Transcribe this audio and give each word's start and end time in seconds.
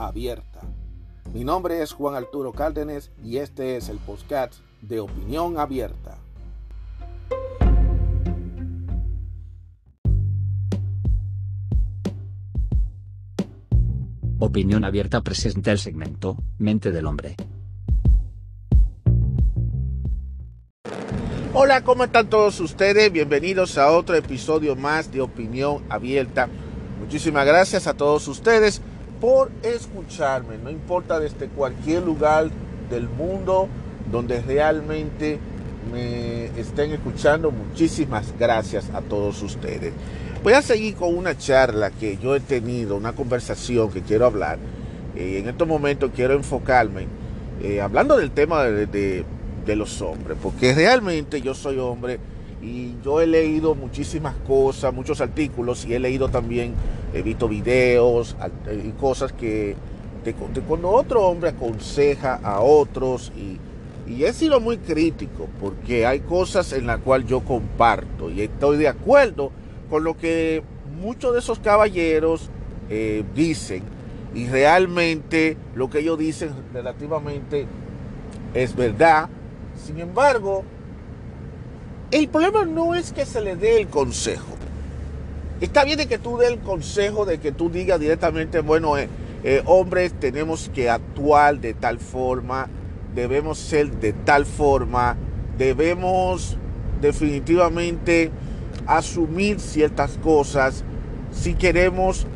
abierta. 0.00 0.60
Mi 1.32 1.44
nombre 1.44 1.82
es 1.82 1.92
Juan 1.92 2.14
Arturo 2.14 2.52
Cárdenas 2.52 3.10
y 3.22 3.36
este 3.36 3.76
es 3.76 3.88
el 3.88 3.98
podcast 3.98 4.54
de 4.80 5.00
Opinión 5.00 5.58
Abierta. 5.58 6.18
Opinión 14.38 14.84
Abierta 14.84 15.20
presenta 15.20 15.70
el 15.70 15.78
segmento 15.78 16.36
Mente 16.58 16.90
del 16.90 17.06
Hombre. 17.06 17.36
Hola, 21.52 21.84
¿cómo 21.84 22.04
están 22.04 22.30
todos 22.30 22.58
ustedes? 22.60 23.12
Bienvenidos 23.12 23.76
a 23.76 23.90
otro 23.90 24.16
episodio 24.16 24.76
más 24.76 25.12
de 25.12 25.20
Opinión 25.20 25.84
Abierta. 25.90 26.48
Muchísimas 27.00 27.44
gracias 27.44 27.86
a 27.86 27.94
todos 27.94 28.26
ustedes 28.28 28.80
por 29.20 29.50
escucharme, 29.62 30.56
no 30.58 30.70
importa 30.70 31.20
desde 31.20 31.48
cualquier 31.48 32.02
lugar 32.02 32.48
del 32.88 33.08
mundo 33.08 33.68
donde 34.10 34.40
realmente 34.40 35.38
me 35.92 36.46
estén 36.58 36.92
escuchando, 36.92 37.50
muchísimas 37.50 38.34
gracias 38.38 38.90
a 38.94 39.00
todos 39.00 39.42
ustedes. 39.42 39.92
Voy 40.42 40.54
a 40.54 40.62
seguir 40.62 40.94
con 40.94 41.16
una 41.16 41.36
charla 41.36 41.90
que 41.90 42.16
yo 42.16 42.34
he 42.34 42.40
tenido, 42.40 42.96
una 42.96 43.12
conversación 43.12 43.90
que 43.90 44.02
quiero 44.02 44.26
hablar. 44.26 44.58
Eh, 45.14 45.38
en 45.40 45.48
estos 45.48 45.68
momentos 45.68 46.10
quiero 46.14 46.34
enfocarme 46.34 47.06
eh, 47.62 47.80
hablando 47.80 48.16
del 48.16 48.30
tema 48.30 48.64
de, 48.64 49.24
de 49.66 49.76
los 49.76 50.00
hombres, 50.00 50.38
porque 50.42 50.74
realmente 50.74 51.40
yo 51.42 51.54
soy 51.54 51.78
hombre 51.78 52.18
y 52.62 52.94
yo 53.02 53.20
he 53.20 53.26
leído 53.26 53.74
muchísimas 53.74 54.34
cosas, 54.46 54.92
muchos 54.92 55.20
artículos 55.20 55.86
y 55.86 55.94
he 55.94 55.98
leído 55.98 56.28
también, 56.28 56.74
he 57.14 57.22
visto 57.22 57.48
videos 57.48 58.36
eh, 58.66 58.84
y 58.86 58.90
cosas 58.92 59.32
que 59.32 59.76
de, 60.24 60.34
cuando 60.34 60.90
otro 60.90 61.26
hombre 61.26 61.50
aconseja 61.50 62.40
a 62.42 62.60
otros 62.60 63.32
y, 63.34 63.58
y, 64.10 64.24
he 64.24 64.32
sido 64.34 64.60
muy 64.60 64.76
crítico 64.76 65.48
porque 65.58 66.04
hay 66.04 66.20
cosas 66.20 66.72
en 66.74 66.86
las 66.86 66.98
cuales 66.98 67.26
yo 67.26 67.40
comparto 67.40 68.30
y 68.30 68.42
estoy 68.42 68.76
de 68.76 68.88
acuerdo 68.88 69.50
con 69.88 70.04
lo 70.04 70.18
que 70.18 70.62
muchos 71.00 71.32
de 71.32 71.38
esos 71.38 71.58
caballeros 71.58 72.50
eh, 72.90 73.24
dicen 73.34 73.82
y 74.34 74.46
realmente 74.46 75.56
lo 75.74 75.88
que 75.88 76.00
ellos 76.00 76.18
dicen 76.18 76.50
relativamente 76.72 77.66
es 78.54 78.76
verdad. 78.76 79.28
Sin 79.74 79.98
embargo, 79.98 80.64
el 82.10 82.28
problema 82.28 82.64
no 82.64 82.94
es 82.94 83.12
que 83.12 83.24
se 83.24 83.40
le 83.40 83.56
dé 83.56 83.80
el 83.80 83.88
consejo. 83.88 84.56
Está 85.60 85.84
bien 85.84 85.98
de 85.98 86.06
que 86.06 86.18
tú 86.18 86.38
dé 86.38 86.48
el 86.48 86.58
consejo, 86.58 87.24
de 87.24 87.38
que 87.38 87.52
tú 87.52 87.70
digas 87.70 88.00
directamente, 88.00 88.60
bueno, 88.60 88.96
eh, 88.96 89.08
eh, 89.44 89.62
hombres, 89.66 90.12
tenemos 90.18 90.70
que 90.74 90.90
actuar 90.90 91.60
de 91.60 91.74
tal 91.74 91.98
forma, 91.98 92.68
debemos 93.14 93.58
ser 93.58 93.90
de 93.92 94.12
tal 94.12 94.46
forma, 94.46 95.16
debemos 95.58 96.56
definitivamente 97.00 98.30
asumir 98.86 99.60
ciertas 99.60 100.18
cosas 100.18 100.82
si 101.30 101.54
queremos 101.54 102.26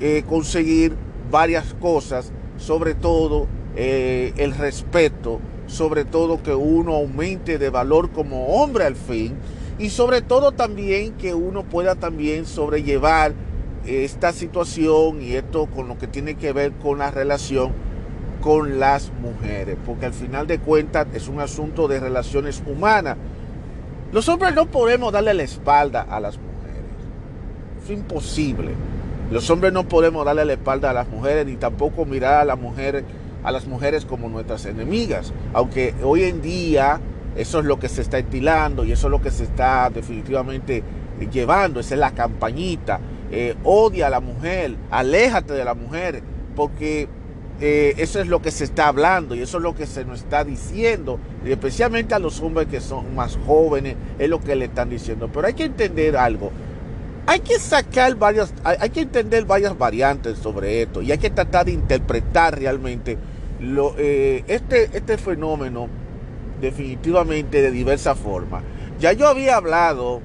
eh, 0.00 0.22
conseguir 0.28 0.94
varias 1.30 1.74
cosas, 1.74 2.30
sobre 2.56 2.94
todo 2.94 3.48
el 3.76 4.54
respeto 4.54 5.40
sobre 5.74 6.04
todo 6.04 6.42
que 6.42 6.54
uno 6.54 6.94
aumente 6.94 7.58
de 7.58 7.68
valor 7.68 8.10
como 8.10 8.46
hombre 8.46 8.84
al 8.84 8.94
fin 8.94 9.34
y 9.78 9.90
sobre 9.90 10.22
todo 10.22 10.52
también 10.52 11.14
que 11.14 11.34
uno 11.34 11.64
pueda 11.64 11.96
también 11.96 12.46
sobrellevar 12.46 13.32
esta 13.84 14.32
situación 14.32 15.20
y 15.20 15.32
esto 15.32 15.66
con 15.66 15.88
lo 15.88 15.98
que 15.98 16.06
tiene 16.06 16.36
que 16.36 16.52
ver 16.52 16.72
con 16.72 16.98
la 16.98 17.10
relación 17.10 17.72
con 18.40 18.78
las 18.78 19.10
mujeres, 19.20 19.76
porque 19.84 20.06
al 20.06 20.12
final 20.12 20.46
de 20.46 20.58
cuentas 20.58 21.06
es 21.14 21.28
un 21.28 21.40
asunto 21.40 21.88
de 21.88 21.98
relaciones 21.98 22.62
humanas. 22.66 23.16
Los 24.12 24.28
hombres 24.28 24.54
no 24.54 24.66
podemos 24.66 25.12
darle 25.12 25.34
la 25.34 25.42
espalda 25.42 26.02
a 26.02 26.20
las 26.20 26.36
mujeres, 26.36 26.84
es 27.82 27.90
imposible. 27.90 28.72
Los 29.30 29.48
hombres 29.50 29.72
no 29.72 29.88
podemos 29.88 30.24
darle 30.24 30.44
la 30.44 30.52
espalda 30.52 30.90
a 30.90 30.92
las 30.92 31.08
mujeres 31.08 31.46
ni 31.46 31.56
tampoco 31.56 32.04
mirar 32.04 32.42
a 32.42 32.44
las 32.44 32.58
mujeres 32.58 33.04
a 33.44 33.52
las 33.52 33.66
mujeres 33.66 34.04
como 34.04 34.28
nuestras 34.28 34.64
enemigas, 34.66 35.32
aunque 35.52 35.94
hoy 36.02 36.24
en 36.24 36.42
día 36.42 37.00
eso 37.36 37.60
es 37.60 37.64
lo 37.64 37.78
que 37.78 37.88
se 37.88 38.00
está 38.00 38.18
estilando 38.18 38.84
y 38.84 38.92
eso 38.92 39.08
es 39.08 39.10
lo 39.10 39.20
que 39.20 39.30
se 39.30 39.44
está 39.44 39.90
definitivamente 39.90 40.82
llevando, 41.30 41.80
esa 41.80 41.94
es 41.94 42.00
la 42.00 42.12
campañita, 42.12 43.00
eh, 43.30 43.54
odia 43.64 44.08
a 44.08 44.10
la 44.10 44.20
mujer, 44.20 44.76
aléjate 44.90 45.52
de 45.52 45.64
la 45.64 45.74
mujer, 45.74 46.22
porque 46.56 47.08
eh, 47.60 47.94
eso 47.98 48.20
es 48.20 48.26
lo 48.26 48.42
que 48.42 48.50
se 48.50 48.64
está 48.64 48.88
hablando 48.88 49.34
y 49.34 49.42
eso 49.42 49.58
es 49.58 49.62
lo 49.62 49.74
que 49.74 49.86
se 49.86 50.04
nos 50.04 50.20
está 50.20 50.44
diciendo, 50.44 51.18
y 51.44 51.50
especialmente 51.50 52.14
a 52.14 52.18
los 52.18 52.40
hombres 52.40 52.68
que 52.68 52.80
son 52.80 53.14
más 53.14 53.38
jóvenes, 53.46 53.96
es 54.18 54.28
lo 54.28 54.40
que 54.40 54.56
le 54.56 54.66
están 54.66 54.90
diciendo. 54.90 55.28
Pero 55.32 55.46
hay 55.46 55.54
que 55.54 55.64
entender 55.64 56.16
algo, 56.16 56.50
hay 57.26 57.40
que 57.40 57.58
sacar 57.58 58.14
varias, 58.16 58.52
hay 58.64 58.90
que 58.90 59.00
entender 59.00 59.44
varias 59.44 59.76
variantes 59.76 60.38
sobre 60.38 60.82
esto 60.82 61.00
y 61.02 61.10
hay 61.10 61.18
que 61.18 61.30
tratar 61.30 61.66
de 61.66 61.72
interpretar 61.72 62.58
realmente 62.58 63.16
lo, 63.60 63.94
eh, 63.98 64.44
este, 64.48 64.90
este 64.96 65.18
fenómeno 65.18 65.88
definitivamente 66.60 67.62
de 67.62 67.70
diversa 67.70 68.14
forma. 68.14 68.62
Ya 68.98 69.12
yo 69.12 69.28
había 69.28 69.56
hablado, 69.56 70.20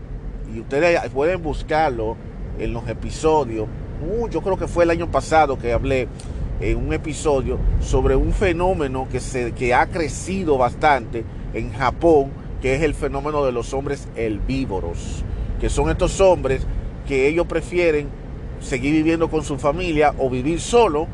y 0.53 0.59
ustedes 0.59 1.00
pueden 1.09 1.41
buscarlo 1.41 2.18
en 2.59 2.73
los 2.73 2.88
episodios, 2.88 3.68
uh, 4.07 4.28
yo 4.29 4.41
creo 4.41 4.57
que 4.57 4.68
fue 4.68 4.84
el 4.84 4.89
año 4.89 5.09
pasado 5.12 5.57
que 5.57 5.73
hablé 5.73 6.07
en 6.62 6.78
un 6.78 6.94
episodio 6.94 7.57
sobre 7.79 8.16
un 8.16 8.34
fenómeno 8.34 9.07
que, 9.09 9.19
se, 9.19 9.53
que 9.53 9.73
ha 9.73 9.88
crecido 9.88 10.57
bastante 10.57 11.23
en 11.53 11.72
Japón, 11.72 12.31
que 12.62 12.75
es 12.75 12.81
el 12.81 12.94
fenómeno 12.94 13.45
de 13.45 13.51
los 13.51 13.73
hombres 13.73 14.07
herbívoros, 14.16 15.23
que 15.59 15.69
son 15.69 15.89
estos 15.89 16.19
hombres 16.19 16.66
que 17.07 17.28
ellos 17.28 17.47
prefieren 17.47 18.07
seguir 18.59 18.94
viviendo 18.94 19.29
con 19.29 19.44
su 19.44 19.57
familia 19.57 20.13
o 20.18 20.29
vivir 20.29 20.59
solo 20.59 21.07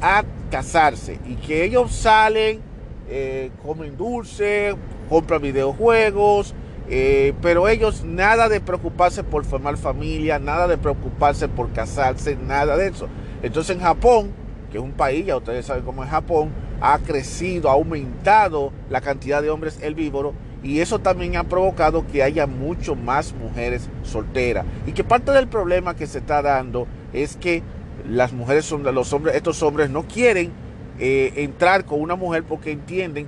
a 0.00 0.24
casarse 0.50 1.18
y 1.26 1.34
que 1.36 1.64
ellos 1.64 1.92
salen, 1.92 2.60
eh, 3.08 3.50
comen 3.62 3.96
dulce, 3.96 4.74
compran 5.08 5.42
videojuegos, 5.42 6.54
eh, 6.90 7.34
pero 7.42 7.68
ellos 7.68 8.04
nada 8.04 8.48
de 8.48 8.60
preocuparse 8.60 9.22
por 9.22 9.44
formar 9.44 9.76
familia, 9.76 10.38
nada 10.38 10.66
de 10.66 10.78
preocuparse 10.78 11.48
por 11.48 11.72
casarse, 11.72 12.36
nada 12.36 12.76
de 12.76 12.88
eso. 12.88 13.08
Entonces 13.42 13.76
en 13.76 13.82
Japón, 13.82 14.32
que 14.70 14.78
es 14.78 14.84
un 14.84 14.92
país, 14.92 15.26
ya 15.26 15.36
ustedes 15.36 15.66
saben 15.66 15.84
cómo 15.84 16.02
es 16.04 16.10
Japón, 16.10 16.50
ha 16.80 16.98
crecido, 16.98 17.70
ha 17.70 17.74
aumentado 17.74 18.72
la 18.88 19.00
cantidad 19.00 19.42
de 19.42 19.50
hombres 19.50 19.78
herbívoros 19.82 20.34
y 20.62 20.80
eso 20.80 20.98
también 20.98 21.36
ha 21.36 21.44
provocado 21.44 22.06
que 22.06 22.22
haya 22.22 22.46
mucho 22.46 22.94
más 22.96 23.34
mujeres 23.34 23.88
solteras. 24.02 24.64
Y 24.86 24.92
que 24.92 25.04
parte 25.04 25.32
del 25.32 25.48
problema 25.48 25.94
que 25.94 26.06
se 26.06 26.18
está 26.18 26.42
dando 26.42 26.86
es 27.12 27.36
que 27.36 27.62
las 28.08 28.32
mujeres 28.32 28.64
son 28.64 28.82
los 28.82 29.12
hombres, 29.12 29.34
estos 29.34 29.62
hombres 29.62 29.90
no 29.90 30.04
quieren 30.04 30.52
eh, 30.98 31.32
entrar 31.36 31.84
con 31.84 32.00
una 32.00 32.16
mujer 32.16 32.44
porque 32.44 32.72
entienden, 32.72 33.26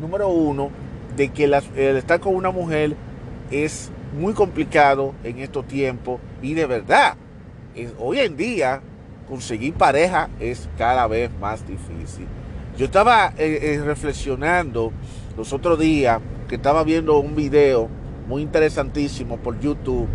número 0.00 0.28
uno, 0.28 0.70
de 1.16 1.28
que 1.28 1.44
el 1.44 1.54
estar 1.96 2.20
con 2.20 2.34
una 2.34 2.50
mujer 2.50 2.96
es 3.50 3.90
muy 4.18 4.32
complicado 4.32 5.14
en 5.24 5.38
estos 5.38 5.66
tiempos 5.66 6.20
y 6.42 6.54
de 6.54 6.66
verdad, 6.66 7.16
hoy 7.98 8.20
en 8.20 8.36
día 8.36 8.80
conseguir 9.28 9.74
pareja 9.74 10.28
es 10.40 10.68
cada 10.76 11.06
vez 11.06 11.30
más 11.40 11.66
difícil. 11.66 12.26
Yo 12.76 12.86
estaba 12.86 13.32
eh, 13.38 13.58
eh, 13.62 13.82
reflexionando 13.84 14.92
los 15.36 15.52
otros 15.52 15.78
días 15.78 16.20
que 16.48 16.56
estaba 16.56 16.82
viendo 16.82 17.18
un 17.18 17.36
video 17.36 17.88
muy 18.28 18.42
interesantísimo 18.42 19.36
por 19.36 19.58
YouTube 19.60 20.08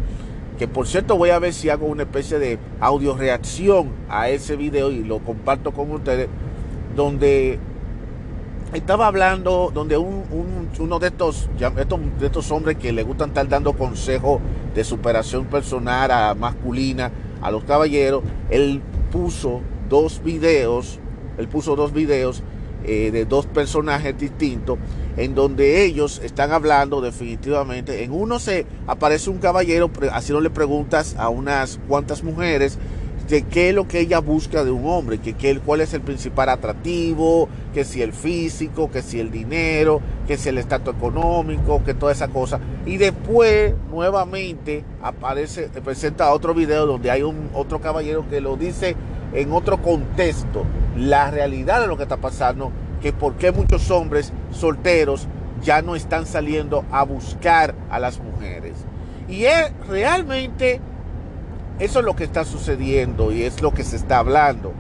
que 0.57 0.68
por 0.68 0.88
cierto 0.88 1.18
voy 1.18 1.30
a 1.30 1.40
ver 1.40 1.54
si 1.54 1.69
hago 1.69 1.86
una 1.86 2.04
especie 2.04 2.40
de 2.40 2.60
audio 2.80 3.16
reacción 3.16 3.90
a 4.10 4.30
ese 4.30 4.56
video 4.56 4.92
y 4.92 5.04
lo 5.04 5.19
comparto 5.19 5.72
con 5.72 5.92
ustedes, 5.92 6.30
donde 6.96 7.60
estaba 8.74 9.07
hablando, 9.07 9.72
donde 9.74 9.98
uno 9.98 11.00
de 11.00 11.07
estos, 11.07 11.50
de 11.57 12.25
estos 12.25 12.52
hombres 12.52 12.78
que 12.78 12.92
le 12.92 13.04
gustan 13.04 13.30
estar 13.30 13.48
dando 13.48 13.74
consejos 13.74 14.42
de 14.74 14.84
superación 14.84 15.46
personal 15.46 16.12
a 16.12 16.36
masculina, 16.36 17.12
a 17.42 17.51
los 17.51 17.63
caballeros, 17.63 18.24
él 18.50 18.81
puso 19.12 19.62
dos 19.90 20.22
videos 20.24 21.00
él 21.38 21.48
puso 21.48 21.75
dos 21.75 21.94
videos 21.94 22.44
eh, 22.84 23.12
de 23.12 23.25
dos 23.25 23.46
personajes 23.46 24.18
distintos 24.18 24.78
en 25.17 25.35
donde 25.35 25.83
ellos 25.85 26.21
están 26.23 26.51
hablando 26.51 27.01
definitivamente. 27.01 28.03
En 28.03 28.12
uno 28.12 28.39
se 28.39 28.65
aparece 28.88 29.29
un 29.29 29.38
caballero 29.38 29.89
haciéndole 30.12 30.50
preguntas 30.50 31.15
a 31.17 31.29
unas 31.29 31.79
cuantas 31.88 32.23
mujeres 32.23 32.77
de 33.27 33.41
qué 33.44 33.69
es 33.69 33.75
lo 33.75 33.88
que 33.88 34.00
ella 34.00 34.19
busca 34.19 34.63
de 34.63 34.71
un 34.71 34.85
hombre, 34.85 35.17
que, 35.17 35.59
cuál 35.59 35.81
es 35.81 35.94
el 35.94 36.01
principal 36.01 36.50
atractivo, 36.50 37.50
que 37.73 37.83
si 37.83 38.01
el 38.01 38.13
físico, 38.13 38.91
que 38.91 39.01
si 39.01 39.19
el 39.19 39.31
dinero, 39.31 40.00
que 40.27 40.38
si 40.38 40.50
el 40.50 40.59
estatus 40.59 40.94
económico, 40.95 41.83
que 41.83 41.94
toda 41.94 42.12
esa 42.12 42.27
cosa. 42.27 42.59
Y 42.85 42.97
después 42.97 43.73
nuevamente 43.89 44.83
aparece, 45.01 45.69
presenta 45.83 46.31
otro 46.31 46.53
video 46.53 46.85
donde 46.85 47.09
hay 47.09 47.23
un 47.23 47.50
otro 47.53 47.81
caballero 47.81 48.25
que 48.29 48.41
lo 48.41 48.57
dice 48.57 48.95
en 49.33 49.51
otro 49.51 49.81
contexto, 49.81 50.63
la 50.95 51.31
realidad 51.31 51.81
de 51.81 51.88
lo 51.88 51.97
que 51.97 52.03
está 52.03 52.17
pasando, 52.17 52.71
que 53.06 53.13
por 53.13 53.36
qué 53.36 53.52
muchos 53.52 53.92
hombres 53.92 54.34
solteros 54.50 55.28
ya 55.62 55.84
no 55.84 55.96
están 55.96 56.25
saliendo 56.25 56.86
a 56.90 57.04
buscar 57.04 57.75
a 57.92 58.00
las 58.00 58.19
mujeres. 58.19 58.74
Y 59.30 59.44
es 59.44 59.72
realmente 59.88 60.81
eso 61.78 62.00
es 62.00 62.06
lo 62.06 62.16
que 62.16 62.24
está 62.24 62.46
sucediendo 62.46 63.31
y 63.31 63.44
es 63.44 63.62
lo 63.62 63.75
que 63.75 63.84
se 63.84 63.96
está 63.96 64.18
hablando. 64.18 64.74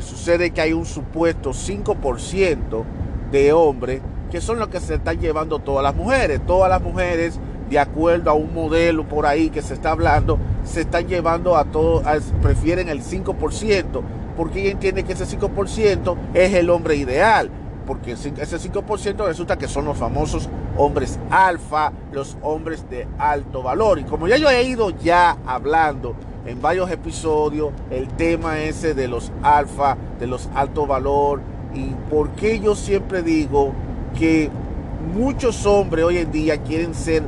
Sucede 0.00 0.50
que 0.50 0.60
hay 0.60 0.72
un 0.72 0.86
supuesto 0.86 1.50
5% 1.50 2.82
de 3.30 3.52
hombres 3.52 4.02
que 4.32 4.40
son 4.40 4.58
los 4.58 4.66
que 4.66 4.80
se 4.80 4.96
están 4.96 5.20
llevando 5.20 5.60
todas 5.60 5.84
las 5.84 5.94
mujeres. 5.94 6.44
Todas 6.44 6.68
las 6.68 6.82
mujeres, 6.82 7.38
de 7.70 7.78
acuerdo 7.78 8.32
a 8.32 8.34
un 8.34 8.52
modelo 8.52 9.06
por 9.06 9.24
ahí 9.24 9.50
que 9.50 9.62
se 9.62 9.74
está 9.74 9.92
hablando, 9.92 10.36
se 10.64 10.80
están 10.80 11.06
llevando 11.06 11.56
a 11.56 11.66
todos, 11.66 12.02
prefieren 12.42 12.88
el 12.88 13.04
5%, 13.04 14.02
porque 14.36 14.62
ella 14.62 14.72
entiende 14.72 15.04
que 15.04 15.12
ese 15.12 15.26
5% 15.26 16.16
es 16.34 16.54
el 16.54 16.70
hombre 16.70 16.96
ideal 16.96 17.52
porque 17.88 18.12
ese 18.12 18.30
5% 18.30 19.24
resulta 19.24 19.56
que 19.56 19.66
son 19.66 19.86
los 19.86 19.96
famosos 19.96 20.50
hombres 20.76 21.18
alfa, 21.30 21.90
los 22.12 22.36
hombres 22.42 22.88
de 22.90 23.08
alto 23.18 23.62
valor. 23.62 23.98
Y 23.98 24.04
como 24.04 24.28
ya 24.28 24.36
yo 24.36 24.50
he 24.50 24.62
ido 24.62 24.90
ya 24.90 25.38
hablando 25.46 26.14
en 26.44 26.60
varios 26.60 26.90
episodios 26.90 27.72
el 27.90 28.06
tema 28.08 28.60
ese 28.60 28.92
de 28.92 29.08
los 29.08 29.32
alfa, 29.42 29.96
de 30.20 30.26
los 30.26 30.50
alto 30.54 30.86
valor 30.86 31.40
y 31.74 31.94
por 32.10 32.28
qué 32.32 32.60
yo 32.60 32.76
siempre 32.76 33.22
digo 33.22 33.72
que 34.18 34.50
muchos 35.14 35.64
hombres 35.64 36.04
hoy 36.04 36.18
en 36.18 36.30
día 36.30 36.62
quieren 36.62 36.94
ser 36.94 37.22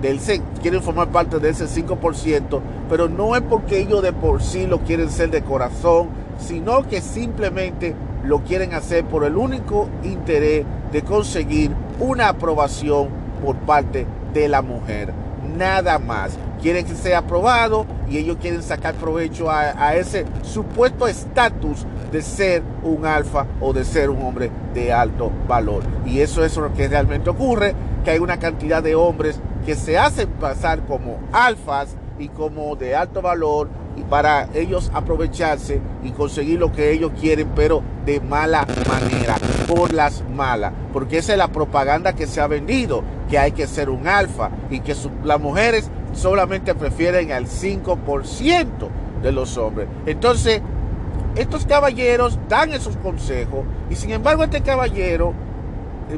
del 0.00 0.18
quieren 0.62 0.82
formar 0.82 1.08
parte 1.08 1.38
de 1.38 1.50
ese 1.50 1.66
5%, 1.66 2.60
pero 2.88 3.08
no 3.10 3.36
es 3.36 3.42
porque 3.42 3.80
ellos 3.80 4.02
de 4.02 4.14
por 4.14 4.42
sí 4.42 4.66
lo 4.66 4.78
quieren 4.78 5.10
ser 5.10 5.30
de 5.30 5.42
corazón, 5.42 6.08
sino 6.38 6.88
que 6.88 7.02
simplemente 7.02 7.94
lo 8.26 8.42
quieren 8.42 8.74
hacer 8.74 9.04
por 9.04 9.24
el 9.24 9.36
único 9.36 9.88
interés 10.02 10.64
de 10.92 11.02
conseguir 11.02 11.70
una 12.00 12.28
aprobación 12.28 13.08
por 13.44 13.56
parte 13.56 14.06
de 14.34 14.48
la 14.48 14.62
mujer. 14.62 15.12
Nada 15.56 15.98
más 15.98 16.36
quieren 16.60 16.84
que 16.84 16.94
sea 16.94 17.18
aprobado 17.18 17.86
y 18.08 18.18
ellos 18.18 18.38
quieren 18.40 18.62
sacar 18.62 18.94
provecho 18.94 19.50
a, 19.50 19.94
ese 19.94 20.24
supuesto 20.42 21.06
estatus 21.06 21.86
de 22.10 22.22
ser 22.22 22.62
un 22.82 23.06
alfa 23.06 23.46
o 23.60 23.72
de 23.72 23.84
ser 23.84 24.10
un 24.10 24.22
hombre 24.22 24.50
de 24.74 24.92
alto 24.92 25.30
valor. 25.46 25.82
Y 26.04 26.20
eso 26.20 26.44
es 26.44 26.56
lo 26.56 26.72
que 26.74 26.88
realmente 26.88 27.30
ocurre, 27.30 27.74
que 28.04 28.10
hay 28.10 28.18
una 28.18 28.38
cantidad 28.38 28.82
de 28.82 28.94
hombres 28.94 29.40
que 29.64 29.74
se 29.74 29.98
hacen 29.98 30.28
pasar 30.30 30.84
como 30.86 31.18
alfas 31.32 31.96
y 32.18 32.28
como 32.28 32.74
de 32.76 32.96
alto 32.96 33.22
valor 33.22 33.68
y 33.96 34.02
para 34.02 34.48
ellos 34.54 34.90
aprovecharse 34.94 35.80
y 36.02 36.10
conseguir 36.10 36.58
lo 36.58 36.72
que 36.72 36.92
ellos 36.92 37.12
quieren, 37.18 37.48
pero 37.54 37.82
de 38.06 38.20
mala 38.20 38.64
manera, 38.88 39.34
por 39.66 39.92
las 39.92 40.22
malas, 40.34 40.72
porque 40.92 41.18
esa 41.18 41.32
es 41.32 41.38
la 41.38 41.48
propaganda 41.48 42.14
que 42.14 42.28
se 42.28 42.40
ha 42.40 42.46
vendido, 42.46 43.02
que 43.28 43.38
hay 43.38 43.50
que 43.50 43.66
ser 43.66 43.90
un 43.90 44.06
alfa 44.06 44.50
y 44.70 44.80
que 44.80 44.94
las 45.24 45.40
mujeres 45.40 45.90
solamente 46.12 46.74
prefieren 46.74 47.32
al 47.32 47.46
5% 47.46 48.66
de 49.22 49.32
los 49.32 49.58
hombres. 49.58 49.88
Entonces, 50.06 50.62
estos 51.34 51.66
caballeros 51.66 52.38
dan 52.48 52.72
esos 52.72 52.96
consejos 52.96 53.64
y 53.90 53.96
sin 53.96 54.10
embargo 54.12 54.44
este 54.44 54.62
caballero 54.62 55.34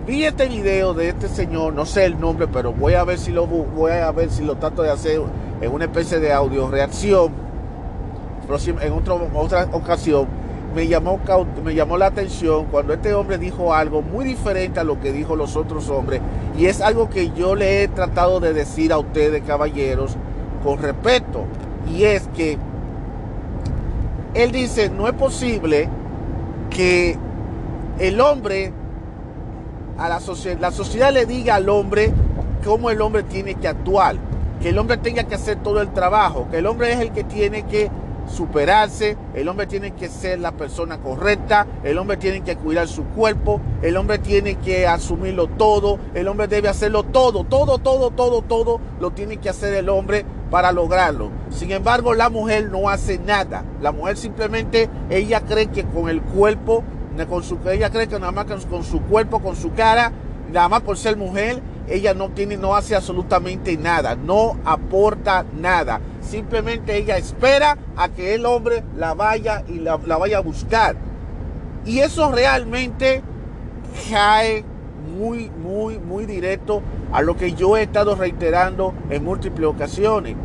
vi 0.07 0.25
este 0.25 0.47
video 0.47 0.93
de 0.93 1.09
este 1.09 1.29
señor, 1.29 1.73
no 1.73 1.87
sé 1.87 2.05
el 2.05 2.21
nombre, 2.21 2.47
pero 2.47 2.73
voy 2.73 2.95
a 2.95 3.05
ver 3.05 3.19
si 3.19 3.33
lo 3.33 3.47
voy 3.47 3.93
a 3.93 4.13
ver 4.13 4.31
si 4.31 4.45
lo 4.45 4.57
trato 4.57 4.83
de 4.83 4.91
hacer 4.91 5.21
en 5.61 5.73
una 5.73 5.87
especie 5.87 6.21
de 6.21 6.33
audio 6.33 6.71
reacción 6.71 7.33
en 8.81 8.93
otra 8.93 9.69
ocasión 9.73 10.27
me 10.79 10.87
llamó, 10.87 11.19
me 11.65 11.75
llamó 11.75 11.99
la 11.99 12.07
atención 12.07 12.67
cuando 12.67 12.95
este 12.95 13.13
hombre 13.13 13.37
dijo 13.37 13.75
algo 13.75 14.01
muy 14.01 14.25
diferente 14.25 14.79
a 14.79 14.85
lo 14.85 15.01
que 15.01 15.11
dijo 15.11 15.35
los 15.35 15.57
otros 15.57 15.89
hombres. 15.91 16.21
Y 16.57 16.67
es 16.67 16.81
algo 16.81 17.11
que 17.11 17.33
yo 17.33 17.57
le 17.57 17.83
he 17.83 17.89
tratado 17.89 18.39
de 18.39 18.53
decir 18.53 18.93
a 18.93 18.99
ustedes, 18.99 19.43
caballeros, 19.43 20.15
con 20.63 20.81
respeto. 20.81 21.47
Y 21.93 22.05
es 22.05 22.29
que 22.29 22.59
él 24.35 24.53
dice, 24.53 24.89
no 24.89 25.09
es 25.09 25.15
posible 25.15 25.89
que 26.71 27.19
el 27.99 28.21
hombre, 28.21 28.73
a 29.99 30.09
la 30.09 30.21
sociedad, 30.21 30.61
la 30.61 30.71
sociedad 30.71 31.13
le 31.13 31.27
diga 31.27 31.57
al 31.57 31.69
hombre 31.71 32.13
cómo 32.65 32.91
el 32.91 33.01
hombre 33.01 33.25
tiene 33.25 33.57
que 33.57 33.67
actuar. 33.67 34.15
Que 34.63 34.69
el 34.69 34.79
hombre 34.79 34.97
tenga 34.99 35.25
que 35.25 35.35
hacer 35.35 35.57
todo 35.57 35.81
el 35.81 35.89
trabajo. 35.89 36.47
Que 36.53 36.59
el 36.59 36.67
hombre 36.67 36.93
es 36.93 37.01
el 37.01 37.11
que 37.11 37.25
tiene 37.25 37.65
que 37.65 37.91
superarse, 38.29 39.17
el 39.35 39.49
hombre 39.49 39.67
tiene 39.67 39.93
que 39.93 40.09
ser 40.09 40.39
la 40.39 40.53
persona 40.53 40.99
correcta, 40.99 41.67
el 41.83 41.99
hombre 41.99 42.17
tiene 42.17 42.43
que 42.43 42.57
cuidar 42.57 42.89
su 42.89 43.05
cuerpo, 43.05 43.61
el 43.83 43.97
hombre 43.97 44.19
tiene 44.19 44.57
que 44.57 44.87
asumirlo 44.87 45.49
todo, 45.49 45.99
el 46.15 46.29
hombre 46.29 46.49
debe 46.49 46.69
hacerlo 46.69 47.03
todo, 47.03 47.45
todo, 47.45 47.79
todo, 47.79 48.11
todo, 48.11 48.43
todo 48.43 48.81
lo 49.01 49.11
tiene 49.13 49.39
que 49.39 49.49
hacer 49.49 49.75
el 49.75 49.89
hombre 49.89 50.25
para 50.51 50.73
lograrlo. 50.73 51.31
Sin 51.51 51.71
embargo, 51.73 52.15
la 52.15 52.31
mujer 52.31 52.71
no 52.71 52.89
hace 52.89 53.19
nada. 53.19 53.65
La 53.81 53.93
mujer 53.93 54.17
simplemente, 54.17 54.89
ella 55.11 55.41
cree 55.43 55.69
que 55.69 55.85
con 55.85 56.09
el 56.09 56.23
cuerpo, 56.23 56.85
con 57.29 57.43
su, 57.43 57.59
ella 57.71 57.91
cree 57.91 58.07
que 58.07 58.19
nada 58.19 58.33
más 58.33 58.47
con 58.47 58.85
su 58.85 59.01
cuerpo, 59.03 59.41
con 59.41 59.57
su 59.57 59.73
cara, 59.73 60.13
nada 60.53 60.69
más 60.69 60.83
por 60.83 60.97
ser 60.97 61.17
mujer, 61.17 61.61
ella 61.91 62.15
no 62.15 62.31
tiene, 62.31 62.57
no 62.57 62.77
hace 62.77 62.95
absolutamente 62.95 63.77
nada, 63.77 64.15
no 64.15 64.59
aporta 64.65 65.45
nada. 65.59 66.01
Simplemente 66.21 66.97
ella 66.97 67.17
espera 67.17 67.79
a 67.97 68.11
que 68.11 68.35
el 68.35 68.45
hombre 68.45 68.85
la 68.97 69.15
vaya 69.15 69.65
y 69.69 69.79
la, 69.79 69.97
vaya 69.97 70.39
a 70.39 70.43
buscar. 70.43 70.97
Y 71.87 72.01
eso 72.01 72.31
realmente 72.31 73.23
cae 74.11 74.65
muy, 75.17 75.51
muy, 75.51 75.99
muy 75.99 76.27
directo 76.27 76.83
a 77.13 77.23
lo 77.23 77.37
que 77.37 77.55
yo 77.55 77.77
he 77.77 77.83
estado 77.83 78.15
reiterando 78.15 78.93
en 79.09 79.25
múltiples 79.25 79.69
ocasiones. 79.69 80.37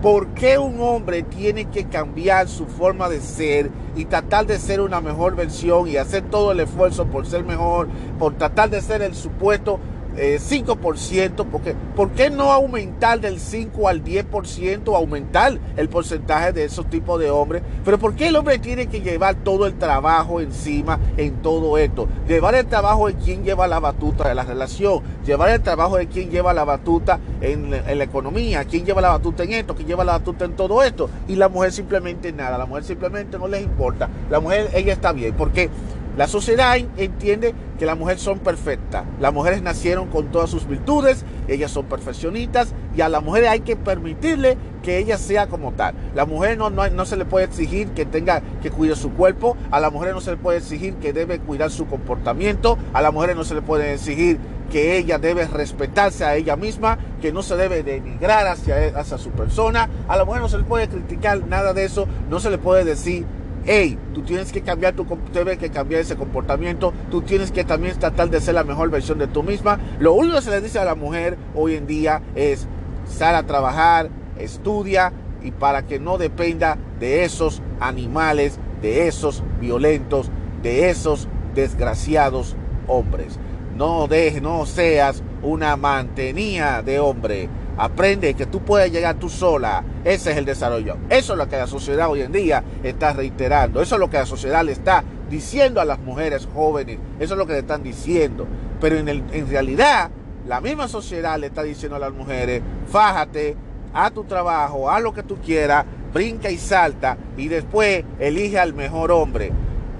¿Por 0.00 0.28
qué 0.28 0.58
un 0.58 0.80
hombre 0.80 1.22
tiene 1.22 1.64
que 1.64 1.86
cambiar 1.86 2.46
su 2.46 2.66
forma 2.66 3.08
de 3.08 3.20
ser 3.20 3.70
y 3.96 4.04
tratar 4.04 4.46
de 4.46 4.58
ser 4.58 4.82
una 4.82 5.00
mejor 5.00 5.34
versión 5.34 5.88
y 5.88 5.96
hacer 5.96 6.24
todo 6.24 6.52
el 6.52 6.60
esfuerzo 6.60 7.06
por 7.06 7.26
ser 7.26 7.42
mejor, 7.42 7.88
por 8.18 8.34
tratar 8.34 8.68
de 8.68 8.82
ser 8.82 9.00
el 9.00 9.14
supuesto 9.14 9.80
5%, 10.16 11.42
eh, 11.42 11.46
porque 11.50 11.74
¿por 11.96 12.10
qué 12.10 12.30
no 12.30 12.52
aumentar 12.52 13.20
del 13.20 13.40
5 13.40 13.88
al 13.88 14.04
10%, 14.04 14.94
aumentar 14.94 15.58
el 15.76 15.88
porcentaje 15.88 16.52
de 16.52 16.64
esos 16.64 16.88
tipos 16.88 17.20
de 17.20 17.30
hombres? 17.30 17.62
Pero 17.84 17.98
¿por 17.98 18.14
qué 18.14 18.28
el 18.28 18.36
hombre 18.36 18.58
tiene 18.58 18.86
que 18.86 19.00
llevar 19.00 19.36
todo 19.36 19.66
el 19.66 19.74
trabajo 19.74 20.40
encima 20.40 20.98
en 21.16 21.42
todo 21.42 21.78
esto? 21.78 22.08
Llevar 22.28 22.54
el 22.54 22.66
trabajo 22.66 23.08
de 23.08 23.14
quien 23.14 23.44
lleva 23.44 23.66
la 23.66 23.80
batuta 23.80 24.28
de 24.28 24.34
la 24.34 24.44
relación, 24.44 25.02
llevar 25.24 25.50
el 25.50 25.60
trabajo 25.60 25.96
de 25.96 26.06
quien 26.06 26.30
lleva 26.30 26.52
la 26.52 26.64
batuta 26.64 27.18
en, 27.40 27.70
la 27.70 28.04
economía, 28.04 28.64
quien 28.64 28.84
lleva 28.84 29.00
la 29.00 29.10
batuta 29.10 29.44
en 29.44 29.52
esto, 29.52 29.74
quien 29.74 29.88
lleva 29.88 30.04
la 30.04 30.12
batuta 30.12 30.44
en 30.44 30.54
todo 30.54 30.82
esto, 30.82 31.10
y 31.28 31.36
la 31.36 31.48
mujer 31.48 31.72
simplemente 31.72 32.32
nada, 32.32 32.58
la 32.58 32.66
mujer 32.66 32.84
simplemente 32.84 33.38
no 33.38 33.48
les 33.48 33.62
importa, 33.62 34.08
la 34.30 34.40
mujer 34.40 34.70
ella 34.74 34.92
está 34.92 35.12
bien, 35.12 35.34
porque 35.34 35.70
la 36.16 36.28
sociedad 36.28 36.76
entiende 36.96 37.54
que 37.76 37.86
las 37.86 37.98
mujeres 37.98 38.22
son 38.22 38.38
perfectas. 38.38 39.04
Las 39.18 39.32
mujeres 39.32 39.62
nacieron 39.62 40.08
con 40.08 40.30
todas 40.30 40.48
sus 40.48 40.68
virtudes, 40.68 41.24
ellas 41.48 41.72
son 41.72 41.86
perfeccionistas 41.86 42.72
y 42.96 43.00
a 43.00 43.08
la 43.08 43.20
mujer 43.20 43.48
hay 43.48 43.60
que 43.60 43.74
permitirle 43.74 44.56
que 44.84 44.98
ella 44.98 45.18
sea 45.18 45.48
como 45.48 45.72
tal. 45.72 45.94
La 46.14 46.24
mujer 46.24 46.56
no, 46.56 46.70
no, 46.70 47.04
se 47.04 47.16
le 47.16 47.24
puede 47.24 47.46
exigir 47.46 47.88
que 47.88 48.04
tenga 48.04 48.42
que 48.62 48.70
cuidar 48.70 48.96
su 48.96 49.12
cuerpo, 49.12 49.56
a 49.72 49.80
la 49.80 49.90
mujer 49.90 50.14
no 50.14 50.20
se 50.20 50.30
le 50.30 50.36
puede 50.36 50.58
exigir 50.58 50.94
que 50.94 51.12
debe 51.12 51.40
cuidar 51.40 51.72
su 51.72 51.86
comportamiento, 51.86 52.78
a 52.92 53.02
la 53.02 53.10
mujer 53.10 53.34
no 53.34 53.42
se 53.42 53.54
le 53.54 53.62
puede 53.62 53.94
exigir 53.94 54.38
que 54.70 54.96
ella 54.96 55.18
debe 55.18 55.46
respetarse 55.46 56.24
a 56.24 56.36
ella 56.36 56.54
misma, 56.54 56.98
que 57.20 57.32
no 57.32 57.42
se 57.42 57.56
debe 57.56 57.82
denigrar 57.82 58.46
hacia, 58.46 58.98
hacia 58.98 59.18
su 59.18 59.30
persona, 59.30 59.88
a 60.06 60.16
la 60.16 60.24
mujer 60.24 60.42
no 60.42 60.48
se 60.48 60.58
le 60.58 60.64
puede 60.64 60.88
criticar 60.88 61.46
nada 61.46 61.72
de 61.72 61.84
eso, 61.84 62.06
no 62.30 62.38
se 62.38 62.50
le 62.50 62.58
puede 62.58 62.84
decir 62.84 63.26
hey, 63.66 63.98
tú 64.12 64.22
tienes 64.22 64.52
que 64.52 64.62
cambiar 64.62 64.94
tu 64.94 65.06
debes 65.32 65.58
que 65.58 65.70
cambiar 65.70 66.00
ese 66.00 66.16
comportamiento, 66.16 66.92
tú 67.10 67.22
tienes 67.22 67.52
que 67.52 67.64
también 67.64 67.98
tratar 67.98 68.30
de 68.30 68.40
ser 68.40 68.54
la 68.54 68.64
mejor 68.64 68.90
versión 68.90 69.18
de 69.18 69.26
tú 69.26 69.42
misma. 69.42 69.78
Lo 69.98 70.14
único 70.14 70.36
que 70.36 70.42
se 70.42 70.50
le 70.50 70.60
dice 70.60 70.78
a 70.78 70.84
la 70.84 70.94
mujer 70.94 71.36
hoy 71.54 71.74
en 71.74 71.86
día 71.86 72.22
es 72.34 72.66
sal 73.06 73.34
a 73.34 73.44
trabajar, 73.44 74.10
estudia 74.38 75.12
y 75.42 75.50
para 75.50 75.82
que 75.86 75.98
no 75.98 76.18
dependa 76.18 76.78
de 76.98 77.24
esos 77.24 77.62
animales, 77.80 78.58
de 78.80 79.08
esos 79.08 79.42
violentos 79.60 80.30
de 80.64 80.88
esos 80.88 81.28
desgraciados 81.54 82.56
hombres. 82.88 83.38
No 83.76 84.08
dejes, 84.08 84.42
no 84.42 84.66
seas 84.66 85.22
una 85.42 85.76
mantenía 85.76 86.82
de 86.82 86.98
hombre. 86.98 87.48
Aprende 87.76 88.34
que 88.34 88.46
tú 88.46 88.60
puedes 88.60 88.92
llegar 88.92 89.16
tú 89.16 89.28
sola. 89.28 89.84
Ese 90.04 90.32
es 90.32 90.36
el 90.36 90.44
desarrollo. 90.44 90.96
Eso 91.10 91.32
es 91.32 91.38
lo 91.38 91.48
que 91.48 91.56
la 91.56 91.66
sociedad 91.66 92.08
hoy 92.08 92.22
en 92.22 92.32
día 92.32 92.62
está 92.82 93.12
reiterando. 93.12 93.82
Eso 93.82 93.96
es 93.96 94.00
lo 94.00 94.10
que 94.10 94.18
la 94.18 94.26
sociedad 94.26 94.64
le 94.64 94.72
está 94.72 95.04
diciendo 95.30 95.80
a 95.80 95.84
las 95.84 95.98
mujeres 95.98 96.48
jóvenes. 96.54 96.98
Eso 97.18 97.34
es 97.34 97.38
lo 97.38 97.46
que 97.46 97.54
le 97.54 97.58
están 97.60 97.82
diciendo. 97.82 98.46
Pero 98.80 98.98
en, 98.98 99.08
en 99.08 99.48
realidad, 99.48 100.10
la 100.46 100.60
misma 100.60 100.88
sociedad 100.88 101.38
le 101.38 101.46
está 101.46 101.62
diciendo 101.62 101.96
a 101.96 101.98
las 102.00 102.12
mujeres, 102.12 102.62
fájate, 102.86 103.56
haz 103.94 104.12
tu 104.12 104.24
trabajo, 104.24 104.90
haz 104.90 105.02
lo 105.02 105.14
que 105.14 105.22
tú 105.22 105.36
quieras, 105.36 105.86
brinca 106.12 106.50
y 106.50 106.58
salta 106.58 107.16
y 107.36 107.48
después 107.48 108.04
elige 108.18 108.58
al 108.58 108.74
mejor 108.74 109.10
hombre. 109.10 109.52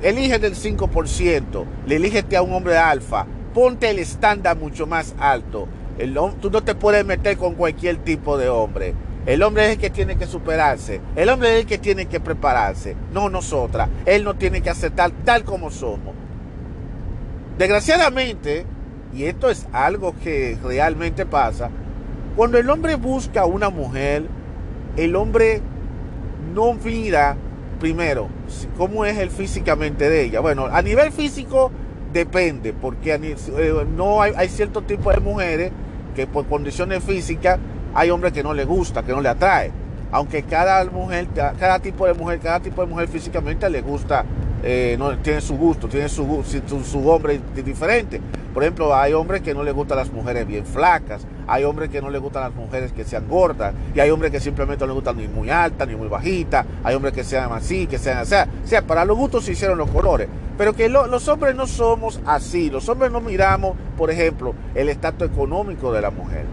Elige 0.02 0.38
del 0.38 0.54
5%, 0.54 1.64
le 1.86 1.96
elígete 1.96 2.36
a 2.36 2.42
un 2.42 2.52
hombre 2.52 2.76
alfa, 2.76 3.24
ponte 3.54 3.88
el 3.88 3.98
estándar 3.98 4.56
mucho 4.56 4.86
más 4.86 5.14
alto. 5.18 5.66
El, 5.98 6.18
tú 6.40 6.50
no 6.50 6.62
te 6.62 6.74
puedes 6.74 7.04
meter 7.04 7.36
con 7.36 7.54
cualquier 7.54 7.98
tipo 7.98 8.36
de 8.36 8.48
hombre. 8.48 8.94
El 9.26 9.42
hombre 9.42 9.66
es 9.66 9.72
el 9.72 9.78
que 9.78 9.90
tiene 9.90 10.16
que 10.16 10.26
superarse. 10.26 11.00
El 11.16 11.28
hombre 11.28 11.54
es 11.54 11.60
el 11.60 11.66
que 11.66 11.78
tiene 11.78 12.06
que 12.06 12.20
prepararse. 12.20 12.94
No 13.12 13.30
nosotras. 13.30 13.88
Él 14.04 14.24
no 14.24 14.34
tiene 14.34 14.60
que 14.60 14.70
aceptar 14.70 15.10
tal 15.24 15.44
como 15.44 15.70
somos. 15.70 16.14
Desgraciadamente, 17.56 18.66
y 19.14 19.24
esto 19.24 19.48
es 19.48 19.66
algo 19.72 20.14
que 20.22 20.58
realmente 20.62 21.24
pasa, 21.24 21.70
cuando 22.36 22.58
el 22.58 22.68
hombre 22.68 22.96
busca 22.96 23.42
a 23.42 23.46
una 23.46 23.70
mujer, 23.70 24.24
el 24.96 25.14
hombre 25.14 25.62
no 26.52 26.74
mira 26.74 27.36
primero 27.80 28.28
cómo 28.76 29.04
es 29.04 29.18
el 29.18 29.30
físicamente 29.30 30.08
de 30.08 30.24
ella. 30.24 30.40
Bueno, 30.40 30.66
a 30.66 30.82
nivel 30.82 31.12
físico 31.12 31.70
depende, 32.14 32.72
porque 32.72 33.12
eh, 33.12 33.86
no 33.94 34.22
hay, 34.22 34.32
hay 34.36 34.48
cierto 34.48 34.82
tipo 34.82 35.10
de 35.10 35.18
mujeres 35.18 35.72
que 36.14 36.26
por 36.26 36.46
condiciones 36.46 37.02
físicas 37.02 37.58
hay 37.92 38.08
hombres 38.10 38.32
que 38.32 38.42
no 38.42 38.54
le 38.54 38.64
gusta, 38.64 39.02
que 39.02 39.12
no 39.12 39.20
le 39.20 39.28
atrae. 39.28 39.70
Aunque 40.12 40.44
cada 40.44 40.84
mujer, 40.84 41.26
cada 41.34 41.80
tipo 41.80 42.06
de 42.06 42.14
mujer, 42.14 42.38
cada 42.38 42.60
tipo 42.60 42.82
de 42.82 42.86
mujer 42.86 43.08
físicamente 43.08 43.68
le 43.68 43.82
gusta, 43.82 44.24
eh, 44.66 44.96
no, 44.98 45.18
tiene 45.18 45.42
su 45.42 45.58
gusto, 45.58 45.88
tiene 45.88 46.08
su, 46.08 46.42
su, 46.66 46.84
su 46.84 47.08
hombre 47.10 47.38
diferente. 47.54 48.18
Por 48.54 48.62
ejemplo, 48.62 48.96
hay 48.96 49.12
hombres 49.12 49.42
que 49.42 49.52
no 49.52 49.62
les 49.62 49.74
gustan 49.74 49.98
las 49.98 50.10
mujeres 50.10 50.46
bien 50.46 50.64
flacas, 50.64 51.26
hay 51.46 51.64
hombres 51.64 51.90
que 51.90 52.00
no 52.00 52.08
les 52.08 52.22
gustan 52.22 52.44
las 52.44 52.54
mujeres 52.54 52.92
que 52.92 53.04
sean 53.04 53.28
gordas, 53.28 53.74
y 53.94 54.00
hay 54.00 54.08
hombres 54.08 54.30
que 54.30 54.40
simplemente 54.40 54.84
no 54.84 54.88
les 54.88 54.94
gustan 54.94 55.18
ni 55.18 55.28
muy 55.28 55.50
alta 55.50 55.84
ni 55.84 55.94
muy 55.96 56.08
bajita, 56.08 56.64
hay 56.82 56.94
hombres 56.94 57.12
que 57.12 57.24
sean 57.24 57.52
así, 57.52 57.86
que 57.86 57.98
sean 57.98 58.18
así. 58.18 58.36
O 58.64 58.66
sea, 58.66 58.80
para 58.80 59.04
los 59.04 59.18
gustos 59.18 59.44
se 59.44 59.52
hicieron 59.52 59.76
los 59.76 59.90
colores. 59.90 60.28
Pero 60.56 60.72
que 60.72 60.88
los 60.88 61.28
hombres 61.28 61.54
no 61.56 61.66
somos 61.66 62.20
así. 62.24 62.70
Los 62.70 62.88
hombres 62.88 63.10
no 63.10 63.20
miramos, 63.20 63.76
por 63.98 64.10
ejemplo, 64.10 64.54
el 64.74 64.88
estatus 64.88 65.28
económico 65.28 65.92
de 65.92 66.00
la 66.00 66.10
mujer. 66.10 66.46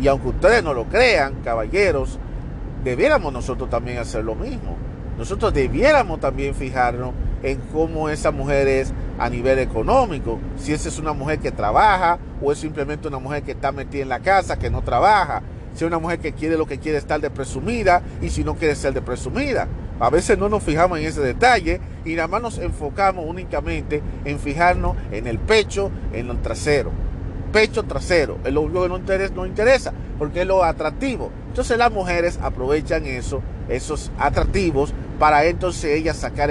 Y 0.00 0.08
aunque 0.08 0.28
ustedes 0.28 0.64
no 0.64 0.74
lo 0.74 0.86
crean, 0.86 1.34
caballeros, 1.44 2.18
debiéramos 2.82 3.32
nosotros 3.32 3.68
también 3.68 3.98
hacer 3.98 4.24
lo 4.24 4.34
mismo. 4.34 4.76
Nosotros 5.18 5.52
debiéramos 5.52 6.18
también 6.18 6.54
fijarnos 6.54 7.12
en 7.42 7.58
cómo 7.72 8.08
esa 8.08 8.30
mujer 8.30 8.68
es 8.68 8.92
a 9.18 9.28
nivel 9.28 9.58
económico. 9.58 10.38
Si 10.56 10.72
esa 10.72 10.88
es 10.88 10.98
una 10.98 11.12
mujer 11.12 11.38
que 11.38 11.50
trabaja 11.50 12.18
o 12.40 12.52
es 12.52 12.58
simplemente 12.58 13.08
una 13.08 13.18
mujer 13.18 13.42
que 13.42 13.52
está 13.52 13.72
metida 13.72 14.02
en 14.02 14.08
la 14.08 14.20
casa, 14.20 14.58
que 14.58 14.70
no 14.70 14.82
trabaja. 14.82 15.42
Si 15.74 15.84
es 15.84 15.88
una 15.88 15.98
mujer 15.98 16.18
que 16.18 16.32
quiere 16.32 16.56
lo 16.56 16.66
que 16.66 16.78
quiere 16.78 16.98
estar 16.98 17.20
de 17.20 17.30
presumida 17.30 18.02
y 18.20 18.28
si 18.28 18.44
no 18.44 18.54
quiere 18.54 18.74
ser 18.74 18.92
de 18.92 19.02
presumida. 19.02 19.68
A 20.00 20.10
veces 20.10 20.36
no 20.36 20.48
nos 20.48 20.62
fijamos 20.62 20.98
en 20.98 21.06
ese 21.06 21.20
detalle 21.20 21.80
y 22.04 22.14
nada 22.14 22.28
más 22.28 22.42
nos 22.42 22.58
enfocamos 22.58 23.24
únicamente 23.26 24.02
en 24.24 24.38
fijarnos 24.38 24.96
en 25.12 25.26
el 25.26 25.38
pecho, 25.38 25.90
en 26.12 26.28
el 26.28 26.42
trasero. 26.42 26.90
Pecho 27.52 27.84
trasero, 27.84 28.38
es 28.44 28.52
lo 28.52 28.62
único 28.62 28.82
que 28.82 28.88
nos 28.88 29.00
interesa, 29.00 29.34
nos 29.34 29.46
interesa 29.46 29.92
porque 30.18 30.40
es 30.40 30.46
lo 30.46 30.64
atractivo. 30.64 31.30
Entonces 31.48 31.78
las 31.78 31.92
mujeres 31.92 32.38
aprovechan 32.42 33.04
eso, 33.06 33.42
esos 33.68 34.10
atractivos 34.18 34.92
para 35.22 35.44
entonces 35.44 35.84
ella 35.84 36.14
sacar 36.14 36.50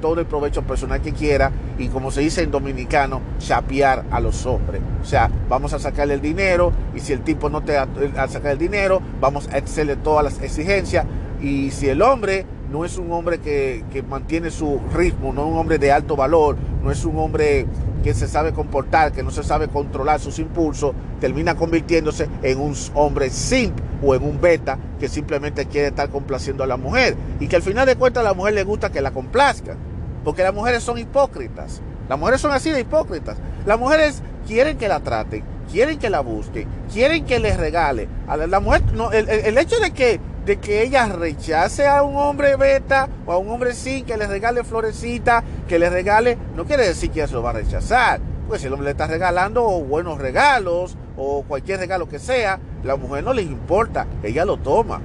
todo 0.00 0.20
el 0.20 0.26
provecho 0.26 0.62
personal 0.62 1.02
que 1.02 1.12
quiera 1.12 1.50
y 1.76 1.88
como 1.88 2.12
se 2.12 2.20
dice 2.20 2.40
en 2.40 2.52
dominicano, 2.52 3.20
chapear 3.40 4.04
a 4.12 4.20
los 4.20 4.46
hombres. 4.46 4.80
O 5.02 5.04
sea, 5.04 5.28
vamos 5.48 5.72
a 5.72 5.80
sacarle 5.80 6.14
el 6.14 6.20
dinero 6.20 6.70
y 6.94 7.00
si 7.00 7.12
el 7.12 7.22
tipo 7.22 7.50
no 7.50 7.64
te 7.64 7.72
da 7.72 7.88
a 8.16 8.28
sacar 8.28 8.52
el 8.52 8.58
dinero, 8.58 9.02
vamos 9.20 9.48
a 9.48 9.56
hacerle 9.56 9.96
todas 9.96 10.22
las 10.22 10.40
exigencias 10.40 11.04
y 11.42 11.72
si 11.72 11.88
el 11.88 12.00
hombre 12.00 12.46
no 12.70 12.84
es 12.84 12.96
un 12.96 13.10
hombre 13.10 13.38
que, 13.38 13.84
que 13.92 14.04
mantiene 14.04 14.52
su 14.52 14.80
ritmo, 14.94 15.32
no 15.32 15.42
es 15.44 15.48
un 15.48 15.58
hombre 15.58 15.78
de 15.78 15.90
alto 15.90 16.14
valor, 16.14 16.56
no 16.84 16.92
es 16.92 17.04
un 17.04 17.18
hombre 17.18 17.66
que 18.04 18.14
se 18.14 18.28
sabe 18.28 18.52
comportar, 18.52 19.10
que 19.10 19.24
no 19.24 19.32
se 19.32 19.42
sabe 19.42 19.66
controlar 19.66 20.20
sus 20.20 20.38
impulsos, 20.38 20.94
termina 21.18 21.56
convirtiéndose 21.56 22.28
en 22.44 22.60
un 22.60 22.72
hombre 22.94 23.30
simp 23.30 23.76
o 24.02 24.14
en 24.14 24.22
un 24.22 24.40
beta 24.40 24.78
que 24.98 25.08
simplemente 25.08 25.66
quiere 25.66 25.88
estar 25.88 26.08
complaciendo 26.10 26.64
a 26.64 26.66
la 26.66 26.76
mujer 26.76 27.16
y 27.40 27.48
que 27.48 27.56
al 27.56 27.62
final 27.62 27.86
de 27.86 27.96
cuentas 27.96 28.22
a 28.22 28.28
la 28.28 28.34
mujer 28.34 28.54
le 28.54 28.64
gusta 28.64 28.90
que 28.90 29.00
la 29.00 29.10
complazcan, 29.10 29.76
porque 30.24 30.42
las 30.42 30.54
mujeres 30.54 30.82
son 30.82 30.98
hipócritas. 30.98 31.80
Las 32.08 32.18
mujeres 32.18 32.40
son 32.40 32.52
así 32.52 32.70
de 32.70 32.80
hipócritas. 32.80 33.36
Las 33.64 33.78
mujeres 33.78 34.22
quieren 34.46 34.78
que 34.78 34.88
la 34.88 35.00
traten, 35.00 35.42
quieren 35.70 35.98
que 35.98 36.10
la 36.10 36.20
busquen, 36.20 36.68
quieren 36.92 37.24
que 37.24 37.40
les 37.40 37.56
regale. 37.56 38.08
A 38.28 38.36
la 38.36 38.60
mujer, 38.60 38.82
no, 38.92 39.10
el, 39.10 39.58
hecho 39.58 39.80
de 39.80 39.90
que, 39.90 40.20
de 40.44 40.58
que 40.58 40.82
ella 40.82 41.06
rechace 41.06 41.86
a 41.86 42.02
un 42.02 42.16
hombre 42.16 42.56
beta 42.56 43.08
o 43.26 43.32
a 43.32 43.38
un 43.38 43.50
hombre 43.50 43.74
sin 43.74 44.04
que 44.04 44.16
le 44.16 44.26
regale 44.26 44.62
florecita, 44.62 45.42
que 45.68 45.78
le 45.78 45.90
regale, 45.90 46.38
no 46.54 46.64
quiere 46.64 46.86
decir 46.86 47.10
que 47.10 47.20
ella 47.20 47.28
se 47.28 47.34
lo 47.34 47.42
va 47.42 47.50
a 47.50 47.54
rechazar. 47.54 48.20
Pues 48.46 48.60
si 48.60 48.68
el 48.68 48.72
hombre 48.72 48.84
le 48.86 48.90
está 48.92 49.08
regalando 49.08 49.62
buenos 49.62 50.18
regalos 50.18 50.96
o 51.16 51.42
cualquier 51.42 51.80
regalo 51.80 52.08
que 52.08 52.18
sea, 52.18 52.58
la 52.84 52.96
mujer 52.96 53.24
no 53.24 53.32
le 53.32 53.42
importa, 53.42 54.06
ella 54.22 54.44
lo 54.44 54.56
toma. 54.58 55.00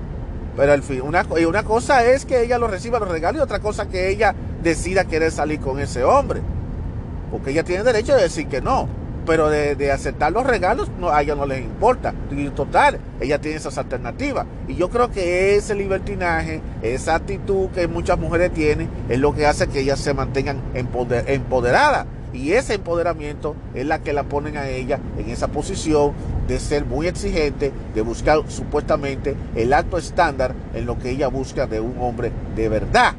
Pero 0.56 0.74
al 0.74 0.84
fin, 0.84 1.02
una, 1.02 1.26
una 1.48 1.64
cosa 1.64 2.06
es 2.06 2.26
que 2.26 2.44
ella 2.44 2.58
lo 2.58 2.68
reciba, 2.68 3.00
los 3.00 3.10
regalos, 3.10 3.40
y 3.40 3.44
otra 3.44 3.60
cosa 3.60 3.88
que 3.88 4.10
ella 4.10 4.36
decida 4.62 5.06
querer 5.06 5.32
salir 5.32 5.60
con 5.60 5.80
ese 5.80 6.04
hombre. 6.04 6.42
Porque 7.32 7.52
ella 7.52 7.64
tiene 7.64 7.84
derecho 7.84 8.16
de 8.16 8.24
decir 8.24 8.48
que 8.48 8.62
no. 8.62 8.88
Pero 9.26 9.50
de, 9.50 9.92
aceptar 9.92 10.32
los 10.32 10.46
regalos 10.46 10.90
no, 11.00 11.10
a 11.10 11.22
ella 11.22 11.36
no 11.36 11.46
les 11.46 11.62
importa. 11.62 12.14
Y 12.32 12.50
total, 12.50 13.00
ella 13.20 13.40
tiene 13.40 13.58
esas 13.58 13.78
alternativas. 13.78 14.46
Y 14.68 14.76
yo 14.76 14.90
creo 14.90 15.12
que 15.12 15.56
ese 15.56 15.76
libertinaje, 15.76 16.62
esa 16.82 17.16
actitud 17.16 17.70
que 17.70 17.88
muchas 17.88 18.18
mujeres 18.20 18.52
tienen, 18.52 18.90
es 19.10 19.20
lo 19.20 19.34
que 19.34 19.46
hace 19.46 19.68
que 19.68 19.82
ellas 19.82 20.00
se 20.00 20.14
mantengan 20.14 20.60
empoderadas. 20.74 22.08
Y 22.34 22.54
ese 22.54 22.76
empoderamiento 22.76 23.56
es 23.74 23.86
la 23.86 24.00
que 24.00 24.14
la 24.14 24.24
ponen 24.24 24.58
a 24.58 24.70
ella 24.70 25.00
en 25.18 25.30
esa 25.30 25.50
posición 25.50 26.14
de 26.48 26.60
ser 26.60 26.86
muy 26.86 27.08
exigente, 27.08 27.72
de 27.94 28.02
buscar 28.02 28.40
supuestamente 28.48 29.36
el 29.56 29.74
alto 29.74 29.98
estándar 29.98 30.54
en 30.74 30.86
lo 30.86 30.98
que 30.98 31.10
ella 31.10 31.28
busca 31.28 31.68
de 31.68 31.80
un 31.80 31.96
hombre 32.00 32.32
de 32.56 32.70
verdad. 32.70 33.16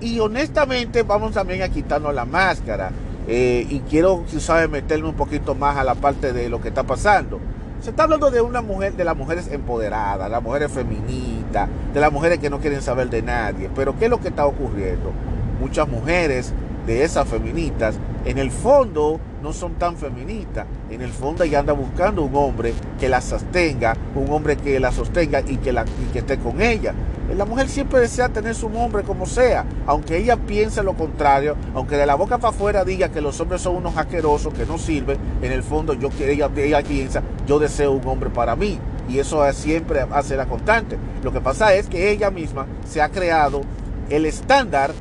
Y 0.00 0.18
honestamente 0.18 1.02
vamos 1.02 1.32
también 1.32 1.62
a 1.62 1.68
quitarnos 1.68 2.14
la 2.14 2.24
máscara. 2.24 2.90
Eh, 3.28 3.66
y 3.68 3.80
quiero, 3.80 4.24
quizás, 4.26 4.68
meterme 4.68 5.08
un 5.08 5.14
poquito 5.14 5.54
más 5.54 5.76
a 5.76 5.84
la 5.84 5.94
parte 5.94 6.32
de 6.32 6.48
lo 6.48 6.60
que 6.60 6.68
está 6.68 6.82
pasando. 6.82 7.38
Se 7.80 7.90
está 7.90 8.02
hablando 8.04 8.30
de 8.30 8.40
una 8.40 8.60
mujer, 8.60 8.94
de 8.94 9.04
las 9.04 9.16
mujeres 9.16 9.48
empoderadas, 9.50 10.30
las 10.30 10.42
mujeres 10.42 10.70
feministas, 10.70 11.68
de 11.94 12.00
las 12.00 12.12
mujeres 12.12 12.38
que 12.38 12.50
no 12.50 12.60
quieren 12.60 12.82
saber 12.82 13.08
de 13.08 13.22
nadie. 13.22 13.70
Pero 13.74 13.98
¿qué 13.98 14.06
es 14.06 14.10
lo 14.10 14.20
que 14.20 14.28
está 14.28 14.46
ocurriendo? 14.46 15.12
Muchas 15.60 15.88
mujeres 15.88 16.52
de 16.86 17.04
esas 17.04 17.28
feministas, 17.28 17.96
en 18.24 18.38
el 18.38 18.50
fondo 18.50 19.18
no 19.42 19.52
son 19.52 19.74
tan 19.74 19.96
feministas. 19.96 20.66
En 20.90 21.00
el 21.00 21.10
fondo 21.10 21.44
ella 21.44 21.60
anda 21.60 21.72
buscando 21.72 22.22
un 22.22 22.34
hombre 22.34 22.74
que 22.98 23.08
la 23.08 23.20
sostenga, 23.20 23.96
un 24.14 24.30
hombre 24.30 24.56
que 24.56 24.78
la 24.78 24.92
sostenga 24.92 25.40
y 25.40 25.56
que, 25.56 25.72
la, 25.72 25.84
y 25.84 26.12
que 26.12 26.18
esté 26.20 26.38
con 26.38 26.60
ella. 26.60 26.94
La 27.34 27.44
mujer 27.44 27.68
siempre 27.68 28.00
desea 28.00 28.28
tener 28.28 28.54
su 28.54 28.66
hombre 28.66 29.04
como 29.04 29.24
sea, 29.24 29.64
aunque 29.86 30.16
ella 30.16 30.36
piense 30.36 30.82
lo 30.82 30.94
contrario, 30.94 31.56
aunque 31.74 31.96
de 31.96 32.04
la 32.04 32.16
boca 32.16 32.38
para 32.38 32.54
afuera 32.54 32.84
diga 32.84 33.10
que 33.10 33.20
los 33.20 33.40
hombres 33.40 33.62
son 33.62 33.76
unos 33.76 33.96
asquerosos 33.96 34.52
que 34.52 34.66
no 34.66 34.78
sirven, 34.78 35.16
en 35.40 35.52
el 35.52 35.62
fondo 35.62 35.94
yo, 35.94 36.10
ella, 36.20 36.50
ella 36.56 36.82
piensa, 36.82 37.22
yo 37.46 37.58
deseo 37.58 37.92
un 37.92 38.06
hombre 38.06 38.30
para 38.30 38.56
mí. 38.56 38.78
Y 39.08 39.18
eso 39.18 39.44
siempre 39.52 40.06
hace 40.12 40.36
la 40.36 40.46
constante. 40.46 40.96
Lo 41.22 41.32
que 41.32 41.40
pasa 41.40 41.74
es 41.74 41.88
que 41.88 42.10
ella 42.10 42.30
misma 42.30 42.66
se 42.84 43.00
ha 43.00 43.08
creado 43.08 43.62
el 44.08 44.26
estándar 44.26 44.92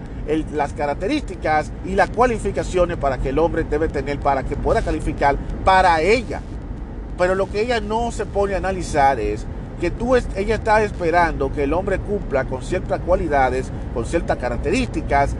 las 0.53 0.73
características 0.73 1.71
y 1.85 1.95
las 1.95 2.09
cualificaciones 2.09 2.97
para 2.97 3.17
que 3.17 3.29
el 3.29 3.39
hombre 3.39 3.63
debe 3.63 3.87
tener 3.87 4.19
para 4.19 4.43
que 4.43 4.55
pueda 4.55 4.81
calificar 4.81 5.35
para 5.65 6.01
ella. 6.01 6.41
Pero 7.17 7.35
lo 7.35 7.49
que 7.49 7.61
ella 7.61 7.79
no 7.79 8.11
se 8.11 8.25
pone 8.25 8.53
a 8.53 8.57
analizar 8.57 9.19
es 9.19 9.45
que 9.81 9.91
tú 9.91 10.15
ella 10.15 10.55
está 10.55 10.83
esperando 10.83 11.51
que 11.51 11.63
el 11.63 11.73
hombre 11.73 11.99
cumpla 11.99 12.45
con 12.45 12.61
ciertas 12.61 12.99
cualidades, 13.01 13.71
con 13.93 14.05
ciertas 14.05 14.37
características, 14.37 15.35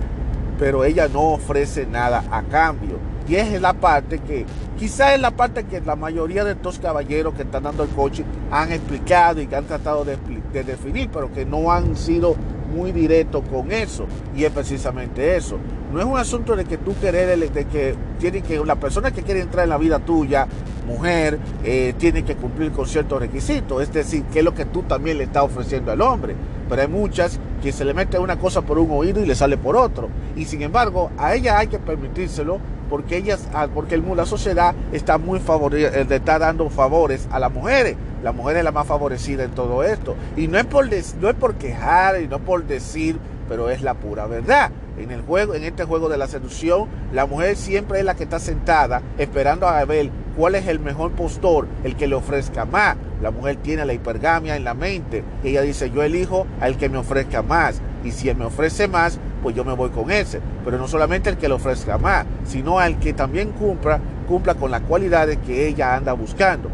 pero 0.57 0.83
ella 0.83 1.07
no 1.07 1.33
ofrece 1.33 1.85
nada 1.85 2.23
a 2.31 2.41
cambio. 2.43 2.97
Y 3.27 3.35
es 3.35 3.61
la 3.61 3.73
parte 3.73 4.19
que, 4.19 4.45
quizá 4.77 5.13
es 5.13 5.21
la 5.21 5.31
parte 5.31 5.65
que 5.65 5.81
la 5.81 5.95
mayoría 5.95 6.43
de 6.43 6.53
estos 6.53 6.79
caballeros 6.79 7.35
que 7.35 7.43
están 7.43 7.63
dando 7.63 7.83
el 7.83 7.89
coche 7.89 8.25
han 8.49 8.71
explicado 8.71 9.39
y 9.39 9.45
que 9.45 9.55
han 9.55 9.65
tratado 9.65 10.03
de 10.03 10.17
definir, 10.63 11.09
pero 11.13 11.31
que 11.31 11.45
no 11.45 11.71
han 11.71 11.95
sido 11.95 12.35
muy 12.69 12.91
directo 12.91 13.41
con 13.41 13.71
eso. 13.71 14.05
Y 14.35 14.43
es 14.43 14.51
precisamente 14.51 15.35
eso. 15.35 15.57
No 15.91 15.99
es 15.99 16.05
un 16.05 16.17
asunto 16.17 16.55
de 16.55 16.65
que 16.65 16.77
tú 16.77 16.95
querer, 16.99 17.39
de 17.39 17.65
que 17.65 17.95
tiene 18.19 18.41
que, 18.41 18.63
la 18.63 18.75
persona 18.75 19.11
que 19.11 19.23
quiere 19.23 19.41
entrar 19.41 19.63
en 19.63 19.71
la 19.71 19.77
vida 19.77 19.97
tuya, 19.97 20.47
mujer, 20.85 21.39
eh, 21.63 21.93
tiene 21.97 22.23
que 22.23 22.35
cumplir 22.35 22.71
con 22.71 22.85
ciertos 22.85 23.19
requisitos. 23.19 23.81
Es 23.81 23.91
decir, 23.91 24.23
que 24.25 24.39
es 24.39 24.45
lo 24.45 24.53
que 24.53 24.65
tú 24.65 24.83
también 24.83 25.17
le 25.17 25.23
estás 25.23 25.43
ofreciendo 25.43 25.91
al 25.91 26.01
hombre. 26.01 26.35
Pero 26.69 26.81
hay 26.83 26.87
muchas 26.87 27.39
que 27.63 27.71
se 27.71 27.85
le 27.85 27.95
mete 27.95 28.19
una 28.19 28.37
cosa 28.37 28.61
por 28.61 28.77
un 28.77 28.91
oído 28.91 29.19
y 29.21 29.25
le 29.25 29.33
sale 29.33 29.57
por 29.57 29.75
otro. 29.75 30.09
Y 30.35 30.45
sin 30.45 30.61
embargo, 30.61 31.09
a 31.17 31.33
ella 31.33 31.57
hay 31.57 31.67
que 31.67 31.79
permitírselo 31.79 32.59
porque 32.89 33.17
ellas, 33.17 33.47
ah, 33.53 33.67
porque 33.73 33.95
el, 33.95 34.03
la 34.15 34.25
sociedad 34.25 34.75
está 34.91 35.17
muy 35.17 35.39
eh, 35.73 36.05
está 36.09 36.39
dando 36.39 36.69
favores 36.69 37.27
a 37.31 37.39
las 37.39 37.51
mujeres. 37.51 37.95
La 38.23 38.31
mujer 38.31 38.57
es 38.57 38.63
la 38.63 38.71
más 38.71 38.85
favorecida 38.85 39.43
en 39.43 39.51
todo 39.51 39.83
esto. 39.83 40.15
Y 40.37 40.47
no 40.47 40.59
es 40.59 40.65
por, 40.65 40.85
no 40.85 41.29
es 41.29 41.35
por 41.35 41.55
quejar 41.55 42.21
y 42.21 42.27
no 42.27 42.37
por 42.39 42.65
decir, 42.65 43.17
pero 43.47 43.69
es 43.69 43.81
la 43.81 43.95
pura 43.95 44.27
verdad. 44.27 44.71
En 44.99 45.11
el 45.11 45.21
juego, 45.21 45.55
en 45.55 45.63
este 45.63 45.85
juego 45.85 46.09
de 46.09 46.17
la 46.17 46.27
seducción, 46.27 46.87
la 47.13 47.25
mujer 47.25 47.55
siempre 47.55 47.99
es 47.99 48.05
la 48.05 48.15
que 48.15 48.23
está 48.23 48.37
sentada 48.37 49.01
esperando 49.17 49.65
a 49.67 49.83
ver 49.85 50.09
cuál 50.35 50.55
es 50.55 50.67
el 50.67 50.79
mejor 50.79 51.11
postor, 51.11 51.67
el 51.85 51.95
que 51.95 52.07
le 52.07 52.15
ofrezca 52.15 52.65
más. 52.65 52.97
La 53.21 53.31
mujer 53.31 53.55
tiene 53.57 53.85
la 53.85 53.93
hipergamia 53.93 54.57
en 54.57 54.65
la 54.65 54.73
mente. 54.73 55.23
Ella 55.43 55.61
dice, 55.61 55.89
yo 55.89 56.03
elijo 56.03 56.47
al 56.59 56.77
que 56.77 56.89
me 56.89 56.97
ofrezca 56.97 57.41
más. 57.41 57.81
Y 58.03 58.11
si 58.11 58.27
él 58.27 58.35
me 58.35 58.45
ofrece 58.45 58.89
más, 58.89 59.19
pues 59.41 59.55
yo 59.55 59.63
me 59.63 59.73
voy 59.73 59.89
con 59.89 60.11
ese. 60.11 60.41
Pero 60.65 60.77
no 60.77 60.87
solamente 60.87 61.29
el 61.29 61.37
que 61.37 61.47
le 61.47 61.53
ofrezca 61.53 61.97
más, 61.97 62.25
sino 62.43 62.79
al 62.79 62.99
que 62.99 63.13
también 63.13 63.51
cumpla, 63.51 64.01
cumpla 64.27 64.55
con 64.55 64.69
las 64.69 64.81
cualidades 64.81 65.37
que 65.45 65.67
ella 65.67 65.95
anda 65.95 66.11
buscando. 66.11 66.69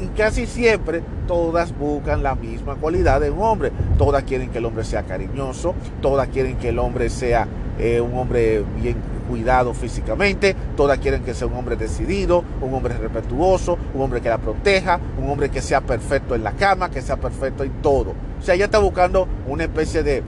Y, 0.00 0.06
casi 0.16 0.46
siempre 0.46 1.02
todas 1.26 1.76
buscan 1.76 2.22
la 2.22 2.34
misma 2.34 2.74
cualidad 2.76 3.20
de 3.20 3.30
un 3.30 3.42
hombre. 3.42 3.72
Todas 3.98 4.24
quieren 4.24 4.50
que 4.50 4.58
el 4.58 4.64
hombre 4.64 4.84
sea 4.84 5.02
cariñoso, 5.04 5.74
todas 6.00 6.28
quieren 6.28 6.56
que 6.56 6.70
el 6.70 6.78
hombre 6.78 7.10
sea 7.10 7.46
eh, 7.78 8.00
un 8.00 8.16
hombre 8.18 8.64
bien 8.80 8.96
cuidado 9.28 9.72
físicamente, 9.72 10.54
todas 10.76 10.98
quieren 10.98 11.22
que 11.22 11.32
sea 11.32 11.46
un 11.46 11.54
hombre 11.54 11.76
decidido, 11.76 12.44
un 12.60 12.74
hombre 12.74 12.96
respetuoso, 12.98 13.78
un 13.94 14.02
hombre 14.02 14.20
que 14.20 14.28
la 14.28 14.38
proteja, 14.38 15.00
un 15.18 15.30
hombre 15.30 15.48
que 15.48 15.62
sea 15.62 15.80
perfecto 15.80 16.34
en 16.34 16.44
la 16.44 16.52
cama, 16.52 16.90
que 16.90 17.00
sea 17.00 17.16
perfecto 17.16 17.64
en 17.64 17.70
todo. 17.80 18.10
O 18.10 18.44
sea, 18.44 18.54
ella 18.54 18.66
está 18.66 18.78
buscando 18.78 19.26
una 19.46 19.64
especie 19.64 20.02
de, 20.02 20.22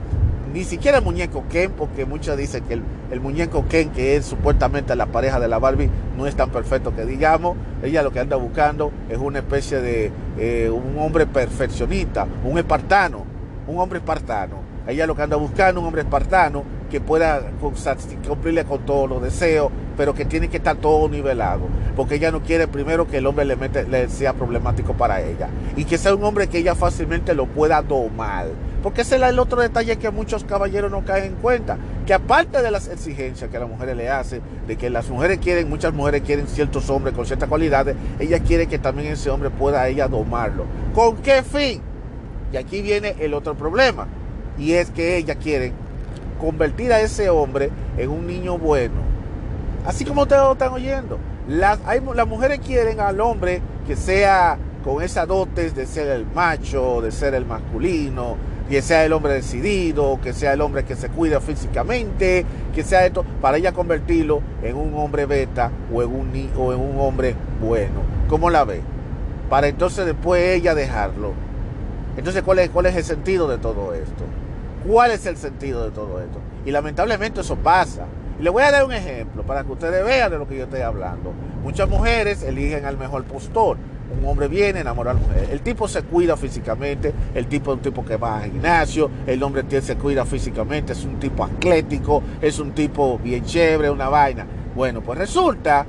ni 0.55 0.63
siquiera 0.63 0.99
el 0.99 1.03
muñeco 1.03 1.43
Ken, 1.49 1.73
porque 1.73 2.05
muchos 2.05 2.37
dicen 2.37 2.63
que 2.63 2.81
el, 3.11 3.19
muñeco 3.19 3.65
Ken, 3.67 3.89
que 3.89 4.15
es 4.15 4.25
supuestamente 4.25 4.95
la 4.95 5.07
pareja 5.07 5.37
de 5.37 5.49
la 5.49 5.59
Barbie, 5.59 5.89
no 6.17 6.27
es 6.27 6.35
tan 6.37 6.49
perfecto 6.49 6.95
que 6.95 7.05
digamos. 7.05 7.57
Ella 7.83 8.01
lo 8.01 8.11
que 8.11 8.21
anda 8.21 8.37
buscando 8.37 8.89
es 9.09 9.17
una 9.17 9.39
especie 9.39 9.81
de 9.81 10.13
eh, 10.39 10.69
un 10.69 10.97
hombre 10.97 11.27
perfeccionista, 11.27 12.25
un 12.45 12.57
espartano, 12.57 13.25
un 13.67 13.79
hombre 13.79 13.99
espartano. 13.99 14.63
Ella 14.87 15.05
lo 15.05 15.13
que 15.13 15.23
anda 15.23 15.35
buscando, 15.35 15.81
un 15.81 15.87
hombre 15.87 16.03
espartano 16.03 16.63
que 16.89 17.01
pueda 17.01 17.51
cumplirle 18.25 18.63
con 18.63 18.85
todos 18.85 19.09
los 19.09 19.21
deseos, 19.21 19.69
pero 19.97 20.13
que 20.13 20.23
tiene 20.23 20.47
que 20.47 20.57
estar 20.57 20.77
todo 20.77 21.09
nivelado, 21.09 21.67
porque 21.97 22.15
ella 22.15 22.31
no 22.31 22.41
quiere 22.41 22.69
primero 22.69 23.07
que 23.07 23.17
el 23.17 23.27
hombre 23.27 23.43
le, 23.43 23.57
mete, 23.57 23.83
le 23.83 24.07
sea 24.07 24.31
problemático 24.31 24.93
para 24.93 25.21
ella 25.21 25.49
y 25.75 25.83
que 25.83 25.97
sea 25.97 26.15
un 26.15 26.23
hombre 26.23 26.47
que 26.47 26.59
ella 26.59 26.75
fácilmente 26.75 27.33
lo 27.33 27.47
pueda 27.47 27.81
domar 27.81 28.47
porque 28.85 29.01
ese 29.01 29.15
es 29.15 29.21
el 29.23 29.39
otro 29.39 29.61
detalle 29.61 29.97
que 29.97 30.11
muchos 30.11 30.43
caballeros 30.43 30.91
no 30.91 31.03
caen 31.03 31.23
en 31.23 31.35
cuenta. 31.37 31.75
Que 32.05 32.13
aparte 32.13 32.61
de 32.61 32.69
las 32.69 32.87
exigencias 32.87 33.49
que 33.49 33.57
las 33.57 33.67
mujeres 33.67 33.97
le 33.97 34.11
hacen, 34.11 34.43
de 34.67 34.77
que 34.77 34.91
las 34.91 35.09
mujeres 35.09 35.39
quieren, 35.39 35.67
muchas 35.67 35.91
mujeres 35.91 36.21
quieren 36.21 36.45
ciertos 36.45 36.87
hombres 36.91 37.15
con 37.15 37.25
ciertas 37.25 37.49
cualidades, 37.49 37.95
ella 38.19 38.37
quiere 38.41 38.67
que 38.67 38.77
también 38.77 39.13
ese 39.13 39.31
hombre 39.31 39.49
pueda 39.49 39.87
ella 39.87 40.07
domarlo. 40.07 40.65
¿Con 40.93 41.17
qué 41.17 41.41
fin? 41.41 41.81
Y 42.53 42.57
aquí 42.57 42.83
viene 42.83 43.15
el 43.17 43.33
otro 43.33 43.55
problema. 43.55 44.07
Y 44.55 44.73
es 44.73 44.91
que 44.91 45.17
ella 45.17 45.33
quiere 45.33 45.73
convertir 46.39 46.93
a 46.93 47.01
ese 47.01 47.27
hombre 47.31 47.71
en 47.97 48.11
un 48.11 48.27
niño 48.27 48.59
bueno. 48.59 49.01
Así 49.83 50.05
como 50.05 50.21
ustedes 50.21 50.43
lo 50.43 50.51
están 50.51 50.73
oyendo. 50.73 51.17
Las, 51.47 51.79
las 52.13 52.27
mujeres 52.27 52.59
quieren 52.59 52.99
al 52.99 53.19
hombre 53.19 53.63
que 53.87 53.95
sea 53.95 54.59
con 54.83 55.01
esas 55.01 55.27
dotes 55.27 55.73
de 55.73 55.87
ser 55.87 56.07
el 56.09 56.27
macho, 56.27 57.01
de 57.01 57.11
ser 57.11 57.33
el 57.33 57.47
masculino, 57.47 58.37
que 58.69 58.81
sea 58.81 59.05
el 59.05 59.13
hombre 59.13 59.33
decidido, 59.33 60.19
que 60.21 60.33
sea 60.33 60.53
el 60.53 60.61
hombre 60.61 60.83
que 60.83 60.95
se 60.95 61.09
cuida 61.09 61.39
físicamente, 61.39 62.45
que 62.73 62.83
sea 62.83 63.05
esto, 63.05 63.23
para 63.41 63.57
ella 63.57 63.71
convertirlo 63.71 64.41
en 64.63 64.75
un 64.75 64.95
hombre 64.95 65.25
beta 65.25 65.71
o 65.93 66.01
en 66.01 66.09
un, 66.09 66.49
o 66.57 66.73
en 66.73 66.79
un 66.79 66.99
hombre 66.99 67.35
bueno. 67.61 68.01
¿Cómo 68.27 68.49
la 68.49 68.63
ve? 68.63 68.81
Para 69.49 69.67
entonces 69.67 70.05
después 70.05 70.41
ella 70.43 70.73
dejarlo. 70.73 71.33
Entonces, 72.17 72.43
¿cuál 72.43 72.59
es, 72.59 72.69
¿cuál 72.69 72.87
es 72.87 72.95
el 72.95 73.03
sentido 73.03 73.47
de 73.47 73.57
todo 73.57 73.93
esto? 73.93 74.23
¿Cuál 74.87 75.11
es 75.11 75.25
el 75.25 75.37
sentido 75.37 75.83
de 75.83 75.91
todo 75.91 76.21
esto? 76.21 76.39
Y 76.65 76.71
lamentablemente 76.71 77.41
eso 77.41 77.55
pasa. 77.57 78.05
Y 78.39 78.43
le 78.43 78.49
voy 78.49 78.63
a 78.63 78.71
dar 78.71 78.85
un 78.85 78.93
ejemplo 78.93 79.43
para 79.43 79.63
que 79.63 79.71
ustedes 79.71 80.03
vean 80.03 80.31
de 80.31 80.37
lo 80.37 80.47
que 80.47 80.57
yo 80.57 80.63
estoy 80.63 80.81
hablando. 80.81 81.33
Muchas 81.63 81.89
mujeres 81.89 82.43
eligen 82.43 82.85
al 82.85 82.97
mejor 82.97 83.23
postor 83.25 83.77
un 84.11 84.25
hombre 84.27 84.47
viene, 84.47 84.81
enamora 84.81 85.11
a 85.11 85.13
la 85.15 85.19
mujer. 85.19 85.49
El 85.51 85.61
tipo 85.61 85.87
se 85.87 86.03
cuida 86.03 86.37
físicamente, 86.37 87.13
el 87.33 87.47
tipo 87.47 87.71
es 87.71 87.77
un 87.77 87.81
tipo 87.81 88.05
que 88.05 88.17
va 88.17 88.39
al 88.39 88.51
gimnasio, 88.51 89.09
el 89.25 89.41
hombre 89.43 89.63
se 89.81 89.95
cuida 89.95 90.25
físicamente, 90.25 90.93
es 90.93 91.03
un 91.05 91.19
tipo 91.19 91.43
atlético, 91.43 92.21
es 92.41 92.59
un 92.59 92.71
tipo 92.71 93.19
bien 93.19 93.43
chévere, 93.43 93.89
una 93.89 94.09
vaina. 94.09 94.45
Bueno, 94.75 95.01
pues 95.01 95.17
resulta, 95.17 95.85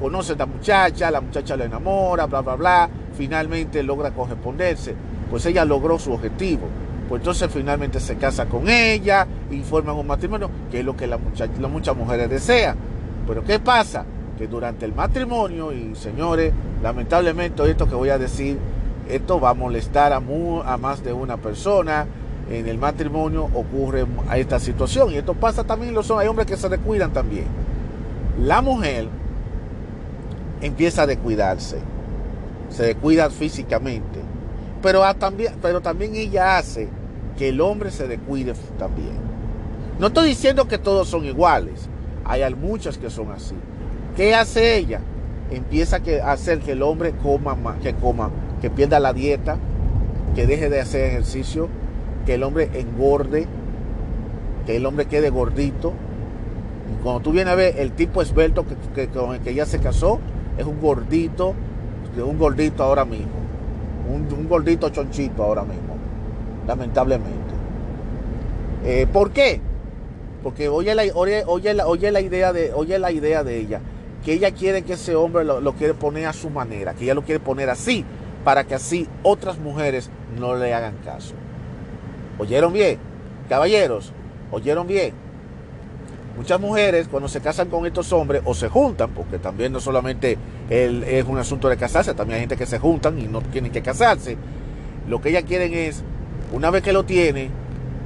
conoce 0.00 0.32
a 0.32 0.36
la 0.36 0.46
muchacha, 0.46 1.10
la 1.10 1.20
muchacha 1.20 1.56
lo 1.56 1.64
enamora, 1.64 2.26
bla, 2.26 2.40
bla, 2.40 2.54
bla, 2.56 2.90
finalmente 3.16 3.82
logra 3.82 4.10
corresponderse. 4.10 4.94
Pues 5.30 5.46
ella 5.46 5.64
logró 5.64 5.98
su 5.98 6.12
objetivo. 6.12 6.68
Pues 7.08 7.20
entonces 7.20 7.50
finalmente 7.52 8.00
se 8.00 8.16
casa 8.16 8.46
con 8.46 8.68
ella 8.68 9.26
y 9.50 9.60
forman 9.60 9.96
un 9.96 10.06
matrimonio, 10.06 10.50
que 10.70 10.80
es 10.80 10.84
lo 10.84 10.96
que 10.96 11.06
la 11.06 11.18
muchacha, 11.18 11.52
las 11.60 11.70
muchas 11.70 11.96
mujeres 11.96 12.30
desean. 12.30 12.76
Pero 13.26 13.44
¿qué 13.44 13.58
pasa? 13.58 14.04
Durante 14.46 14.84
el 14.84 14.94
matrimonio, 14.94 15.72
y 15.72 15.94
señores, 15.94 16.52
lamentablemente 16.82 17.68
esto 17.70 17.88
que 17.88 17.94
voy 17.94 18.10
a 18.10 18.18
decir, 18.18 18.58
esto 19.08 19.40
va 19.40 19.50
a 19.50 19.54
molestar 19.54 20.12
a, 20.12 20.20
más 20.20 21.02
de 21.02 21.12
una 21.12 21.36
persona. 21.36 22.06
En 22.50 22.66
el 22.68 22.76
matrimonio 22.76 23.44
ocurre 23.54 24.04
esta 24.34 24.58
situación 24.58 25.12
y 25.12 25.16
esto 25.16 25.34
pasa 25.34 25.64
también, 25.64 25.94
los, 25.94 26.10
hay 26.10 26.26
hombres 26.26 26.46
que 26.46 26.56
se 26.56 26.68
descuidan 26.68 27.12
también. 27.12 27.46
La 28.40 28.62
mujer 28.62 29.06
empieza 30.60 31.02
a 31.02 31.06
descuidarse, 31.06 31.78
se 32.68 32.82
descuida 32.82 33.30
físicamente, 33.30 34.18
pero, 34.82 35.02
también, 35.14 35.54
pero 35.62 35.80
también 35.80 36.14
ella 36.14 36.58
hace 36.58 36.88
que 37.38 37.50
el 37.50 37.60
hombre 37.60 37.90
se 37.90 38.08
descuide 38.08 38.54
también. 38.78 39.32
No 39.98 40.08
estoy 40.08 40.28
diciendo 40.30 40.66
que 40.66 40.78
todos 40.78 41.08
son 41.08 41.24
iguales, 41.24 41.88
hay 42.24 42.42
muchas 42.54 42.98
que 42.98 43.10
son 43.10 43.30
así, 43.30 43.54
¿Qué 44.16 44.34
hace 44.34 44.76
ella? 44.76 45.00
Empieza 45.50 46.00
a 46.22 46.32
hacer 46.32 46.60
que 46.60 46.72
el 46.72 46.82
hombre 46.82 47.12
coma 47.12 47.54
más, 47.54 47.78
que 47.78 47.94
coma, 47.94 48.30
que 48.60 48.68
pierda 48.68 49.00
la 49.00 49.14
dieta, 49.14 49.56
que 50.34 50.46
deje 50.46 50.68
de 50.68 50.80
hacer 50.80 51.06
ejercicio, 51.06 51.68
que 52.26 52.34
el 52.34 52.42
hombre 52.42 52.70
engorde, 52.74 53.46
que 54.66 54.76
el 54.76 54.84
hombre 54.84 55.06
quede 55.06 55.30
gordito. 55.30 55.94
Y 56.92 57.02
cuando 57.02 57.20
tú 57.20 57.32
vienes 57.32 57.52
a 57.52 57.56
ver 57.56 57.78
el 57.78 57.92
tipo 57.92 58.20
esbelto 58.20 58.66
que, 58.94 59.08
con 59.08 59.34
el 59.34 59.40
que 59.40 59.50
ella 59.50 59.64
se 59.64 59.78
casó, 59.78 60.20
es 60.58 60.66
un 60.66 60.80
gordito, 60.80 61.54
un 62.16 62.38
gordito 62.38 62.82
ahora 62.82 63.06
mismo. 63.06 63.40
Un, 64.12 64.46
gordito 64.46 64.90
chonchito 64.90 65.42
ahora 65.42 65.62
mismo, 65.62 65.96
lamentablemente. 66.66 67.54
Eh, 68.84 69.06
¿Por 69.10 69.30
qué? 69.30 69.60
Porque 70.42 70.68
oye 70.68 70.94
la, 70.94 71.04
oye, 71.14 71.44
oye, 71.46 71.72
la, 71.72 71.86
oye 71.86 72.10
la 72.10 72.20
idea 72.20 72.52
de, 72.52 72.74
oye 72.74 72.98
la 72.98 73.10
idea 73.10 73.42
de 73.42 73.58
ella 73.58 73.80
que 74.24 74.32
ella 74.32 74.52
quiere 74.52 74.82
que 74.82 74.94
ese 74.94 75.14
hombre 75.16 75.44
lo, 75.44 75.72
quiere 75.74 75.94
poner 75.94 76.26
a 76.26 76.32
su 76.32 76.50
manera, 76.50 76.94
que 76.94 77.04
ella 77.04 77.14
lo 77.14 77.22
quiere 77.22 77.40
poner 77.40 77.70
así, 77.70 78.04
para 78.44 78.64
que 78.64 78.74
así 78.74 79.08
otras 79.22 79.58
mujeres 79.58 80.10
no 80.38 80.54
le 80.56 80.72
hagan 80.74 80.96
caso. 81.04 81.34
¿Oyeron 82.38 82.72
bien? 82.72 82.98
Caballeros, 83.48 84.12
¿oyeron 84.50 84.86
bien? 84.86 85.12
Muchas 86.36 86.60
mujeres 86.60 87.08
cuando 87.08 87.28
se 87.28 87.40
casan 87.40 87.68
con 87.68 87.84
estos 87.84 88.12
hombres 88.12 88.42
o 88.44 88.54
se 88.54 88.68
juntan, 88.68 89.10
porque 89.10 89.38
también 89.38 89.72
no 89.72 89.80
solamente 89.80 90.38
es 90.70 91.26
un 91.26 91.38
asunto 91.38 91.68
de 91.68 91.76
casarse, 91.76 92.14
también 92.14 92.36
hay 92.36 92.40
gente 92.42 92.56
que 92.56 92.66
se 92.66 92.78
juntan 92.78 93.18
y 93.18 93.28
no 93.28 93.42
tienen 93.42 93.70
que 93.70 93.82
casarse. 93.82 94.36
Lo 95.08 95.20
que 95.20 95.30
ellas 95.30 95.44
quieren 95.44 95.74
es, 95.74 96.02
una 96.52 96.70
vez 96.70 96.82
que 96.82 96.92
lo 96.92 97.04
tiene, 97.04 97.50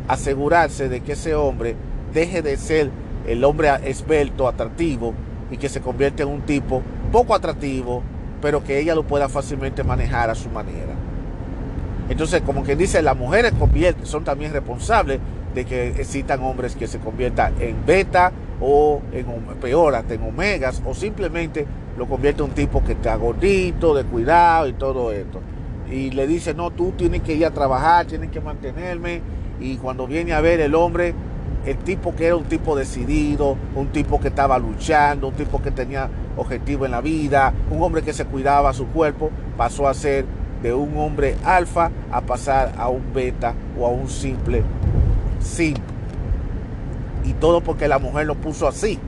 asegurarse 0.09 0.89
de 0.89 1.03
que 1.03 1.13
ese 1.13 1.35
hombre 1.35 1.77
deje 2.13 2.43
de 2.43 2.57
ser 2.57 2.91
el 3.27 3.45
hombre 3.45 3.71
esbelto, 3.85 4.49
atractivo, 4.49 5.15
y 5.51 5.57
que 5.57 5.69
se 5.69 5.81
convierte 5.81 6.23
en 6.23 6.29
un 6.29 6.43
tipo 6.43 6.83
poco 7.13 7.35
atractivo, 7.35 8.03
pero 8.41 8.63
que 8.63 8.79
ella 8.79 8.95
lo 8.95 9.05
pueda 9.05 9.29
fácilmente 9.29 9.83
manejar 9.85 10.31
a 10.31 10.35
su 10.35 10.49
manera. 10.51 10.95
Entonces, 12.09 12.43
como 12.43 12.63
quien 12.63 12.79
dice, 12.79 13.03
las 13.03 13.17
mujeres 13.17 13.53
son 14.05 14.25
también 14.25 14.53
responsables 14.53 15.19
de 15.55 15.65
que 15.65 15.89
existan 15.89 16.43
hombres 16.43 16.77
que 16.77 16.87
se 16.87 16.99
conviertan 16.99 17.55
en 17.61 17.85
beta 17.85 18.31
o 18.61 19.01
en 19.13 19.27
peor, 19.61 19.95
hasta 19.95 20.15
en 20.15 20.23
omegas, 20.23 20.83
o 20.85 20.95
simplemente 20.95 21.67
lo 21.97 22.07
convierte 22.07 22.43
en 22.43 22.51
un 22.51 22.55
tipo 22.55 22.85
que 22.85 22.93
está 22.93 23.17
gordito, 23.17 23.95
de 23.95 24.05
cuidado 24.05 24.69
y 24.69 24.75
todo 24.75 25.13
esto. 25.13 25.41
y 25.91 26.11
le 26.11 26.27
dice, 26.27 26.53
no, 26.53 26.73
tú 26.73 26.93
tienes 26.97 27.23
que 27.23 27.35
ir 27.35 27.47
a 27.47 27.53
trabajar, 27.53 28.07
tienes 28.07 28.31
que 28.31 28.41
mantenerme. 28.41 29.21
Y 29.61 29.77
cuando 29.77 30.07
viene 30.09 30.33
a 30.33 30.41
ver 30.41 30.61
el 30.61 30.75
hombre, 30.75 31.15
el 31.67 31.77
tipo 31.79 32.15
que 32.15 32.27
era 32.27 32.37
un 32.37 32.45
tipo 32.45 32.77
decidido, 32.77 33.57
un 33.75 33.89
tipo 33.89 34.21
que 34.21 34.29
estaba 34.29 34.59
luchando, 34.59 35.29
un 35.29 35.35
tipo 35.35 35.61
que 35.61 35.73
tenía 35.73 36.09
objetivo 36.37 36.87
en 36.87 36.93
la 36.93 37.01
vida, 37.01 37.53
un 37.71 37.83
hombre 37.83 38.03
que 38.03 38.13
se 38.13 38.25
cuidaba 38.25 38.73
su 38.73 38.87
cuerpo, 38.87 39.31
pasó 39.57 39.89
a 39.89 39.95
ser 39.95 40.25
de 40.63 40.73
un 40.73 40.97
hombre 40.97 41.37
alfa 41.45 41.91
a 42.11 42.21
pasar 42.21 42.73
a 42.79 42.89
un 42.89 43.13
beta 43.13 43.53
o 43.79 43.87
a 43.87 43.91
un 43.91 44.09
simple 44.09 44.63
simp. 45.41 45.79
Y 47.25 47.33
todo 47.35 47.61
porque 47.61 47.89
la 47.89 47.99
mujer 47.99 48.27
lo 48.27 48.37
puso 48.37 48.69
así. 48.69 48.99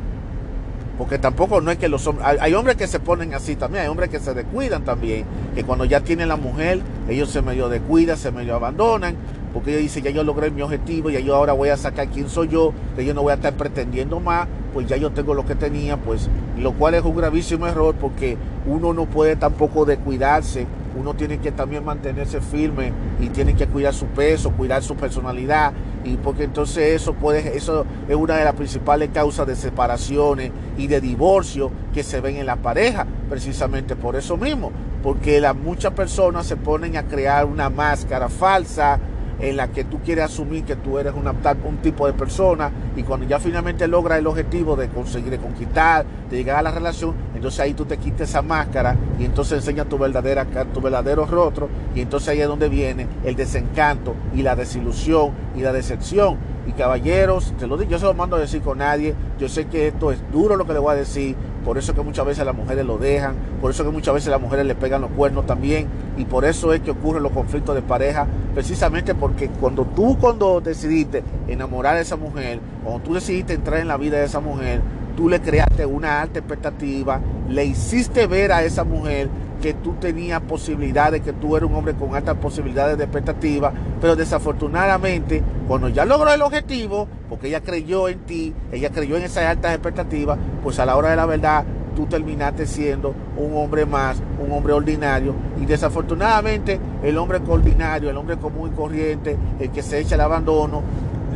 Porque 0.99 1.18
tampoco 1.18 1.61
no 1.61 1.71
es 1.71 1.79
que 1.79 1.88
los 1.88 2.05
hombres... 2.09 2.27
Hay, 2.40 2.53
hombres 2.55 2.77
que 2.77 2.88
se 2.88 2.99
ponen 2.99 3.33
así 3.33 3.55
también, 3.55 3.85
hay 3.85 3.88
hombres 3.88 4.11
que 4.11 4.18
se 4.18 4.35
descuidan 4.35 4.85
también. 4.85 5.25
Que 5.55 5.62
cuando 5.62 5.85
ya 5.85 6.01
tienen 6.01 6.29
la 6.29 6.37
mujer, 6.37 6.81
ellos 7.09 7.31
se 7.31 7.40
medio 7.40 7.68
descuidan, 7.68 8.16
se 8.16 8.33
medio 8.33 8.57
abandonan. 8.57 9.14
Porque 9.53 9.71
ellos 9.71 9.83
dicen, 9.83 10.05
ya 10.05 10.11
yo 10.11 10.25
logré 10.25 10.51
mi 10.51 10.63
objetivo, 10.63 11.11
ya 11.11 11.21
yo 11.21 11.35
ahora 11.35 11.53
voy 11.53 11.71
a 11.71 11.77
sacar 11.77 12.09
quién 12.09 12.29
soy 12.29 12.49
yo, 12.49 12.73
que 12.97 13.05
yo 13.05 13.15
no 13.15 13.23
voy 13.23 13.33
a 13.33 13.35
estar 13.35 13.55
pretendiendo 13.55 14.21
más, 14.21 14.47
pues 14.75 14.87
ya 14.87 14.97
yo 14.97 15.11
tengo 15.11 15.35
lo 15.35 15.47
que 15.47 15.55
tenía, 15.55 15.97
pues, 15.97 16.29
lo 16.59 16.73
cual 16.73 16.95
es 16.95 17.03
un 17.03 17.17
gravísimo 17.17 17.67
error 17.67 17.95
porque 17.99 18.37
uno 18.67 18.93
no 18.93 19.07
puede 19.07 19.37
tampoco 19.37 19.85
descuidarse 19.85 20.67
uno 20.99 21.15
tiene 21.15 21.39
que 21.39 21.53
también 21.53 21.85
mantenerse 21.85 22.41
firme 22.41 22.93
y 23.21 23.29
tiene 23.29 23.55
que 23.55 23.67
cuidar 23.67 23.95
su 23.95 24.07
peso, 24.07 24.51
cuidar 24.53 24.83
su 24.83 24.97
personalidad 24.97 25.73
y 26.05 26.17
porque 26.17 26.45
entonces 26.45 27.01
eso 27.01 27.15
puede 27.15 27.57
eso 27.57 27.85
es 28.09 28.17
una 28.17 28.37
de 28.37 28.45
las 28.45 28.55
principales 28.55 29.11
causas 29.13 29.47
de 29.47 29.55
separaciones 29.55 30.51
y 30.77 30.87
de 30.87 31.01
divorcio 31.01 31.71
que 31.93 32.03
se 32.03 32.21
ven 32.21 32.37
en 32.37 32.47
la 32.47 32.57
pareja, 32.57 33.07
precisamente 33.29 33.97
por 33.97 34.17
eso 34.17 34.37
mismo, 34.37 34.73
porque 35.03 35.41
muchas 35.63 35.93
personas 35.93 36.47
se 36.47 36.57
ponen 36.57 36.97
a 36.97 37.05
crear 37.05 37.45
una 37.45 37.71
máscara 37.71 38.29
falsa 38.29 38.99
en 39.40 39.57
la 39.57 39.68
que 39.68 39.85
tú 39.85 40.01
quieres 40.01 40.24
asumir 40.24 40.64
que 40.64 40.77
tú 40.77 40.98
eres 40.98 41.12
un 41.14 41.77
tipo 41.79 42.07
de 42.07 42.12
persona 42.12 42.70
y 42.96 43.03
cuando 43.03 43.27
ya 43.27 43.38
finalmente 43.38 43.87
logra 43.87 44.18
el 44.18 44.27
objetivo 44.27 44.77
de 44.77 44.88
conseguir, 44.88 45.31
de 45.31 45.38
conquistar, 45.38 46.05
de 46.29 46.37
llegar 46.37 46.59
a 46.59 46.62
la 46.62 46.70
relación, 46.70 47.14
entonces 47.35 47.61
ahí 47.61 47.74
tú 47.74 47.85
te 47.85 47.96
quitas 47.98 48.29
esa 48.29 48.42
máscara 48.42 48.96
y 49.18 49.24
entonces 49.24 49.59
enseñas 49.59 49.88
tu, 49.88 49.98
verdadera, 49.98 50.44
tu 50.72 50.81
verdadero 50.81 51.27
rostro 51.27 51.68
y 51.94 52.01
entonces 52.01 52.31
ahí 52.31 52.40
es 52.40 52.48
donde 52.48 52.68
viene 52.68 53.07
el 53.24 53.37
desencanto 53.37 54.14
y 54.35 54.42
la 54.42 54.57
desilusión 54.57 55.33
y 55.57 55.61
la 55.61 55.72
decepción. 55.72 56.37
Y 56.66 56.72
caballeros, 56.72 57.55
te 57.59 57.66
lo 57.66 57.79
digo, 57.79 57.92
yo 57.92 57.98
se 57.98 58.05
lo 58.05 58.12
mando 58.12 58.37
a 58.37 58.40
decir 58.40 58.61
con 58.61 58.79
nadie, 58.79 59.14
yo 59.38 59.48
sé 59.48 59.68
que 59.68 59.88
esto 59.88 60.12
es 60.12 60.18
duro 60.31 60.55
lo 60.55 60.66
que 60.66 60.74
le 60.74 60.79
voy 60.79 60.92
a 60.92 60.96
decir, 60.96 61.35
por 61.69 61.77
eso 61.77 61.95
que 61.95 62.01
muchas 62.01 62.25
veces 62.25 62.47
las 62.47 62.55
mujeres 62.55 62.87
lo 62.87 62.97
dejan, 62.97 63.35
por 63.61 63.71
eso 63.71 63.85
que 63.85 63.91
muchas 63.91 64.15
veces 64.15 64.31
las 64.31 64.41
mujeres 64.41 64.65
le 64.65 64.75
pegan 64.75 65.03
los 65.03 65.11
cuernos 65.11 65.45
también, 65.45 65.87
y 66.17 66.25
por 66.25 66.47
eso 66.47 66.73
es 66.73 66.81
que 66.81 66.93
ocurren 66.93 67.23
los 67.23 67.33
conflictos 67.33 67.75
de 67.75 67.83
pareja, 67.83 68.27
precisamente 68.55 69.15
porque 69.15 69.51
cuando 69.51 69.85
tú 69.85 70.17
cuando 70.19 70.63
decidiste 70.63 71.23
enamorar 71.47 71.97
a 71.97 72.01
esa 72.01 72.17
mujer, 72.17 72.59
cuando 72.83 73.03
tú 73.03 73.13
decidiste 73.13 73.53
entrar 73.53 73.81
en 73.81 73.89
la 73.89 73.99
vida 73.99 74.17
de 74.17 74.25
esa 74.25 74.41
mujer, 74.41 74.81
tú 75.15 75.29
le 75.29 75.43
creaste 75.43 75.85
una 75.85 76.23
alta 76.23 76.39
expectativa, 76.39 77.21
le 77.51 77.67
hiciste 77.67 78.27
ver 78.27 78.51
a 78.51 78.63
esa 78.63 78.85
mujer 78.85 79.29
que 79.61 79.75
tú 79.75 79.94
tenías 79.94 80.40
posibilidades, 80.42 81.21
que 81.23 81.33
tú 81.33 81.57
eres 81.57 81.68
un 81.68 81.77
hombre 81.77 81.94
con 81.94 82.14
altas 82.14 82.37
posibilidades 82.37 82.97
de 82.99 83.05
expectativa, 83.05 83.73
pero 84.01 84.16
desafortunadamente, 84.16 85.42
cuando 85.66 85.88
ya 85.88 86.05
logró 86.05 86.33
el 86.33 86.42
objetivo, 86.42 87.09
porque 87.29 87.49
ella 87.49 87.61
creyó 87.61 88.09
en 88.09 88.21
ti, 88.21 88.55
ella 88.73 88.90
creyó 88.90 89.16
en 89.16 89.25
esas 89.25 89.44
altas 89.44 89.73
expectativas, 89.73 90.38
pues 90.62 90.79
a 90.79 90.87
la 90.87 90.97
hora 90.97 91.11
de 91.11 91.16
la 91.16 91.27
verdad 91.27 91.64
tú 91.94 92.07
terminaste 92.07 92.66
siendo 92.66 93.12
un 93.37 93.57
hombre 93.57 93.85
más, 93.85 94.23
un 94.38 94.53
hombre 94.53 94.73
ordinario. 94.73 95.35
Y 95.61 95.66
desafortunadamente 95.66 96.79
el 97.03 97.18
hombre 97.18 97.40
ordinario, 97.47 98.09
el 98.09 98.16
hombre 98.16 98.37
común 98.37 98.71
y 98.73 98.77
corriente, 98.77 99.37
el 99.59 99.71
que 99.71 99.83
se 99.83 99.99
echa 99.99 100.14
el 100.14 100.21
abandono, 100.21 100.83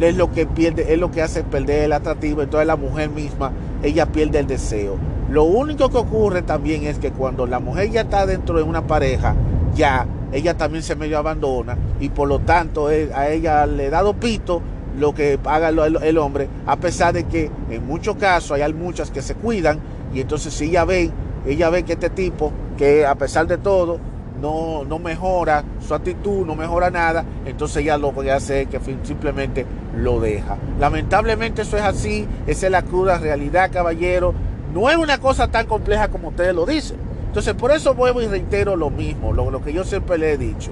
es 0.00 0.16
lo 0.16 0.32
que 0.32 0.46
pierde, 0.46 0.92
es 0.92 0.98
lo 0.98 1.10
que 1.10 1.22
hace 1.22 1.42
perder 1.42 1.84
el 1.84 1.92
atractivo. 1.92 2.42
Entonces 2.42 2.66
la 2.66 2.76
mujer 2.76 3.10
misma, 3.10 3.52
ella 3.82 4.06
pierde 4.06 4.38
el 4.38 4.46
deseo. 4.46 4.96
Lo 5.32 5.44
único 5.44 5.88
que 5.88 5.96
ocurre 5.96 6.42
también 6.42 6.84
es 6.84 6.98
que 6.98 7.10
cuando 7.10 7.46
la 7.46 7.58
mujer 7.58 7.90
ya 7.90 8.02
está 8.02 8.26
dentro 8.26 8.58
de 8.58 8.64
una 8.64 8.86
pareja, 8.86 9.34
ya 9.74 10.06
ella 10.30 10.58
también 10.58 10.82
se 10.82 10.94
medio 10.94 11.16
abandona 11.16 11.78
y 12.00 12.10
por 12.10 12.28
lo 12.28 12.40
tanto 12.40 12.88
a 12.88 13.28
ella 13.28 13.64
le 13.64 13.88
da 13.88 14.12
pito 14.12 14.60
lo 14.98 15.14
que 15.14 15.38
haga 15.46 15.70
el, 15.70 16.18
hombre, 16.18 16.50
a 16.66 16.76
pesar 16.76 17.14
de 17.14 17.24
que 17.24 17.50
en 17.70 17.86
muchos 17.86 18.16
casos 18.16 18.60
hay 18.60 18.74
muchas 18.74 19.10
que 19.10 19.22
se 19.22 19.34
cuidan 19.34 19.80
y 20.12 20.20
entonces 20.20 20.52
si 20.52 20.66
ella 20.66 20.84
ve, 20.84 21.10
ella 21.46 21.70
ve 21.70 21.84
que 21.84 21.94
este 21.94 22.10
tipo, 22.10 22.52
que 22.76 23.06
a 23.06 23.14
pesar 23.14 23.46
de 23.46 23.56
todo, 23.56 23.98
no, 24.38 24.84
no 24.84 24.98
mejora 24.98 25.64
su 25.80 25.94
actitud, 25.94 26.44
no 26.44 26.56
mejora 26.56 26.90
nada, 26.90 27.24
entonces 27.46 27.78
ella 27.78 27.96
lo 27.96 28.14
que 28.14 28.30
hace 28.30 28.62
es 28.62 28.68
que 28.68 28.78
simplemente 29.02 29.64
lo 29.96 30.20
deja. 30.20 30.58
Lamentablemente 30.78 31.62
eso 31.62 31.78
es 31.78 31.84
así, 31.84 32.28
esa 32.46 32.66
es 32.66 32.72
la 32.72 32.82
cruda 32.82 33.16
realidad, 33.16 33.70
caballero. 33.72 34.34
No 34.72 34.88
es 34.88 34.96
una 34.96 35.18
cosa 35.18 35.48
tan 35.48 35.66
compleja 35.66 36.08
como 36.08 36.28
ustedes 36.28 36.54
lo 36.54 36.64
dicen. 36.64 36.96
Entonces, 37.26 37.54
por 37.54 37.70
eso 37.70 37.94
vuelvo 37.94 38.20
y 38.20 38.26
reitero 38.26 38.76
lo 38.76 38.90
mismo, 38.90 39.32
lo, 39.32 39.62
que 39.62 39.72
yo 39.72 39.84
siempre 39.84 40.18
le 40.18 40.32
he 40.32 40.38
dicho 40.38 40.70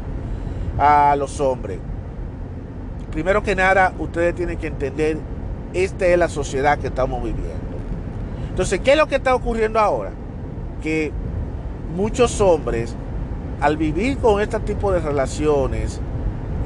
a 0.78 1.14
los 1.16 1.40
hombres. 1.40 1.78
Primero 3.10 3.42
que 3.42 3.56
nada, 3.56 3.92
ustedes 3.98 4.34
tienen 4.34 4.58
que 4.58 4.66
entender, 4.66 5.18
esta 5.72 6.06
es 6.06 6.18
la 6.18 6.28
sociedad 6.28 6.78
que 6.78 6.88
estamos 6.88 7.22
viviendo. 7.22 7.50
Entonces, 8.50 8.80
¿qué 8.80 8.92
es 8.92 8.96
lo 8.98 9.06
que 9.06 9.16
está 9.16 9.34
ocurriendo 9.34 9.80
ahora? 9.80 10.10
Que 10.82 11.12
muchos 11.96 12.40
hombres, 12.40 12.94
al 13.60 13.76
vivir 13.76 14.18
con 14.18 14.40
este 14.40 14.60
tipo 14.60 14.92
de 14.92 15.00
relaciones, 15.00 16.00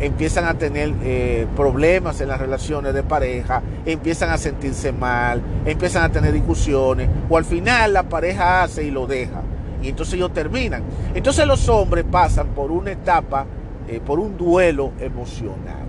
empiezan 0.01 0.45
a 0.47 0.55
tener 0.55 0.93
eh, 1.03 1.47
problemas 1.57 2.21
en 2.21 2.29
las 2.29 2.41
relaciones 2.41 2.95
de 2.95 3.03
pareja, 3.03 3.63
empiezan 3.85 4.31
a 4.31 4.39
sentirse 4.39 4.93
mal, 4.93 5.43
empiezan 5.65 6.05
a 6.05 6.09
tener 6.11 6.33
discusiones, 6.33 7.09
o 7.29 7.37
al 7.37 7.45
final 7.45 7.93
la 7.93 8.03
pareja 8.05 8.63
hace 8.63 8.85
y 8.85 8.91
lo 8.91 9.07
deja, 9.07 9.43
y 9.83 9.89
entonces 9.89 10.15
ellos 10.15 10.33
terminan. 10.33 10.83
Entonces 11.15 11.47
los 11.47 11.69
hombres 11.69 12.05
pasan 12.11 12.49
por 12.49 12.71
una 12.71 12.93
etapa, 12.93 13.47
eh, 13.89 14.01
por 14.05 14.19
un 14.19 14.37
duelo 14.37 14.93
emocional. 14.99 15.85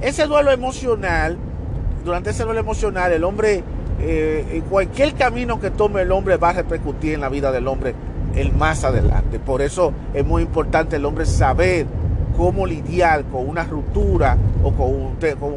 Ese 0.00 0.26
duelo 0.26 0.50
emocional, 0.50 1.38
durante 2.04 2.30
ese 2.30 2.44
duelo 2.44 2.60
emocional, 2.60 3.12
el 3.12 3.24
hombre, 3.24 3.64
eh, 3.98 4.62
cualquier 4.68 5.14
camino 5.14 5.58
que 5.58 5.70
tome 5.70 6.02
el 6.02 6.12
hombre 6.12 6.36
va 6.36 6.50
a 6.50 6.52
repercutir 6.52 7.14
en 7.14 7.22
la 7.22 7.30
vida 7.30 7.50
del 7.50 7.66
hombre 7.66 7.94
el 8.34 8.52
más 8.52 8.84
adelante. 8.84 9.38
Por 9.38 9.62
eso 9.62 9.92
es 10.12 10.24
muy 10.24 10.42
importante 10.42 10.96
el 10.96 11.04
hombre 11.06 11.24
saber 11.24 11.86
cómo 12.36 12.66
lidiar 12.66 13.24
con 13.24 13.48
una 13.48 13.64
ruptura 13.64 14.36
o 14.62 14.72
con, 14.72 15.16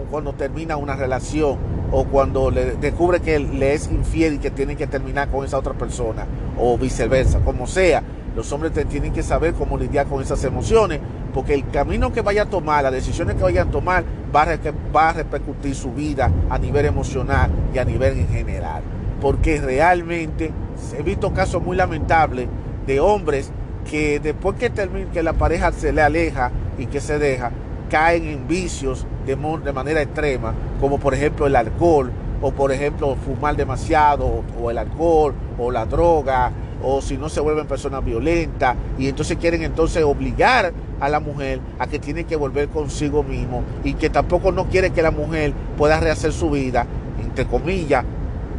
cuando 0.10 0.34
termina 0.34 0.78
una 0.78 0.96
relación 0.96 1.58
o 1.92 2.06
cuando 2.06 2.52
le 2.52 2.76
descubre 2.76 3.20
que 3.20 3.39
le 3.39 3.74
es 3.74 3.89
infiel 3.92 4.36
y 4.36 4.38
que 4.38 4.52
tiene 4.52 4.76
que 4.76 4.88
terminar 4.88 5.30
con 5.30 5.44
esa 5.44 5.58
otra 5.58 5.74
persona 5.74 6.26
o 6.58 6.78
viceversa, 6.78 7.39
como 7.39 7.68
sea. 7.68 8.04
Los 8.36 8.52
hombres 8.54 8.72
tienen 8.88 9.12
que 9.12 9.24
saber 9.24 9.54
cómo 9.54 9.78
lidiar 9.78 10.06
con 10.06 10.22
esas 10.22 10.44
emociones, 10.44 11.00
porque 11.34 11.56
el 11.56 11.68
camino 11.70 12.13
que 12.13 12.22
vaya 12.22 12.44
a 12.44 12.46
tomar, 12.46 12.84
las 12.84 12.94
decisiones 12.94 13.36
que 13.36 13.44
vayan 13.44 13.68
a 13.68 13.72
tomar, 13.72 14.04
va 14.34 14.44
a, 14.44 14.58
va 14.96 15.10
a 15.10 15.13
repercutir 15.13 15.76
su 15.76 15.92
vida 15.92 16.32
a 16.50 16.58
nivel 16.58 16.86
emocional 16.86 17.50
y 17.74 17.80
a 17.80 17.86
nivel 17.86 18.20
en 18.20 18.28
general. 18.30 18.84
Porque 19.20 19.60
realmente 19.60 20.52
he 20.98 21.04
visto 21.04 21.34
casos 21.34 21.62
muy 21.62 21.76
lamentables 21.76 22.48
de 22.86 23.00
hombres 23.00 23.52
que 23.89 24.20
después 24.20 24.56
que, 24.58 24.70
termina, 24.70 25.12
que 25.12 25.24
la 25.24 25.34
pareja 25.34 25.72
se 25.72 25.92
le 25.92 26.02
aleja 26.02 26.52
y 26.80 26.88
que 26.88 27.02
se 27.02 27.20
deja, 27.20 27.52
caen 27.89 28.28
en 28.28 28.48
vicios 28.48 29.06
de, 29.26 29.36
de 29.36 29.74
manera 29.74 30.02
extrema, 30.02 30.54
como 30.80 31.00
por 31.00 31.13
ejemplo 31.13 31.48
el 31.48 31.56
alcohol, 31.56 32.12
o 32.42 32.52
por 32.52 32.72
ejemplo 32.72 33.15
fumar 33.15 33.56
demasiado, 33.56 34.44
o, 34.60 34.72
el 34.72 34.78
alcohol, 34.78 35.34
o 35.58 35.72
la 35.72 35.86
droga, 35.86 36.52
o 36.82 37.02
si 37.02 37.18
no 37.18 37.28
se 37.28 37.42
vuelven 37.42 37.68
personas 37.68 38.04
violentas, 38.04 38.78
y 38.98 39.10
entonces 39.10 39.38
quieren 39.38 39.63
entonces 39.63 40.04
obligar 40.04 40.72
a 41.00 41.10
la 41.10 41.20
mujer 41.20 41.60
a 41.78 41.88
que 41.88 42.00
tiene 42.00 42.24
que 42.24 42.36
volver 42.36 42.70
consigo 42.70 43.24
mismo, 43.24 43.63
y 43.84 43.94
que 43.94 44.10
tampoco 44.10 44.52
no 44.52 44.65
quiere 44.70 44.92
que 44.92 45.02
la 45.02 45.12
mujer 45.12 45.54
pueda 45.78 46.00
rehacer 46.00 46.32
su 46.32 46.50
vida, 46.50 46.86
entre 47.22 47.46
comillas, 47.46 48.06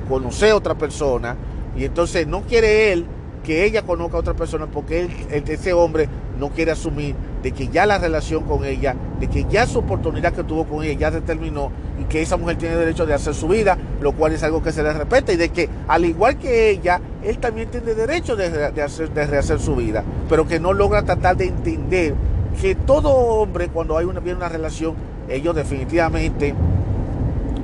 conocer 0.09 0.51
a 0.51 0.57
otra 0.57 0.75
persona, 0.75 1.37
y 1.77 1.85
entonces 1.85 2.27
no 2.27 2.43
quiere 2.43 2.93
él 2.93 3.07
que 3.45 3.65
ella 3.65 3.83
conozca 3.83 4.17
a 4.17 4.21
otra 4.21 4.35
persona 4.35 4.67
porque 4.67 5.01
él, 5.01 5.11
ese 5.31 5.73
hombre 5.73 6.09
no 6.39 6.51
quiere 6.51 6.73
asumir 6.73 7.15
de 7.43 7.53
que 7.53 7.69
ya 7.69 7.87
la 7.87 7.99
relación 7.99 8.45
con 8.45 8.65
ella, 8.65 8.95
de 9.19 9.29
que 9.29 9.47
ya 9.49 9.67
su 9.67 9.79
oportunidad 9.79 10.33
que 10.33 10.45
tuvo 10.45 10.65
con 10.65 10.85
ella 10.85 10.99
ya 10.99 11.13
se 11.13 11.21
terminó 11.21 11.71
y 12.01 12.05
que 12.05 12.23
esa 12.23 12.37
mujer 12.37 12.59
tiene 12.59 12.77
derecho 12.77 13.07
de 13.07 13.15
hacer 13.15 13.35
su 13.35 13.49
vida, 13.49 13.77
lo 14.01 14.13
cual 14.13 14.33
es 14.33 14.43
algo 14.43 14.63
que 14.63 14.73
se 14.73 14.83
le 14.83 14.93
respeta 14.93 15.33
y 15.33 15.37
de 15.37 15.49
que 15.51 15.69
al 15.89 16.05
igual 16.05 16.39
que 16.39 16.71
ella, 16.71 17.01
él 17.23 17.39
también 17.39 17.71
tiene 17.71 17.95
derecho 17.95 18.37
de, 18.37 18.47
hacer, 18.83 19.11
de 19.11 19.27
rehacer 19.27 19.61
su 19.61 19.77
vida, 19.77 20.05
pero 20.29 20.47
que 20.47 20.61
no 20.61 20.73
logra 20.73 21.03
tratar 21.03 21.37
de 21.37 21.47
entender 21.47 22.15
que 22.61 22.75
todo 22.75 23.11
hombre 23.11 23.69
cuando 23.69 23.97
hay 23.97 24.07
una, 24.07 24.21
viene 24.21 24.39
una 24.39 24.49
relación, 24.49 24.95
ellos 25.29 25.55
definitivamente 25.55 26.55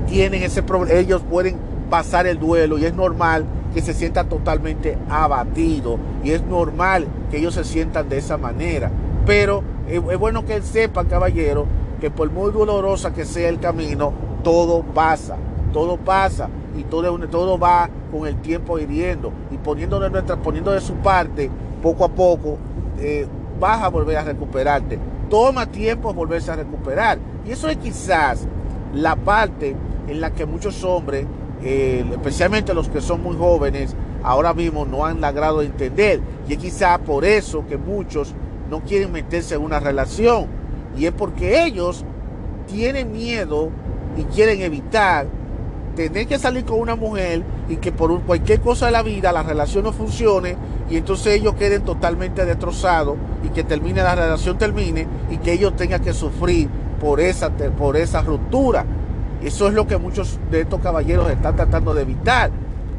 tienen 0.06 0.42
ese 0.42 0.62
problema, 0.62 0.98
ellos 0.98 1.22
pueden 1.28 1.56
pasar 1.90 2.26
el 2.26 2.38
duelo 2.38 2.78
y 2.78 2.84
es 2.84 2.94
normal 2.94 3.44
que 3.74 3.82
se 3.82 3.92
sienta 3.92 4.24
totalmente 4.24 4.96
abatido 5.08 5.98
y 6.24 6.30
es 6.30 6.42
normal 6.42 7.06
que 7.30 7.38
ellos 7.38 7.54
se 7.54 7.64
sientan 7.64 8.08
de 8.08 8.18
esa 8.18 8.38
manera. 8.38 8.90
Pero 9.26 9.62
es, 9.88 10.00
bueno 10.18 10.44
que 10.44 10.62
sepa, 10.62 11.04
caballero, 11.04 11.66
que 12.00 12.10
por 12.10 12.30
muy 12.30 12.52
dolorosa 12.52 13.12
que 13.12 13.24
sea 13.24 13.48
el 13.48 13.58
camino, 13.58 14.12
todo 14.44 14.82
pasa, 14.82 15.36
todo 15.72 15.96
pasa 15.96 16.48
y 16.76 16.84
todo, 16.84 17.58
va 17.58 17.90
con 18.12 18.26
el 18.26 18.36
tiempo 18.36 18.78
hiriendo 18.78 19.32
y 19.50 19.56
poniendo 19.58 19.98
de, 19.98 20.10
nuestra, 20.10 20.36
de 20.36 20.80
su 20.80 20.94
parte, 20.94 21.50
poco 21.82 22.04
a 22.04 22.08
poco, 22.08 22.56
eh, 22.98 23.26
vas 23.58 23.82
a 23.82 23.88
volver 23.88 24.16
a 24.18 24.22
recuperarte. 24.22 24.98
Toma 25.28 25.66
tiempo 25.66 26.14
volverse 26.14 26.52
a 26.52 26.56
recuperar. 26.56 27.18
Y 27.44 27.50
eso 27.50 27.68
es 27.68 27.76
quizás 27.78 28.46
la 28.94 29.16
parte 29.16 29.74
en 30.06 30.20
la 30.20 30.30
que 30.30 30.46
muchos 30.46 30.84
hombres, 30.84 31.26
eh, 31.62 32.04
especialmente 32.12 32.74
los 32.74 32.88
que 32.88 33.00
son 33.00 33.22
muy 33.22 33.36
jóvenes, 33.36 33.96
ahora 34.22 34.54
mismo 34.54 34.84
no 34.84 35.04
han 35.04 35.20
logrado 35.20 35.62
entender. 35.62 36.20
Y 36.48 36.52
es 36.52 36.58
quizás 36.58 36.98
por 37.00 37.24
eso 37.24 37.64
que 37.66 37.76
muchos 37.76 38.34
no 38.70 38.80
quieren 38.80 39.12
meterse 39.12 39.54
en 39.54 39.62
una 39.62 39.80
relación. 39.80 40.46
Y 40.96 41.06
es 41.06 41.12
porque 41.12 41.64
ellos 41.64 42.04
tienen 42.66 43.12
miedo 43.12 43.70
y 44.16 44.24
quieren 44.24 44.62
evitar 44.62 45.26
tener 45.94 46.26
que 46.26 46.38
salir 46.38 46.64
con 46.64 46.78
una 46.78 46.94
mujer 46.94 47.42
y 47.68 47.76
que 47.76 47.90
por 47.90 48.20
cualquier 48.22 48.60
cosa 48.60 48.86
de 48.86 48.92
la 48.92 49.02
vida 49.02 49.32
la 49.32 49.42
relación 49.42 49.84
no 49.84 49.92
funcione 49.92 50.56
y 50.90 50.98
entonces 50.98 51.34
ellos 51.34 51.54
queden 51.54 51.82
totalmente 51.82 52.44
destrozados 52.44 53.16
y 53.42 53.48
que 53.48 53.64
termine 53.64 54.02
la 54.02 54.14
relación 54.14 54.58
termine 54.58 55.06
y 55.30 55.38
que 55.38 55.52
ellos 55.52 55.74
tengan 55.74 56.02
que 56.02 56.12
sufrir 56.12 56.68
por 57.00 57.20
esa, 57.20 57.50
por 57.50 57.96
esa 57.96 58.20
ruptura. 58.22 58.84
Eso 59.42 59.68
es 59.68 59.74
lo 59.74 59.86
que 59.86 59.96
muchos 59.96 60.38
de 60.50 60.62
estos 60.62 60.80
caballeros 60.80 61.30
están 61.30 61.56
tratando 61.56 61.92
de 61.94 62.02
evitar. 62.02 62.50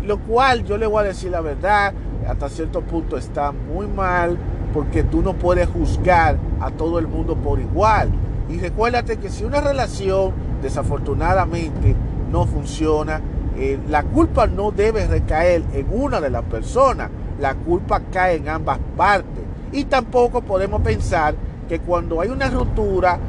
Lo 0.03 0.19
cual 0.19 0.63
yo 0.65 0.77
le 0.77 0.88
voy 0.88 1.01
a 1.03 1.08
decir 1.08 1.32
la 1.32 1.41
verdad, 1.41 1.93
hasta 2.27 2.49
cierto 2.49 2.82
punto 2.82 3.17
está 3.17 3.51
muy 3.51 3.88
mal 3.88 4.38
porque 4.73 5.03
tú 5.03 5.21
no 5.21 5.34
puedes 5.34 5.67
juzgar 5.67 6.38
a 6.60 6.71
todo 6.71 6.99
el 6.99 7.08
mundo 7.08 7.36
por 7.36 7.60
igual. 7.60 8.10
Y 8.49 8.60
recuérdate 8.60 9.17
que 9.17 9.30
si 9.30 9.43
una 9.43 9.62
relación 9.62 10.32
desafortunadamente 10.62 11.95
no 12.32 12.45
funciona, 12.45 13.21
eh, 13.58 13.80
la 13.89 14.03
culpa 14.03 14.47
no 14.47 14.71
debe 14.71 15.08
recaer 15.08 15.63
en 15.73 15.88
una 15.89 16.21
de 16.21 16.30
las 16.30 16.43
personas, 16.43 17.10
la 17.39 17.56
culpa 17.56 18.01
cae 18.12 18.36
en 18.36 18.49
ambas 18.49 18.80
partes. 18.95 19.43
Y 19.71 19.86
tampoco 19.86 20.41
podemos 20.41 20.82
pensar 20.82 21.36
que 21.67 21.80
cuando 21.80 22.21
hay 22.21 22.30
una 22.30 22.49
ruptura, 22.49 23.19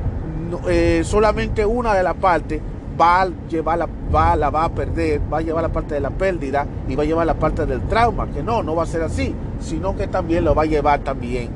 eh, 0.68 1.02
solamente 1.04 1.64
una 1.66 1.94
de 1.94 2.02
las 2.02 2.14
partes 2.14 2.60
va 3.00 3.22
a 3.22 3.28
llevar 3.48 3.78
la, 3.78 3.88
va, 4.14 4.36
la 4.36 4.50
va 4.50 4.64
a 4.64 4.68
perder, 4.70 5.20
va 5.32 5.38
a 5.38 5.42
llevar 5.42 5.62
la 5.62 5.68
parte 5.68 5.94
de 5.94 6.00
la 6.00 6.10
pérdida 6.10 6.66
y 6.88 6.94
va 6.94 7.02
a 7.02 7.06
llevar 7.06 7.26
la 7.26 7.34
parte 7.34 7.66
del 7.66 7.82
trauma, 7.82 8.28
que 8.28 8.42
no, 8.42 8.62
no 8.62 8.74
va 8.74 8.84
a 8.84 8.86
ser 8.86 9.02
así, 9.02 9.34
sino 9.60 9.96
que 9.96 10.06
también 10.06 10.44
lo 10.44 10.54
va 10.54 10.62
a 10.62 10.66
llevar 10.66 11.00
también 11.00 11.50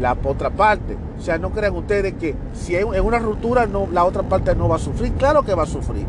la 0.00 0.16
otra 0.24 0.50
parte. 0.50 0.96
O 1.18 1.22
sea, 1.22 1.38
no 1.38 1.50
crean 1.50 1.74
ustedes 1.74 2.14
que 2.14 2.34
si 2.52 2.76
hay 2.76 2.84
una 2.84 3.18
ruptura, 3.18 3.66
no, 3.66 3.88
la 3.92 4.04
otra 4.04 4.22
parte 4.22 4.54
no 4.54 4.68
va 4.68 4.76
a 4.76 4.80
sufrir. 4.80 5.12
Claro 5.12 5.42
que 5.42 5.54
va 5.54 5.62
a 5.62 5.66
sufrir. 5.66 6.06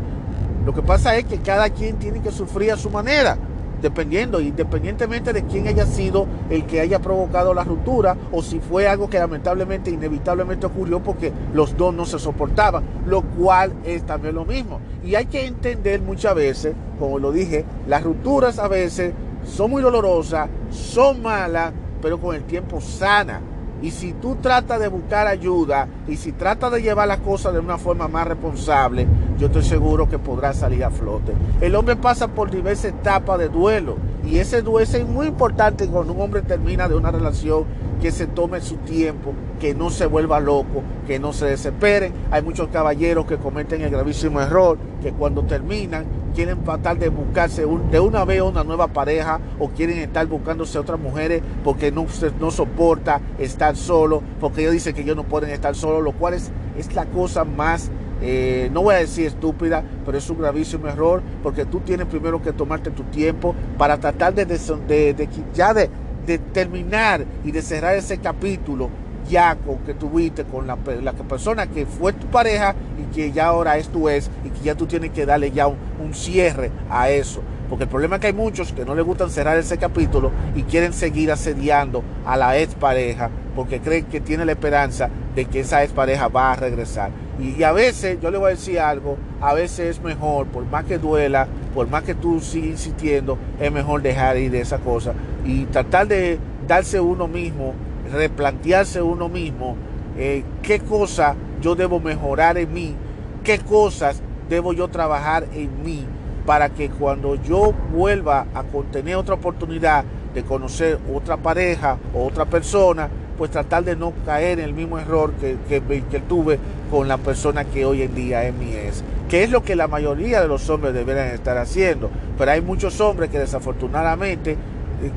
Lo 0.64 0.74
que 0.74 0.82
pasa 0.82 1.16
es 1.16 1.24
que 1.24 1.38
cada 1.38 1.70
quien 1.70 1.96
tiene 1.96 2.20
que 2.20 2.30
sufrir 2.30 2.72
a 2.72 2.76
su 2.76 2.90
manera, 2.90 3.38
dependiendo, 3.80 4.40
independientemente 4.40 5.32
de 5.32 5.44
quién 5.44 5.68
haya 5.68 5.86
sido 5.86 6.26
el 6.50 6.64
que 6.66 6.80
haya 6.80 6.98
provocado 6.98 7.54
la 7.54 7.64
ruptura 7.64 8.16
o 8.32 8.42
si 8.42 8.60
fue 8.60 8.88
algo 8.88 9.08
que 9.08 9.18
lamentablemente, 9.18 9.90
inevitablemente 9.90 10.66
ocurrió 10.66 11.00
porque 11.00 11.32
los 11.52 11.76
dos 11.76 11.94
no 11.94 12.04
se 12.04 12.18
soportaban, 12.18 12.84
lo 13.06 13.22
cual 13.22 13.72
es 13.84 14.04
también 14.04 14.34
lo 14.34 14.44
mismo. 14.44 14.80
Y 15.04 15.14
hay 15.14 15.26
que 15.26 15.46
entender 15.46 16.00
muchas 16.00 16.34
veces, 16.34 16.74
como 16.98 17.18
lo 17.18 17.32
dije, 17.32 17.64
las 17.86 18.02
rupturas 18.02 18.58
a 18.58 18.68
veces 18.68 19.12
son 19.44 19.70
muy 19.70 19.82
dolorosas, 19.82 20.48
son 20.70 21.22
malas, 21.22 21.72
pero 22.02 22.18
con 22.18 22.34
el 22.34 22.44
tiempo 22.44 22.80
sana. 22.80 23.40
Y 23.80 23.92
si 23.92 24.12
tú 24.12 24.36
tratas 24.36 24.80
de 24.80 24.88
buscar 24.88 25.28
ayuda 25.28 25.86
y 26.08 26.16
si 26.16 26.32
tratas 26.32 26.72
de 26.72 26.82
llevar 26.82 27.06
las 27.06 27.20
cosas 27.20 27.52
de 27.52 27.60
una 27.60 27.78
forma 27.78 28.08
más 28.08 28.26
responsable, 28.26 29.06
yo 29.38 29.46
estoy 29.46 29.62
seguro 29.62 30.08
que 30.08 30.18
podrás 30.18 30.56
salir 30.56 30.84
a 30.84 30.90
flote. 30.90 31.32
El 31.60 31.74
hombre 31.76 31.96
pasa 31.96 32.28
por 32.28 32.50
diversas 32.50 32.86
etapas 32.86 33.38
de 33.38 33.48
duelo 33.48 33.96
y 34.26 34.38
ese 34.38 34.62
duelo 34.62 34.80
es 34.80 35.06
muy 35.06 35.28
importante 35.28 35.86
cuando 35.86 36.12
un 36.12 36.20
hombre 36.20 36.42
termina 36.42 36.88
de 36.88 36.96
una 36.96 37.10
relación 37.10 37.64
que 38.02 38.10
se 38.10 38.26
tome 38.26 38.60
su 38.60 38.76
tiempo, 38.78 39.32
que 39.60 39.74
no 39.74 39.90
se 39.90 40.06
vuelva 40.06 40.40
loco, 40.40 40.82
que 41.06 41.18
no 41.18 41.32
se 41.32 41.46
desespere. 41.46 42.12
Hay 42.30 42.42
muchos 42.42 42.68
caballeros 42.68 43.26
que 43.26 43.38
cometen 43.38 43.82
el 43.82 43.90
gravísimo 43.90 44.40
error, 44.40 44.78
que 45.02 45.12
cuando 45.12 45.42
terminan 45.44 46.04
quieren 46.34 46.62
tratar 46.62 46.98
de 46.98 47.08
buscarse 47.08 47.64
de 47.90 48.00
una 48.00 48.24
vez 48.24 48.42
una 48.42 48.62
nueva 48.62 48.88
pareja 48.88 49.40
o 49.58 49.68
quieren 49.70 49.98
estar 49.98 50.26
buscándose 50.26 50.78
otras 50.78 51.00
mujeres 51.00 51.42
porque 51.64 51.90
no, 51.90 52.06
no 52.38 52.50
soporta 52.50 53.20
estar 53.38 53.76
solo, 53.76 54.22
porque 54.40 54.62
ellos 54.62 54.74
dicen 54.74 54.94
que 54.94 55.02
ellos 55.02 55.16
no 55.16 55.24
pueden 55.24 55.50
estar 55.50 55.74
solos, 55.74 56.02
lo 56.02 56.12
cual 56.12 56.34
es, 56.34 56.50
es 56.76 56.94
la 56.94 57.06
cosa 57.06 57.44
más 57.44 57.90
eh, 58.20 58.68
no 58.72 58.82
voy 58.82 58.96
a 58.96 58.98
decir 58.98 59.26
estúpida, 59.26 59.82
pero 60.04 60.18
es 60.18 60.28
un 60.30 60.38
gravísimo 60.38 60.88
error 60.88 61.22
porque 61.42 61.64
tú 61.64 61.80
tienes 61.80 62.06
primero 62.06 62.42
que 62.42 62.52
tomarte 62.52 62.90
tu 62.90 63.04
tiempo 63.04 63.54
para 63.76 63.98
tratar 63.98 64.34
de, 64.34 64.44
de, 64.44 65.28
ya 65.54 65.72
de, 65.74 65.88
de 66.26 66.38
terminar 66.38 67.24
y 67.44 67.52
de 67.52 67.62
cerrar 67.62 67.94
ese 67.96 68.18
capítulo 68.18 68.90
ya 69.28 69.56
con 69.56 69.78
que 69.78 69.94
tuviste 69.94 70.44
con 70.44 70.66
la, 70.66 70.76
persona 70.76 71.66
que 71.66 71.86
fue 71.86 72.12
tu 72.12 72.26
pareja 72.26 72.74
y 72.98 73.14
que 73.14 73.30
ya 73.30 73.46
ahora 73.46 73.76
es 73.76 73.88
tu 73.88 74.08
ex 74.08 74.30
y 74.44 74.50
que 74.50 74.60
ya 74.60 74.74
tú 74.74 74.86
tienes 74.86 75.10
que 75.10 75.26
darle 75.26 75.50
ya 75.50 75.66
un, 75.66 75.76
un, 76.02 76.14
cierre 76.14 76.70
a 76.90 77.10
eso. 77.10 77.42
Porque 77.68 77.84
el 77.84 77.90
problema 77.90 78.16
es 78.16 78.20
que 78.22 78.28
hay 78.28 78.32
muchos 78.32 78.72
que 78.72 78.86
no 78.86 78.94
les 78.94 79.04
gustan 79.04 79.28
cerrar 79.28 79.58
ese 79.58 79.76
capítulo 79.76 80.30
y 80.56 80.62
quieren 80.62 80.94
seguir 80.94 81.30
asediando 81.30 82.02
a 82.24 82.36
la 82.38 82.58
ex 82.58 82.74
pareja 82.74 83.30
porque 83.58 83.80
creen 83.80 84.04
que 84.04 84.20
tiene 84.20 84.44
la 84.44 84.52
esperanza 84.52 85.10
de 85.34 85.46
que 85.46 85.58
esa 85.58 85.82
ex 85.82 85.92
pareja 85.92 86.28
va 86.28 86.52
a 86.52 86.54
regresar. 86.54 87.10
Y, 87.40 87.64
a 87.64 87.72
veces, 87.72 88.20
yo 88.22 88.30
le 88.30 88.38
voy 88.38 88.52
a 88.52 88.54
decir 88.54 88.78
algo, 88.78 89.16
a 89.40 89.52
veces 89.52 89.96
es 89.96 90.00
mejor, 90.00 90.46
por 90.46 90.64
más 90.66 90.84
que 90.84 90.96
duela, 90.96 91.48
por 91.74 91.88
más 91.88 92.04
que 92.04 92.14
tú 92.14 92.38
sigas 92.38 92.68
insistiendo, 92.68 93.36
es 93.58 93.72
mejor 93.72 94.00
dejar 94.00 94.36
ir 94.36 94.52
de 94.52 94.60
esa 94.60 94.78
cosa 94.78 95.12
y 95.44 95.64
tratar 95.64 96.06
de 96.06 96.38
darse 96.68 97.00
uno 97.00 97.26
mismo, 97.26 97.74
replantearse 98.12 99.02
uno 99.02 99.28
mismo, 99.28 99.74
eh, 100.16 100.44
qué 100.62 100.78
cosa 100.78 101.34
yo 101.60 101.74
debo 101.74 101.98
mejorar 101.98 102.58
en 102.58 102.72
mí, 102.72 102.94
qué 103.42 103.58
cosas 103.58 104.22
debo 104.48 104.72
yo 104.72 104.86
trabajar 104.86 105.48
en 105.52 105.82
mí 105.82 106.04
para 106.46 106.68
que 106.68 106.90
cuando 106.90 107.34
yo 107.34 107.74
vuelva 107.92 108.46
a 108.54 108.62
tener 108.92 109.16
otra 109.16 109.34
oportunidad 109.34 110.04
de 110.32 110.44
conocer 110.44 111.00
otra 111.12 111.36
pareja 111.36 111.98
o 112.14 112.24
otra 112.24 112.44
persona, 112.44 113.08
pues 113.38 113.52
tratar 113.52 113.84
de 113.84 113.94
no 113.94 114.12
caer 114.26 114.58
en 114.58 114.64
el 114.64 114.74
mismo 114.74 114.98
error 114.98 115.32
que, 115.34 115.56
que, 115.68 116.20
tuve 116.20 116.58
con 116.90 117.06
la 117.06 117.16
persona 117.18 117.64
que 117.64 117.84
hoy 117.84 118.02
en 118.02 118.14
día 118.14 118.44
es 118.44 118.52
mi 118.52 118.74
ex. 118.74 119.04
Que 119.30 119.44
es 119.44 119.50
lo 119.50 119.62
que 119.62 119.76
la 119.76 119.86
mayoría 119.86 120.40
de 120.42 120.48
los 120.48 120.68
hombres 120.68 120.92
deberían 120.92 121.28
estar 121.28 121.56
haciendo. 121.56 122.10
Pero 122.36 122.50
hay 122.50 122.60
muchos 122.60 123.00
hombres 123.00 123.30
que 123.30 123.38
desafortunadamente 123.38 124.52
eh, 124.52 124.56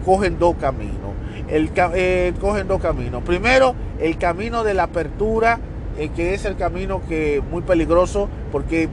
cogen 0.06 0.38
dos 0.38 0.56
caminos. 0.58 1.12
El, 1.50 1.72
eh, 1.76 2.34
cogen 2.40 2.68
dos 2.68 2.80
caminos. 2.80 3.24
Primero, 3.24 3.74
el 4.00 4.18
camino 4.20 4.64
de 4.64 4.76
la 4.76 4.84
apertura 4.84 5.60
eh, 5.98 6.10
que 6.16 6.34
es 6.34 6.46
el 6.46 6.56
camino 6.56 7.02
que 7.08 7.44
muy 7.52 7.62
peligroso 7.62 8.30
porque 8.52 8.88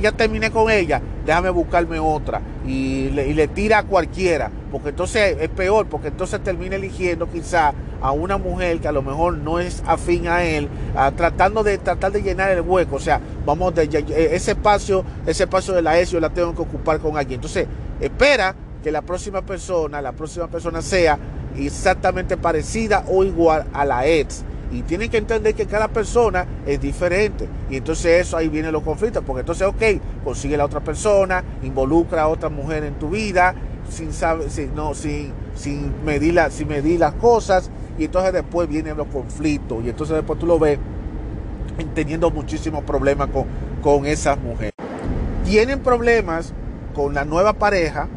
ya 0.00 0.12
terminé 0.12 0.50
con 0.50 0.70
ella, 0.70 1.00
déjame 1.26 1.50
buscarme 1.50 1.98
otra. 1.98 2.40
Y 2.66 3.10
le, 3.10 3.48
tira 3.48 3.78
a 3.78 3.82
cualquiera, 3.82 4.50
porque 4.70 4.90
entonces 4.90 5.36
es 5.40 5.48
peor, 5.48 5.86
porque 5.86 6.08
entonces 6.08 6.42
termina 6.42 6.76
eligiendo 6.76 7.30
quizá 7.30 7.72
a 8.00 8.12
una 8.12 8.38
mujer 8.38 8.80
que 8.80 8.88
a 8.88 8.92
lo 8.92 9.02
mejor 9.02 9.36
no 9.36 9.58
es 9.58 9.82
afín 9.86 10.28
a 10.28 10.42
él, 10.44 10.68
tratando 11.16 11.62
de 11.62 11.78
tratar 11.78 12.12
de 12.12 12.22
llenar 12.22 12.50
el 12.50 12.62
hueco, 12.62 12.96
o 12.96 13.00
sea, 13.00 13.20
vamos 13.44 13.74
eh, 13.76 14.30
ese 14.32 14.52
espacio, 14.52 15.04
ese 15.26 15.44
espacio 15.44 15.74
de 15.74 15.82
la 15.82 15.98
ex 15.98 16.10
yo 16.10 16.20
la 16.20 16.30
tengo 16.30 16.54
que 16.54 16.62
ocupar 16.62 16.98
con 17.00 17.16
alguien. 17.16 17.38
Entonces, 17.38 17.66
espera 18.00 18.54
que 18.82 18.90
la 18.90 19.02
próxima 19.02 19.42
persona, 19.42 20.00
la 20.00 20.12
próxima 20.12 20.48
persona 20.48 20.80
sea 20.80 21.18
exactamente 21.58 22.36
parecida 22.36 23.04
o 23.08 23.24
igual 23.24 23.66
a 23.72 23.84
la 23.84 24.06
ex 24.06 24.44
y 24.70 24.82
tienen 24.82 25.10
que 25.10 25.18
entender 25.18 25.54
que 25.54 25.66
cada 25.66 25.88
persona 25.88 26.46
es 26.66 26.80
diferente. 26.80 27.48
Y 27.68 27.76
entonces 27.76 28.26
eso 28.26 28.36
ahí 28.36 28.48
vienen 28.48 28.72
los 28.72 28.82
conflictos. 28.82 29.22
Porque 29.26 29.40
entonces, 29.40 29.66
ok, 29.66 30.22
consigue 30.24 30.56
la 30.56 30.64
otra 30.64 30.80
persona, 30.80 31.42
involucra 31.62 32.22
a 32.22 32.28
otra 32.28 32.48
mujer 32.48 32.84
en 32.84 32.94
tu 32.94 33.10
vida, 33.10 33.54
sin, 33.88 34.12
sin, 34.12 34.74
no, 34.74 34.94
sin, 34.94 35.32
sin, 35.54 35.92
medir 36.04 36.40
sin 36.50 36.68
medir 36.68 37.00
las 37.00 37.14
cosas. 37.14 37.70
Y 37.98 38.04
entonces 38.04 38.32
después 38.32 38.68
vienen 38.68 38.96
los 38.96 39.08
conflictos. 39.08 39.84
Y 39.84 39.90
entonces 39.90 40.16
después 40.16 40.38
tú 40.38 40.46
lo 40.46 40.58
ves 40.58 40.78
teniendo 41.94 42.30
muchísimos 42.30 42.84
problemas 42.84 43.28
con, 43.28 43.46
con 43.82 44.06
esas 44.06 44.38
mujeres. 44.38 44.74
Tienen 45.44 45.80
problemas 45.80 46.52
con 46.94 47.14
la 47.14 47.24
nueva 47.24 47.54
pareja 47.54 48.08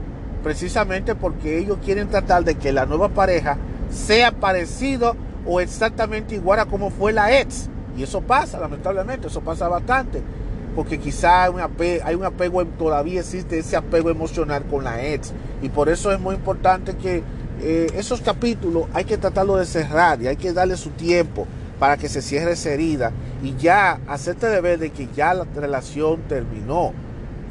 precisamente 0.43 1.15
porque 1.15 1.57
ellos 1.57 1.77
quieren 1.83 2.09
tratar 2.09 2.43
de 2.43 2.55
que 2.55 2.71
la 2.71 2.85
nueva 2.85 3.09
pareja 3.09 3.57
sea 3.89 4.31
parecido 4.31 5.15
o 5.45 5.59
exactamente 5.59 6.35
igual 6.35 6.59
a 6.59 6.65
como 6.65 6.89
fue 6.89 7.13
la 7.13 7.39
ex. 7.39 7.69
Y 7.97 8.03
eso 8.03 8.21
pasa, 8.21 8.59
lamentablemente, 8.59 9.27
eso 9.27 9.41
pasa 9.41 9.67
bastante. 9.67 10.21
Porque 10.75 10.99
quizá 10.99 11.43
hay 11.43 11.51
un, 11.51 11.59
apego, 11.61 12.25
apego, 12.25 12.65
todavía 12.65 13.19
existe 13.19 13.59
ese 13.59 13.75
apego 13.75 14.09
emocional 14.09 14.63
con 14.65 14.83
la 14.83 15.05
ex. 15.05 15.31
Y 15.61 15.69
por 15.69 15.89
eso 15.89 16.11
es 16.11 16.19
muy 16.19 16.35
importante 16.35 16.95
que 16.95 17.23
eh, 17.61 17.87
esos 17.95 18.21
capítulos 18.21 18.87
hay 18.93 19.05
que 19.05 19.17
tratarlo 19.17 19.57
de 19.57 19.65
cerrar 19.65 20.21
y 20.21 20.27
hay 20.27 20.35
que 20.35 20.51
darle 20.51 20.75
su 20.75 20.89
tiempo 20.89 21.45
para 21.79 21.97
que 21.97 22.09
se 22.09 22.21
cierre 22.21 22.53
esa 22.53 22.71
herida 22.71 23.11
y 23.43 23.55
ya 23.55 23.99
hacerte 24.07 24.47
de 24.47 24.61
ver 24.61 24.79
de 24.79 24.91
que 24.91 25.07
ya 25.15 25.33
la 25.33 25.45
relación 25.55 26.21
terminó. 26.27 26.93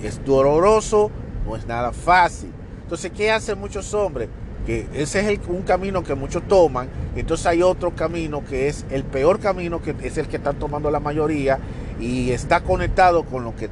Es 0.03 0.25
doloroso, 0.25 1.11
no 1.47 1.55
es 1.55 1.67
nada 1.67 1.93
fácil. 1.93 2.51
Entonces, 2.83 3.13
¿qué 3.13 3.31
hacen 3.31 3.59
muchos 3.59 3.95
hombres? 3.95 4.29
Que 4.67 4.87
ese 4.95 5.33
es 5.33 5.41
un 5.49 5.63
camino 5.63 6.05
que 6.05 6.15
muchos 6.15 6.47
toman. 6.47 6.89
Entonces 7.17 7.47
hay 7.47 7.63
otro 7.63 7.95
camino 7.95 8.45
que 8.45 8.69
es 8.69 8.87
el 8.91 9.05
peor 9.05 9.41
camino, 9.41 9.83
que 9.83 9.95
es 10.03 10.19
el 10.19 10.29
que 10.29 10.37
están 10.37 10.59
tomando 10.59 10.91
la 10.91 11.01
mayoría 11.01 11.59
y 12.01 12.31
está 12.31 12.61
conectado 12.61 13.25
con 13.25 13.45
lo 13.45 13.55
que, 13.57 13.69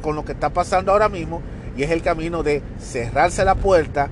con 0.00 0.16
lo 0.16 0.24
que 0.24 0.32
está 0.32 0.50
pasando 0.50 0.92
ahora 0.92 1.08
mismo 1.08 1.42
y 1.76 1.82
es 1.82 1.90
el 1.90 2.02
camino 2.02 2.42
de 2.42 2.62
cerrarse 2.78 3.44
la 3.44 3.54
puerta, 3.54 4.08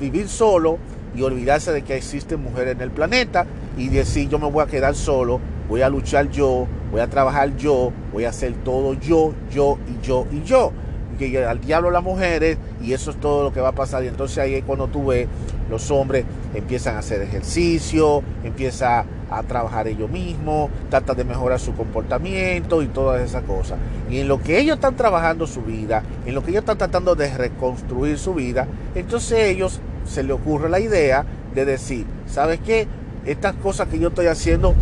vivir 0.00 0.28
solo 0.28 0.78
y 1.14 1.22
olvidarse 1.22 1.72
de 1.72 1.82
que 1.82 1.96
existen 1.96 2.42
mujeres 2.42 2.74
en 2.74 2.80
el 2.82 2.90
planeta 2.90 3.46
y 3.76 3.88
decir 3.88 4.28
yo 4.28 4.38
me 4.38 4.50
voy 4.50 4.62
a 4.62 4.66
quedar 4.66 4.94
solo, 4.94 5.40
voy 5.68 5.82
a 5.82 5.88
luchar 5.88 6.30
yo, 6.30 6.66
voy 6.90 7.00
a 7.00 7.08
trabajar 7.08 7.56
yo, 7.56 7.92
voy 8.12 8.24
a 8.24 8.30
hacer 8.30 8.54
todo 8.64 8.94
yo, 8.94 9.34
yo 9.50 9.78
y 9.86 10.04
yo 10.04 10.26
y 10.32 10.42
yo. 10.42 10.72
Que 11.16 11.44
al 11.44 11.60
diablo 11.60 11.90
las 11.90 12.02
mujeres 12.02 12.58
y 12.82 12.92
eso 12.92 13.10
es 13.10 13.16
todo 13.16 13.44
lo 13.44 13.52
que 13.52 13.60
va 13.60 13.68
a 13.68 13.72
pasar. 13.72 14.04
Y 14.04 14.08
entonces 14.08 14.38
ahí 14.38 14.54
es 14.54 14.64
cuando 14.64 14.88
tú 14.88 15.06
ves 15.06 15.28
los 15.70 15.90
hombres 15.90 16.24
empiezan 16.54 16.96
a 16.96 17.00
hacer 17.00 17.22
ejercicio, 17.22 18.22
empieza 18.44 19.04
a 19.30 19.42
trabajar 19.42 19.88
ellos 19.88 20.08
mismos, 20.10 20.70
trata 20.88 21.14
de 21.14 21.24
mejorar 21.24 21.58
su 21.58 21.74
comportamiento 21.74 22.82
y 22.82 22.86
todas 22.86 23.22
esas 23.22 23.42
cosas. 23.42 23.78
Y 24.08 24.20
en 24.20 24.28
lo 24.28 24.40
que 24.40 24.58
ellos 24.58 24.76
están 24.76 24.96
trabajando 24.96 25.46
su 25.46 25.62
vida, 25.62 26.02
en 26.24 26.34
lo 26.34 26.42
que 26.42 26.50
ellos 26.50 26.60
están 26.60 26.78
tratando 26.78 27.14
de 27.14 27.36
reconstruir 27.36 28.18
su 28.18 28.34
vida, 28.34 28.66
entonces 28.94 29.40
ellos 29.40 29.80
se 30.06 30.22
le 30.22 30.32
ocurre 30.32 30.68
la 30.68 30.80
idea 30.80 31.24
de 31.54 31.64
decir, 31.64 32.06
¿sabes 32.26 32.60
qué? 32.64 32.86
Estas 33.24 33.54
cosas 33.54 33.88
que 33.88 33.98
yo 33.98 34.08
estoy 34.08 34.26
haciendo, 34.26 34.74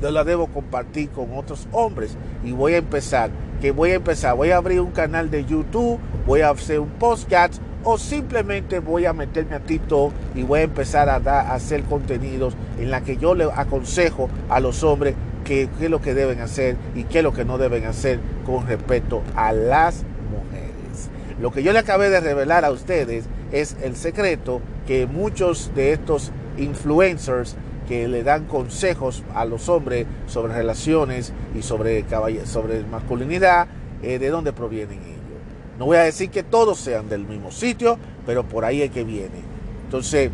yo 0.00 0.10
las 0.10 0.26
debo 0.26 0.46
compartir 0.46 1.10
con 1.10 1.36
otros 1.36 1.68
hombres. 1.72 2.16
Y 2.44 2.52
voy 2.52 2.74
a 2.74 2.78
empezar, 2.78 3.30
que 3.60 3.70
voy 3.70 3.90
a 3.90 3.94
empezar, 3.96 4.36
voy 4.36 4.50
a 4.50 4.56
abrir 4.56 4.80
un 4.80 4.92
canal 4.92 5.30
de 5.30 5.44
YouTube, 5.44 5.98
voy 6.26 6.40
a 6.40 6.50
hacer 6.50 6.80
un 6.80 6.90
podcast 6.90 7.60
o 7.84 7.96
simplemente 7.96 8.78
voy 8.78 9.06
a 9.06 9.12
meterme 9.12 9.56
a 9.56 9.60
TikTok 9.60 10.12
y 10.34 10.42
voy 10.42 10.60
a 10.60 10.62
empezar 10.64 11.08
a, 11.08 11.18
dar, 11.18 11.46
a 11.46 11.54
hacer 11.54 11.82
contenidos 11.84 12.54
en 12.78 12.90
la 12.90 13.02
que 13.02 13.16
yo 13.16 13.34
le 13.34 13.44
aconsejo 13.44 14.28
a 14.48 14.60
los 14.60 14.82
hombres 14.82 15.14
qué 15.44 15.68
es 15.80 15.90
lo 15.90 16.00
que 16.00 16.14
deben 16.14 16.40
hacer 16.40 16.76
y 16.94 17.04
qué 17.04 17.18
es 17.18 17.24
lo 17.24 17.32
que 17.32 17.44
no 17.44 17.58
deben 17.58 17.86
hacer 17.86 18.20
con 18.44 18.66
respecto 18.66 19.22
a 19.34 19.52
las 19.52 20.04
mujeres. 20.30 21.10
Lo 21.40 21.50
que 21.50 21.62
yo 21.62 21.72
le 21.72 21.78
acabé 21.78 22.10
de 22.10 22.20
revelar 22.20 22.64
a 22.64 22.70
ustedes 22.70 23.24
es 23.50 23.76
el 23.82 23.96
secreto 23.96 24.60
que 24.86 25.06
muchos 25.06 25.72
de 25.74 25.92
estos 25.92 26.30
influencers 26.58 27.56
que 27.90 28.06
le 28.06 28.22
dan 28.22 28.44
consejos 28.44 29.24
a 29.34 29.44
los 29.44 29.68
hombres 29.68 30.06
sobre 30.28 30.54
relaciones 30.54 31.32
y 31.58 31.62
sobre, 31.62 32.04
sobre 32.46 32.84
masculinidad, 32.84 33.66
eh, 34.00 34.20
de 34.20 34.28
dónde 34.28 34.52
provienen 34.52 35.00
ellos. 35.00 35.40
No 35.76 35.86
voy 35.86 35.96
a 35.96 36.02
decir 36.02 36.30
que 36.30 36.44
todos 36.44 36.78
sean 36.78 37.08
del 37.08 37.26
mismo 37.26 37.50
sitio, 37.50 37.98
pero 38.26 38.44
por 38.44 38.64
ahí 38.64 38.80
es 38.80 38.92
que 38.92 39.02
viene. 39.02 39.40
Entonces, 39.86 40.30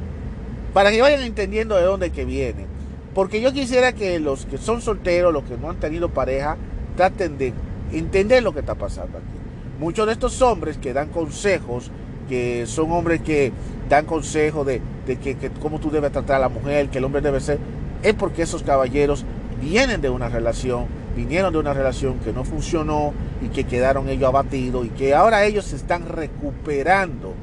para 0.75 0.91
que 0.91 1.01
vayan 1.01 1.23
entendiendo 1.23 1.77
de 1.77 1.85
dónde 1.85 2.11
que 2.11 2.27
viene. 2.27 2.67
Porque 3.15 3.41
yo 3.41 3.55
quisiera 3.55 3.95
que 3.95 4.21
los 4.21 4.45
que 4.45 4.59
son 4.59 4.83
solteros, 4.83 5.33
los 5.33 5.45
que 5.45 5.57
no 5.57 5.71
han 5.71 5.81
tenido 5.81 6.11
pareja, 6.11 6.59
traten 6.95 7.39
de 7.39 7.55
entender 7.91 8.43
lo 8.43 8.53
que 8.53 8.61
está 8.61 8.75
pasando 8.75 9.17
aquí. 9.17 9.81
Muchos 9.81 10.05
de 10.05 10.13
estos 10.13 10.43
hombres 10.43 10.77
que 10.77 10.93
dan 10.93 11.09
consejos 11.09 11.91
que 12.29 12.67
son 12.67 12.93
hombres 12.93 13.21
que 13.21 13.53
dan 13.89 14.05
consejos 14.05 14.67
de, 14.67 14.81
que, 15.07 15.51
cómo 15.61 15.79
tú 15.79 15.91
debes 15.91 16.13
tratar 16.13 16.37
a 16.37 16.41
la 16.41 16.49
mujer, 16.49 16.89
que 16.89 16.99
el 16.99 17.05
hombre 17.05 17.21
debe 17.21 17.41
ser, 17.41 17.59
es 18.03 18.15
porque 18.15 18.43
esos 18.43 18.63
caballeros 18.63 19.25
vienen 19.61 20.01
de 20.01 20.11
una 20.11 20.29
relación, 20.29 20.87
vinieron 21.17 21.53
de 21.53 21.59
una 21.59 21.73
relación 21.73 22.19
que 22.21 22.33
no 22.33 22.45
funcionó 22.45 23.15
y 23.43 23.49
que 23.49 23.65
quedaron 23.65 24.09
ellos 24.09 24.29
abatidos 24.29 24.87
y 24.87 24.91
que 24.91 25.15
ahora 25.15 25.45
ellos 25.45 25.65
se 25.67 25.77
están 25.77 26.09
recuperando, 26.09 27.35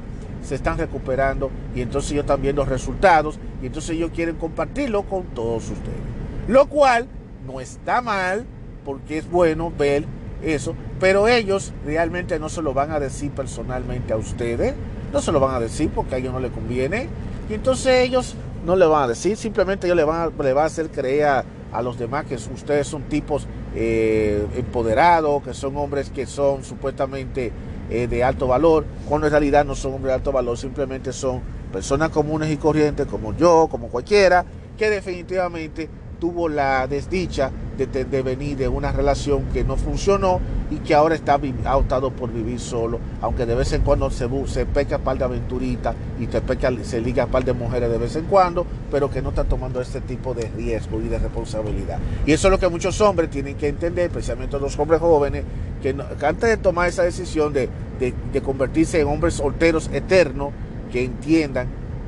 se 0.42 0.54
están 0.54 0.78
recuperando 0.78 1.50
y 1.74 1.80
entonces 1.80 2.12
ellos 2.12 2.24
están 2.24 2.42
viendo 2.42 2.64
resultados 2.64 3.38
y 3.62 3.66
entonces 3.66 3.96
ellos 3.96 4.10
quieren 4.14 4.36
compartirlo 4.36 5.02
con 5.02 5.24
todos 5.34 5.64
ustedes. 5.64 5.98
Lo 6.46 6.66
cual 6.66 7.08
no 7.46 7.60
está 7.60 8.00
mal 8.00 8.44
porque 8.84 9.18
es 9.18 9.30
bueno 9.30 9.72
ver 9.76 10.04
eso, 10.44 10.74
pero 11.00 11.28
ellos 11.28 11.72
realmente 11.84 12.38
no 12.38 12.48
se 12.48 12.62
lo 12.62 12.74
van 12.74 12.90
a 12.90 13.00
decir 13.00 13.30
personalmente 13.30 14.12
a 14.12 14.16
ustedes, 14.16 14.74
no 15.12 15.20
se 15.20 15.32
lo 15.32 15.40
van 15.40 15.54
a 15.54 15.60
decir 15.60 15.90
porque 15.94 16.14
a 16.14 16.18
ellos 16.18 16.32
no 16.32 16.40
les 16.40 16.52
conviene, 16.52 17.08
y 17.48 17.54
entonces 17.54 18.06
ellos 18.06 18.36
no 18.64 18.76
le 18.76 18.86
van 18.86 19.04
a 19.04 19.08
decir, 19.08 19.36
simplemente 19.36 19.86
ellos 19.86 19.96
le 19.96 20.04
van 20.04 20.32
a, 20.38 20.60
a 20.60 20.64
hacer 20.64 20.90
creer 20.90 21.26
a, 21.26 21.44
los 21.82 21.98
demás 21.98 22.24
que 22.26 22.36
ustedes 22.36 22.86
son 22.86 23.02
tipos 23.02 23.48
eh, 23.74 24.46
empoderados, 24.54 25.42
que 25.42 25.52
son 25.54 25.76
hombres 25.76 26.08
que 26.08 26.24
son 26.24 26.62
supuestamente 26.62 27.50
eh, 27.90 28.06
de 28.06 28.22
alto 28.22 28.46
valor, 28.46 28.84
cuando 29.08 29.26
en 29.26 29.32
realidad 29.32 29.64
no 29.64 29.74
son 29.74 29.94
hombres 29.94 30.10
de 30.10 30.14
alto 30.14 30.30
valor, 30.30 30.56
simplemente 30.56 31.12
son 31.12 31.40
personas 31.72 32.10
comunes 32.10 32.48
y 32.52 32.58
corrientes 32.58 33.08
como 33.08 33.36
yo, 33.36 33.66
como 33.68 33.88
cualquiera, 33.88 34.44
que 34.78 34.88
definitivamente 34.88 35.88
tuvo 36.20 36.48
la 36.48 36.86
desdicha 36.86 37.50
de, 37.76 38.22
venir 38.22 38.56
de 38.56 38.68
una 38.68 38.92
relación 38.92 39.44
que 39.52 39.64
no 39.64 39.76
funcionó 39.76 40.40
y 40.70 40.76
que 40.76 40.94
ahora 40.94 41.14
está 41.14 41.38
ha 41.64 41.76
optado 41.76 42.10
por 42.10 42.32
vivir 42.32 42.60
solo, 42.60 42.98
aunque 43.20 43.46
de 43.46 43.54
vez 43.54 43.72
en 43.72 43.82
cuando 43.82 44.10
se, 44.10 44.28
se 44.46 44.66
peca 44.66 44.98
par 44.98 45.18
de 45.18 45.24
aventuritas 45.24 45.94
y 46.18 46.26
te 46.26 46.40
peca, 46.40 46.70
se 46.82 47.00
liga 47.00 47.26
par 47.26 47.44
de 47.44 47.52
mujeres 47.52 47.90
de 47.90 47.98
vez 47.98 48.16
en 48.16 48.24
cuando, 48.26 48.66
pero 48.90 49.10
que 49.10 49.20
no 49.20 49.30
está 49.30 49.44
tomando 49.44 49.80
este 49.80 50.00
tipo 50.00 50.34
de 50.34 50.48
riesgo 50.56 51.00
y 51.00 51.08
de 51.08 51.18
responsabilidad. 51.18 51.98
Y 52.26 52.32
eso 52.32 52.48
es 52.48 52.52
lo 52.52 52.58
que 52.58 52.68
muchos 52.68 53.00
hombres 53.00 53.30
tienen 53.30 53.56
que 53.56 53.68
entender, 53.68 54.06
especialmente 54.06 54.58
los 54.58 54.78
hombres 54.78 55.00
jóvenes, 55.00 55.44
que, 55.82 55.94
antes 56.24 56.48
de 56.48 56.56
tomar 56.56 56.88
esa 56.88 57.02
decisión 57.02 57.52
de, 57.52 57.68
de, 57.98 58.40
convertirse 58.40 59.00
en 59.00 59.08
hombres 59.08 59.34
solteros 59.34 59.90
eternos, 59.92 60.52
que 60.90 61.04
entiendan 61.04 61.66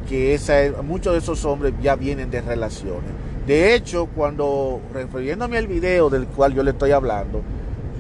que 0.09 0.35
esa, 0.35 0.55
muchos 0.83 1.13
de 1.13 1.19
esos 1.19 1.45
hombres 1.45 1.75
ya 1.83 1.97
vienen 1.97 2.31
de 2.31 2.41
relaciones 2.41 3.26
de 3.47 3.75
hecho, 3.75 4.07
cuando 4.07 4.81
refiriéndome 4.93 5.57
al 5.57 5.69
video 5.69 6.11
del 6.11 6.27
cual 6.27 6.53
yo 6.53 6.65
le 6.65 6.73
estoy 6.73 6.91
hablando, 6.91 7.43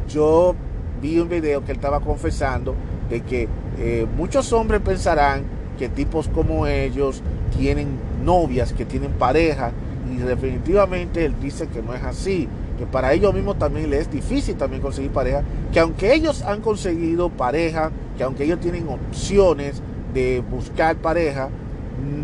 yo 0.09 0.57
vi 1.01 1.21
un 1.21 1.29
video 1.29 1.65
que 1.65 1.73
él 1.73 1.77
estaba 1.77 2.01
confesando 2.01 2.75
de 3.09 3.21
que 3.21 3.49
eh, 3.79 4.07
muchos 4.17 4.53
hombres 4.53 4.81
pensarán 4.81 5.45
que 5.79 5.89
tipos 5.89 6.29
como 6.29 6.67
ellos 6.67 7.23
tienen 7.57 7.89
novias, 8.25 8.73
que 8.73 8.85
tienen 8.85 9.13
pareja, 9.13 9.71
y 10.11 10.17
definitivamente 10.17 11.25
él 11.25 11.35
dice 11.41 11.69
que 11.69 11.81
no 11.81 11.95
es 11.95 12.03
así, 12.03 12.49
que 12.79 12.87
para 12.87 13.13
ellos 13.13 13.33
mismos 13.33 13.59
también 13.59 13.89
les 13.89 14.03
es 14.03 14.11
difícil 14.11 14.57
también 14.57 14.83
conseguir 14.83 15.11
pareja, 15.11 15.43
que 15.73 15.79
aunque 15.79 16.13
ellos 16.13 16.43
han 16.43 16.61
conseguido 16.61 17.29
pareja, 17.31 17.91
que 18.17 18.25
aunque 18.25 18.45
ellos 18.45 18.61
tienen 18.61 18.89
opciones 18.89 19.81
de 20.13 20.43
buscar 20.51 20.97
pareja, 20.97 21.51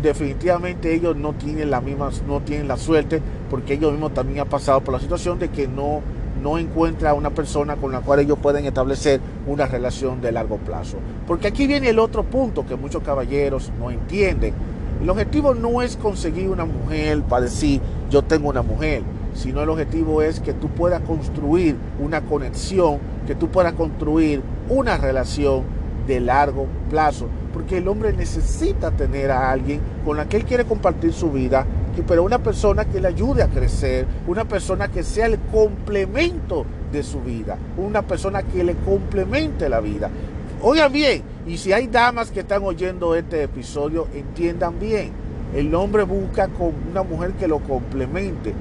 definitivamente 0.03 0.93
ellos 0.93 1.15
no 1.15 1.33
tienen 1.33 1.71
la 1.71 1.81
misma, 1.81 2.11
no 2.27 2.41
tienen 2.41 2.67
la 2.67 2.77
suerte, 2.77 3.21
porque 3.49 3.73
ellos 3.75 3.91
mismos 3.91 4.13
también 4.13 4.41
han 4.41 4.49
pasado 4.49 4.81
por 4.81 4.93
la 4.93 4.99
situación 4.99 5.39
de 5.39 5.49
que 5.49 5.67
no, 5.67 6.01
no 6.41 6.57
encuentra 6.57 7.13
una 7.13 7.29
persona 7.29 7.77
con 7.77 7.93
la 7.93 8.01
cual 8.01 8.19
ellos 8.19 8.37
pueden 8.39 8.65
establecer 8.65 9.21
una 9.47 9.65
relación 9.65 10.21
de 10.21 10.33
largo 10.33 10.57
plazo. 10.57 10.97
Porque 11.25 11.47
aquí 11.47 11.65
viene 11.65 11.89
el 11.89 11.99
otro 11.99 12.23
punto 12.23 12.65
que 12.65 12.75
muchos 12.75 13.01
caballeros 13.01 13.71
no 13.79 13.89
entienden. 13.89 14.53
El 15.01 15.09
objetivo 15.09 15.55
no 15.55 15.81
es 15.81 15.97
conseguir 15.97 16.49
una 16.49 16.65
mujer 16.65 17.21
para 17.23 17.45
decir 17.45 17.81
yo 18.09 18.21
tengo 18.23 18.49
una 18.49 18.61
mujer, 18.61 19.01
sino 19.33 19.61
el 19.63 19.69
objetivo 19.69 20.21
es 20.21 20.39
que 20.39 20.53
tú 20.53 20.67
puedas 20.67 21.01
construir 21.01 21.77
una 21.99 22.21
conexión, 22.21 22.99
que 23.25 23.35
tú 23.35 23.47
puedas 23.47 23.73
construir 23.73 24.41
una 24.69 24.97
relación 24.97 25.63
de 26.07 26.19
largo 26.19 26.67
plazo 26.89 27.27
porque 27.53 27.77
el 27.77 27.87
hombre 27.87 28.11
necesita 28.11 28.91
tener 28.91 29.29
a 29.31 29.51
alguien 29.51 29.79
con 30.03 30.17
la 30.17 30.27
que 30.27 30.37
él 30.37 30.45
quiere 30.45 30.65
compartir 30.65 31.13
su 31.13 31.31
vida, 31.31 31.65
pero 32.07 32.23
una 32.23 32.39
persona 32.39 32.85
que 32.85 32.99
le 32.99 33.07
ayude 33.07 33.43
a 33.43 33.47
crecer, 33.47 34.07
una 34.27 34.45
persona 34.45 34.87
que 34.87 35.03
sea 35.03 35.27
el 35.27 35.37
complemento 35.39 36.65
de 36.91 37.03
su 37.03 37.21
vida, 37.21 37.57
una 37.77 38.01
persona 38.01 38.41
que 38.41 38.63
le 38.63 38.73
complemente 38.73 39.69
la 39.69 39.79
vida. 39.79 40.09
Oigan 40.63 40.91
bien, 40.91 41.21
y 41.45 41.57
si 41.57 41.71
hay 41.71 41.87
damas 41.87 42.31
que 42.31 42.39
están 42.39 42.63
oyendo 42.63 43.15
este 43.15 43.43
episodio, 43.43 44.07
entiendan 44.13 44.79
bien, 44.79 45.11
el 45.55 45.73
hombre 45.75 46.03
busca 46.03 46.47
con 46.47 46.73
una 46.89 47.03
mujer 47.03 47.33
que 47.33 47.47
lo 47.47 47.59
complemente, 47.59 48.53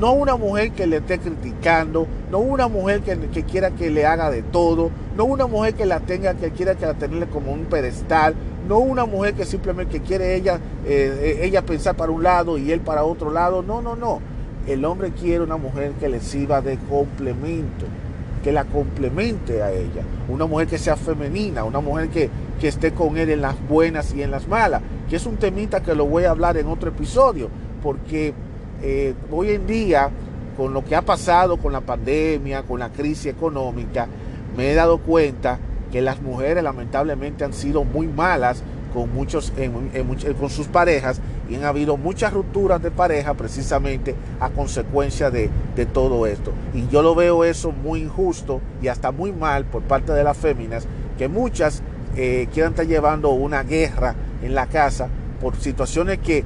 no 0.00 0.12
una 0.12 0.36
mujer 0.36 0.72
que 0.72 0.86
le 0.86 0.98
esté 0.98 1.18
criticando, 1.18 2.06
no 2.30 2.38
una 2.38 2.68
mujer 2.68 3.00
que, 3.00 3.44
quiera 3.44 3.70
que 3.70 3.90
le 3.90 4.06
haga 4.06 4.30
de 4.30 4.42
todo, 4.42 4.90
no 5.16 5.24
una 5.24 5.46
mujer 5.46 5.74
que 5.74 5.86
la 5.86 6.00
tenga, 6.00 6.34
que 6.34 6.50
quiera 6.50 6.74
que 6.74 6.86
la 6.86 6.94
tenga 6.94 7.26
como 7.26 7.52
un 7.52 7.64
pedestal, 7.64 8.34
no 8.68 8.78
una 8.78 9.06
mujer 9.06 9.34
que 9.34 9.44
simplemente 9.44 10.00
quiere 10.00 10.34
ella, 10.34 10.60
eh, 10.86 11.40
ella 11.42 11.62
pensar 11.62 11.96
para 11.96 12.12
un 12.12 12.22
lado 12.22 12.58
y 12.58 12.70
él 12.70 12.80
para 12.80 13.04
otro 13.04 13.30
lado, 13.30 13.62
no, 13.62 13.80
no, 13.80 13.96
no. 13.96 14.20
El 14.66 14.84
hombre 14.84 15.12
quiere 15.12 15.42
una 15.42 15.56
mujer 15.56 15.92
que 15.92 16.08
le 16.08 16.20
sirva 16.20 16.60
de 16.60 16.76
complemento, 16.90 17.86
que 18.44 18.52
la 18.52 18.64
complemente 18.64 19.62
a 19.62 19.72
ella, 19.72 20.02
una 20.28 20.46
mujer 20.46 20.68
que 20.68 20.78
sea 20.78 20.96
femenina, 20.96 21.64
una 21.64 21.80
mujer 21.80 22.10
que, 22.10 22.28
que 22.60 22.68
esté 22.68 22.92
con 22.92 23.16
él 23.16 23.30
en 23.30 23.40
las 23.40 23.56
buenas 23.66 24.14
y 24.14 24.22
en 24.22 24.30
las 24.30 24.46
malas, 24.46 24.82
que 25.08 25.16
es 25.16 25.24
un 25.24 25.38
temita 25.38 25.82
que 25.82 25.94
lo 25.94 26.04
voy 26.04 26.24
a 26.24 26.30
hablar 26.30 26.58
en 26.58 26.66
otro 26.66 26.90
episodio, 26.90 27.48
porque 27.82 28.34
eh, 28.82 29.14
hoy 29.30 29.50
en 29.50 29.66
día, 29.66 30.10
con 30.56 30.72
lo 30.72 30.84
que 30.84 30.96
ha 30.96 31.02
pasado 31.02 31.56
con 31.56 31.72
la 31.72 31.80
pandemia, 31.80 32.62
con 32.62 32.80
la 32.80 32.90
crisis 32.90 33.26
económica, 33.26 34.06
me 34.56 34.70
he 34.70 34.74
dado 34.74 34.98
cuenta 34.98 35.58
que 35.90 36.02
las 36.02 36.20
mujeres 36.20 36.62
lamentablemente 36.62 37.44
han 37.44 37.52
sido 37.52 37.84
muy 37.84 38.06
malas 38.06 38.62
con, 38.92 39.12
muchos, 39.12 39.52
con 40.38 40.50
sus 40.50 40.66
parejas 40.66 41.20
y 41.48 41.54
han 41.54 41.64
habido 41.64 41.96
muchas 41.96 42.32
rupturas 42.32 42.82
de 42.82 42.90
pareja 42.90 43.34
precisamente 43.34 44.14
a 44.40 44.50
consecuencia 44.50 45.30
de, 45.30 45.50
todo 45.92 46.26
esto. 46.26 46.52
Y 46.74 46.88
yo 46.88 47.02
lo 47.02 47.14
veo 47.14 47.44
eso 47.44 47.72
muy 47.72 48.00
injusto 48.00 48.60
y 48.82 48.88
hasta 48.88 49.12
muy 49.12 49.32
mal 49.32 49.64
por 49.64 49.82
parte 49.82 50.12
de 50.12 50.24
las 50.24 50.36
féminas, 50.36 50.86
que 51.16 51.28
muchas 51.28 51.82
eh, 52.16 52.48
quieran 52.52 52.72
estar 52.72 52.86
llevando 52.86 53.30
una 53.30 53.62
guerra 53.62 54.14
en 54.42 54.54
la 54.54 54.66
casa 54.66 55.08
por 55.40 55.56
situaciones 55.56 56.18
que 56.18 56.44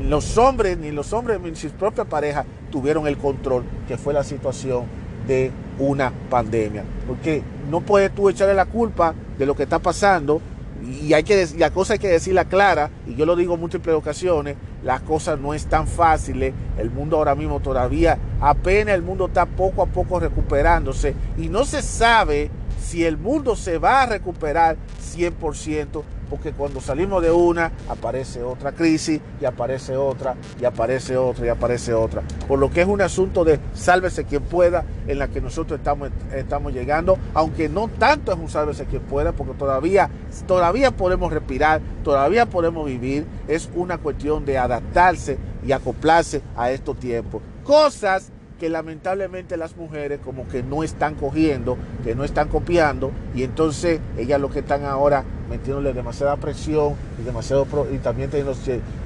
los 0.00 0.38
hombres, 0.38 0.78
ni 0.78 0.90
los 0.90 1.12
hombres, 1.12 1.40
ni 1.40 1.54
sus 1.56 1.72
propias 1.72 2.06
parejas 2.06 2.46
tuvieron 2.70 3.06
el 3.06 3.18
control, 3.18 3.64
que 3.88 3.96
fue 3.96 4.12
la 4.12 4.24
situación 4.24 4.84
de 5.26 5.50
una 5.78 6.12
pandemia. 6.30 6.84
Porque 7.06 7.42
no 7.70 7.80
puedes 7.80 8.14
tú 8.14 8.28
echarle 8.28 8.54
la 8.54 8.66
culpa 8.66 9.14
de 9.38 9.46
lo 9.46 9.54
que 9.54 9.64
está 9.64 9.78
pasando 9.78 10.40
y 10.82 11.12
hay 11.12 11.22
que 11.22 11.46
la 11.58 11.70
cosa 11.70 11.94
hay 11.94 11.98
que 11.98 12.08
decirla 12.08 12.46
clara, 12.46 12.90
y 13.06 13.14
yo 13.14 13.26
lo 13.26 13.36
digo 13.36 13.54
en 13.54 13.60
múltiples 13.60 13.94
ocasiones, 13.94 14.56
las 14.82 15.00
cosas 15.02 15.38
no 15.38 15.54
es 15.54 15.66
tan 15.66 15.86
fáciles, 15.86 16.54
el 16.78 16.90
mundo 16.90 17.16
ahora 17.16 17.34
mismo 17.34 17.60
todavía, 17.60 18.18
apenas 18.40 18.94
el 18.94 19.02
mundo 19.02 19.26
está 19.26 19.46
poco 19.46 19.82
a 19.82 19.86
poco 19.86 20.18
recuperándose 20.18 21.14
y 21.38 21.48
no 21.48 21.64
se 21.64 21.82
sabe 21.82 22.50
si 22.80 23.04
el 23.04 23.16
mundo 23.16 23.54
se 23.54 23.78
va 23.78 24.02
a 24.02 24.06
recuperar 24.06 24.76
100%, 25.16 26.02
porque 26.32 26.52
cuando 26.52 26.80
salimos 26.80 27.22
de 27.22 27.30
una, 27.30 27.72
aparece 27.90 28.42
otra 28.42 28.72
crisis, 28.72 29.20
y 29.38 29.44
aparece 29.44 29.98
otra, 29.98 30.34
y 30.58 30.64
aparece 30.64 31.14
otra, 31.14 31.44
y 31.44 31.48
aparece 31.50 31.92
otra. 31.92 32.22
Por 32.48 32.58
lo 32.58 32.70
que 32.70 32.80
es 32.80 32.86
un 32.86 33.02
asunto 33.02 33.44
de 33.44 33.60
sálvese 33.74 34.24
quien 34.24 34.40
pueda, 34.40 34.82
en 35.06 35.18
la 35.18 35.28
que 35.28 35.42
nosotros 35.42 35.78
estamos, 35.78 36.08
estamos 36.34 36.72
llegando, 36.72 37.18
aunque 37.34 37.68
no 37.68 37.88
tanto 37.88 38.32
es 38.32 38.38
un 38.38 38.48
sálvese 38.48 38.86
quien 38.86 39.02
pueda, 39.02 39.32
porque 39.32 39.52
todavía, 39.52 40.08
todavía 40.46 40.90
podemos 40.90 41.30
respirar, 41.30 41.82
todavía 42.02 42.46
podemos 42.46 42.86
vivir, 42.86 43.26
es 43.46 43.68
una 43.74 43.98
cuestión 43.98 44.46
de 44.46 44.56
adaptarse 44.56 45.36
y 45.66 45.72
acoplarse 45.72 46.40
a 46.56 46.70
estos 46.70 46.98
tiempos. 46.98 47.42
Cosas 47.62 48.32
que 48.62 48.70
lamentablemente 48.70 49.56
las 49.56 49.76
mujeres 49.76 50.20
como 50.24 50.46
que 50.46 50.62
no 50.62 50.84
están 50.84 51.16
cogiendo, 51.16 51.76
que 52.04 52.14
no 52.14 52.22
están 52.22 52.46
copiando, 52.48 53.10
y 53.34 53.42
entonces 53.42 54.00
ellas 54.16 54.40
lo 54.40 54.50
que 54.50 54.60
están 54.60 54.84
ahora 54.84 55.24
metiéndole 55.52 55.92
demasiada 55.92 56.36
presión 56.36 56.94
y 57.20 57.24
demasiado 57.24 57.66
y 57.92 57.98
también 57.98 58.30
teniendo 58.30 58.54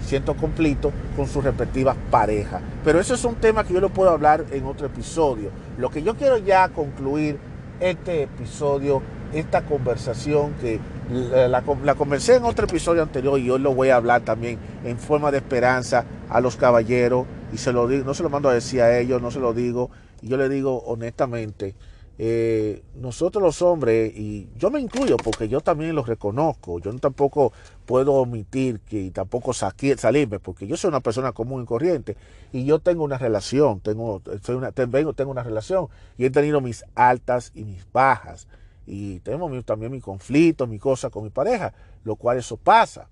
cierto 0.05 0.37
conflicto 0.37 0.93
con 1.17 1.27
sus 1.27 1.43
respectivas 1.43 1.97
parejas. 2.11 2.63
Pero 2.85 3.01
eso 3.01 3.15
es 3.15 3.25
un 3.25 3.35
tema 3.35 3.65
que 3.65 3.75
yo 3.75 3.81
lo 3.81 3.89
puedo 3.89 4.11
hablar 4.11 4.45
en 4.53 4.65
otro 4.65 4.87
episodio. 4.87 5.51
Lo 5.77 5.91
que 5.91 6.03
yo 6.03 6.15
quiero 6.15 6.39
ya 6.39 6.69
concluir 6.69 7.39
este 7.81 8.23
episodio, 8.23 9.03
esta 9.33 9.63
conversación 9.63 10.55
que 10.61 10.79
la, 11.11 11.63
la, 11.85 11.95
conversé 11.95 12.37
en 12.37 12.45
otro 12.45 12.67
episodio 12.67 13.03
anterior 13.03 13.39
y 13.39 13.51
hoy 13.51 13.61
lo 13.61 13.75
voy 13.75 13.91
a 13.91 13.97
hablar 13.97 14.23
también 14.23 14.59
en 14.85 14.99
forma 14.99 15.31
de 15.31 15.39
esperanza 15.39 16.05
a 16.31 16.41
los 16.41 16.57
caballeros 16.57 17.27
y 17.53 17.59
se 17.59 17.73
lo 17.73 17.89
digo, 17.89 18.05
no 18.05 18.15
se 18.15 18.23
lo 18.23 18.31
mando 18.31 18.49
a 18.49 18.55
decir 18.55 18.83
a 18.83 18.99
ellos, 18.99 19.21
no 19.21 19.31
se 19.31 19.41
lo 19.41 19.53
digo, 19.53 19.91
y 20.23 20.29
yo 20.29 20.37
le 20.37 20.49
digo 20.49 20.83
honestamente, 20.87 21.75
eh, 22.19 22.83
nosotros 22.95 23.43
los 23.43 23.61
hombres, 23.63 24.13
y 24.17 24.49
yo 24.57 24.71
me 24.71 24.81
incluyo 24.81 25.17
porque 25.17 25.49
yo 25.49 25.61
también 25.61 25.95
los 25.95 26.07
reconozco, 26.07 26.79
yo 26.79 26.95
tampoco 26.99 27.53
puedo 27.85 28.15
omitir 28.15 28.81
que 28.81 29.11
tampoco 29.11 29.53
salirme, 29.53 30.41
porque 30.41 30.67
yo 30.67 30.77
soy 30.77 30.89
una 30.89 31.01
persona 31.01 31.33
común 31.33 31.63
y 31.63 31.67
corriente, 31.67 32.17
y 32.53 32.65
yo 32.65 32.79
tengo 32.79 33.05
una 33.05 33.19
relación, 33.19 33.81
tengo, 33.81 34.23
una, 34.49 34.73
tengo, 34.73 35.13
tengo 35.13 35.31
una 35.31 35.43
relación, 35.43 35.89
y 36.17 36.25
he 36.25 36.31
tenido 36.31 36.61
mis 36.61 36.85
altas 36.95 37.53
y 37.55 37.65
mis 37.65 37.87
bajas, 37.93 38.49
y 38.87 39.21
tengo 39.21 39.51
también 39.63 39.93
mi 39.93 40.01
conflicto, 40.01 40.67
mi 40.67 40.79
cosa 40.79 41.11
con 41.11 41.25
mi 41.25 41.31
pareja, 41.31 41.75
lo 42.05 42.17
cual 42.17 42.39
eso 42.39 42.57
pasa. 42.57 43.09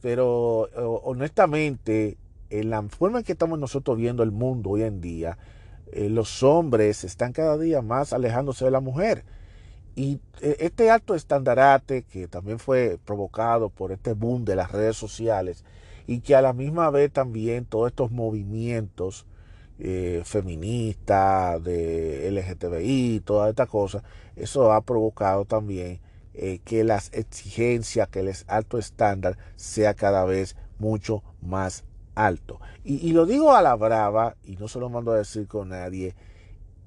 Pero 0.00 0.68
honestamente, 1.04 2.18
en 2.50 2.70
la 2.70 2.82
forma 2.82 3.18
en 3.18 3.24
que 3.24 3.32
estamos 3.32 3.58
nosotros 3.58 3.96
viendo 3.96 4.22
el 4.22 4.32
mundo 4.32 4.70
hoy 4.70 4.82
en 4.82 5.00
día, 5.00 5.38
eh, 5.92 6.08
los 6.08 6.42
hombres 6.42 7.04
están 7.04 7.32
cada 7.32 7.56
día 7.58 7.82
más 7.82 8.12
alejándose 8.12 8.64
de 8.64 8.70
la 8.70 8.80
mujer. 8.80 9.24
Y 9.94 10.20
eh, 10.40 10.56
este 10.60 10.90
alto 10.90 11.14
estandarate 11.14 12.02
que 12.02 12.28
también 12.28 12.58
fue 12.58 12.98
provocado 13.04 13.70
por 13.70 13.92
este 13.92 14.12
boom 14.12 14.44
de 14.44 14.56
las 14.56 14.72
redes 14.72 14.96
sociales 14.96 15.64
y 16.06 16.20
que 16.20 16.36
a 16.36 16.42
la 16.42 16.52
misma 16.52 16.90
vez 16.90 17.12
también 17.12 17.64
todos 17.64 17.88
estos 17.88 18.10
movimientos 18.10 19.26
eh, 19.78 20.22
feministas, 20.24 21.62
de 21.62 22.30
LGTBI, 22.30 23.20
toda 23.24 23.50
esta 23.50 23.66
cosa, 23.66 24.02
eso 24.36 24.72
ha 24.72 24.80
provocado 24.80 25.44
también 25.44 26.00
que 26.64 26.84
las 26.84 27.12
exigencias, 27.12 28.06
que 28.08 28.20
el 28.20 28.32
alto 28.46 28.78
estándar 28.78 29.36
sea 29.56 29.94
cada 29.94 30.24
vez 30.24 30.54
mucho 30.78 31.24
más 31.42 31.82
alto. 32.18 32.60
Y, 32.84 33.12
lo 33.12 33.26
digo 33.26 33.54
a 33.54 33.62
la 33.62 33.74
brava, 33.74 34.36
y 34.44 34.56
no 34.56 34.66
se 34.66 34.80
lo 34.80 34.88
mando 34.88 35.12
a 35.12 35.18
decir 35.18 35.46
con 35.46 35.68
nadie, 35.68 36.14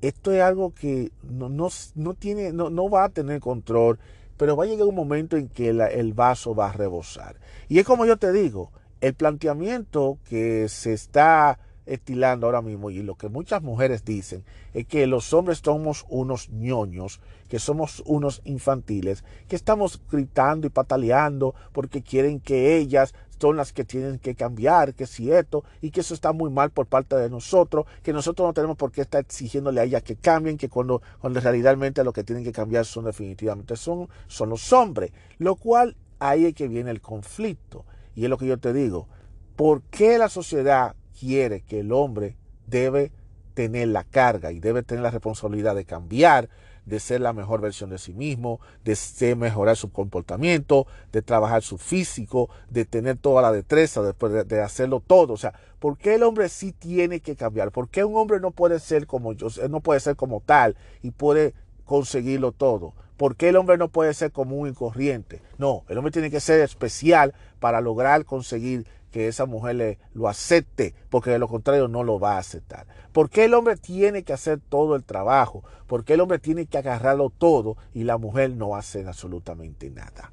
esto 0.01 0.31
es 0.31 0.41
algo 0.41 0.73
que 0.73 1.11
no, 1.23 1.47
no, 1.49 2.13
tiene, 2.15 2.51
no, 2.51 2.69
no, 2.69 2.89
va 2.89 3.05
a 3.05 3.09
tener 3.09 3.39
control, 3.39 3.99
pero 4.35 4.55
va 4.55 4.63
a 4.63 4.67
llegar 4.67 4.87
un 4.87 4.95
momento 4.95 5.37
en 5.37 5.47
que 5.47 5.69
el 5.69 6.13
vaso 6.13 6.55
va 6.55 6.69
a 6.69 6.73
rebosar. 6.73 7.35
Y 7.69 7.79
es 7.79 7.85
como 7.85 8.05
yo 8.05 8.17
te 8.17 8.31
digo, 8.31 8.71
el 8.99 9.13
planteamiento 9.13 10.17
que 10.27 10.67
se 10.69 10.93
está 10.93 11.59
estilando 11.85 12.45
ahora 12.45 12.61
mismo 12.61 12.89
y 12.89 13.01
lo 13.01 13.15
que 13.15 13.29
muchas 13.29 13.61
mujeres 13.61 14.05
dicen 14.05 14.43
es 14.73 14.85
que 14.87 15.07
los 15.07 15.33
hombres 15.33 15.61
somos 15.63 16.05
unos 16.09 16.49
ñoños, 16.49 17.19
que 17.47 17.59
somos 17.59 18.01
unos 18.05 18.41
infantiles, 18.45 19.23
que 19.47 19.55
estamos 19.55 20.01
gritando 20.09 20.67
y 20.67 20.69
pataleando 20.69 21.53
porque 21.73 22.01
quieren 22.01 22.39
que 22.39 22.77
ellas 22.77 23.13
son 23.41 23.57
las 23.57 23.73
que 23.73 23.83
tienen 23.83 24.19
que 24.19 24.35
cambiar, 24.35 24.93
que 24.93 25.05
es 25.05 25.09
cierto, 25.09 25.63
y 25.81 25.89
que 25.89 26.01
eso 26.01 26.13
está 26.13 26.31
muy 26.31 26.51
mal 26.51 26.69
por 26.69 26.85
parte 26.85 27.15
de 27.15 27.29
nosotros, 27.29 27.85
que 28.03 28.13
nosotros 28.13 28.47
no 28.47 28.53
tenemos 28.53 28.77
por 28.77 28.91
qué 28.91 29.01
estar 29.01 29.21
exigiéndole 29.21 29.81
a 29.81 29.83
ellas 29.83 30.03
que 30.03 30.15
cambien, 30.15 30.57
que 30.57 30.69
cuando, 30.69 31.01
cuando 31.19 31.39
realmente 31.39 32.03
lo 32.03 32.13
que 32.13 32.23
tienen 32.23 32.43
que 32.43 32.51
cambiar 32.51 32.85
son 32.85 33.05
definitivamente 33.05 33.75
son, 33.75 34.07
son 34.27 34.49
los 34.49 34.71
hombres, 34.71 35.11
lo 35.39 35.55
cual 35.55 35.95
ahí 36.19 36.45
es 36.45 36.53
que 36.53 36.67
viene 36.67 36.91
el 36.91 37.01
conflicto. 37.01 37.83
Y 38.15 38.25
es 38.25 38.29
lo 38.29 38.37
que 38.37 38.45
yo 38.45 38.59
te 38.59 38.73
digo, 38.73 39.07
¿por 39.55 39.81
qué 39.83 40.17
la 40.17 40.29
sociedad 40.29 40.95
quiere 41.19 41.61
que 41.61 41.79
el 41.79 41.91
hombre 41.91 42.37
debe 42.67 43.11
tener 43.53 43.87
la 43.87 44.03
carga 44.03 44.51
y 44.51 44.59
debe 44.59 44.83
tener 44.83 45.03
la 45.03 45.11
responsabilidad 45.11 45.75
de 45.75 45.85
cambiar, 45.85 46.49
de 46.85 46.99
ser 46.99 47.21
la 47.21 47.33
mejor 47.33 47.61
versión 47.61 47.89
de 47.89 47.97
sí 47.97 48.13
mismo, 48.13 48.59
de 48.83 49.35
mejorar 49.35 49.77
su 49.77 49.91
comportamiento, 49.91 50.87
de 51.11 51.21
trabajar 51.21 51.61
su 51.61 51.77
físico, 51.77 52.49
de 52.69 52.85
tener 52.85 53.17
toda 53.17 53.41
la 53.41 53.51
destreza, 53.51 54.01
de, 54.01 54.43
de, 54.43 54.61
hacerlo 54.61 55.01
todo. 55.05 55.33
O 55.33 55.37
sea, 55.37 55.53
¿por 55.79 55.97
qué 55.97 56.15
el 56.15 56.23
hombre 56.23 56.49
sí 56.49 56.71
tiene 56.71 57.19
que 57.19 57.35
cambiar? 57.35 57.71
¿Por 57.71 57.89
qué 57.89 58.03
un 58.03 58.15
hombre 58.15 58.39
no 58.39 58.51
puede 58.51 58.79
ser 58.79 59.07
como 59.07 59.33
yo, 59.33 59.47
no 59.69 59.81
puede 59.81 59.99
ser 59.99 60.15
como 60.15 60.41
tal 60.41 60.75
y 61.01 61.11
puede 61.11 61.53
conseguirlo 61.85 62.51
todo? 62.51 62.93
¿Por 63.17 63.35
qué 63.35 63.49
el 63.49 63.55
hombre 63.55 63.77
no 63.77 63.87
puede 63.87 64.15
ser 64.15 64.31
común 64.31 64.69
y 64.69 64.73
corriente? 64.73 65.41
No, 65.59 65.83
el 65.89 65.97
hombre 65.99 66.11
tiene 66.11 66.31
que 66.31 66.39
ser 66.39 66.59
especial 66.61 67.35
para 67.59 67.79
lograr 67.79 68.25
conseguir 68.25 68.87
que 69.11 69.27
esa 69.27 69.45
mujer 69.45 69.75
le, 69.75 69.99
lo 70.13 70.27
acepte, 70.27 70.95
porque 71.09 71.31
de 71.31 71.39
lo 71.39 71.47
contrario 71.47 71.87
no 71.87 72.03
lo 72.03 72.19
va 72.19 72.35
a 72.35 72.39
aceptar. 72.39 72.87
¿Por 73.11 73.29
qué 73.29 73.45
el 73.45 73.53
hombre 73.53 73.75
tiene 73.75 74.23
que 74.23 74.33
hacer 74.33 74.59
todo 74.69 74.95
el 74.95 75.03
trabajo? 75.03 75.63
¿Por 75.87 76.05
qué 76.05 76.13
el 76.13 76.21
hombre 76.21 76.39
tiene 76.39 76.65
que 76.65 76.77
agarrarlo 76.77 77.29
todo 77.29 77.77
y 77.93 78.05
la 78.05 78.17
mujer 78.17 78.51
no 78.55 78.75
hace 78.75 79.05
absolutamente 79.05 79.89
nada? 79.89 80.31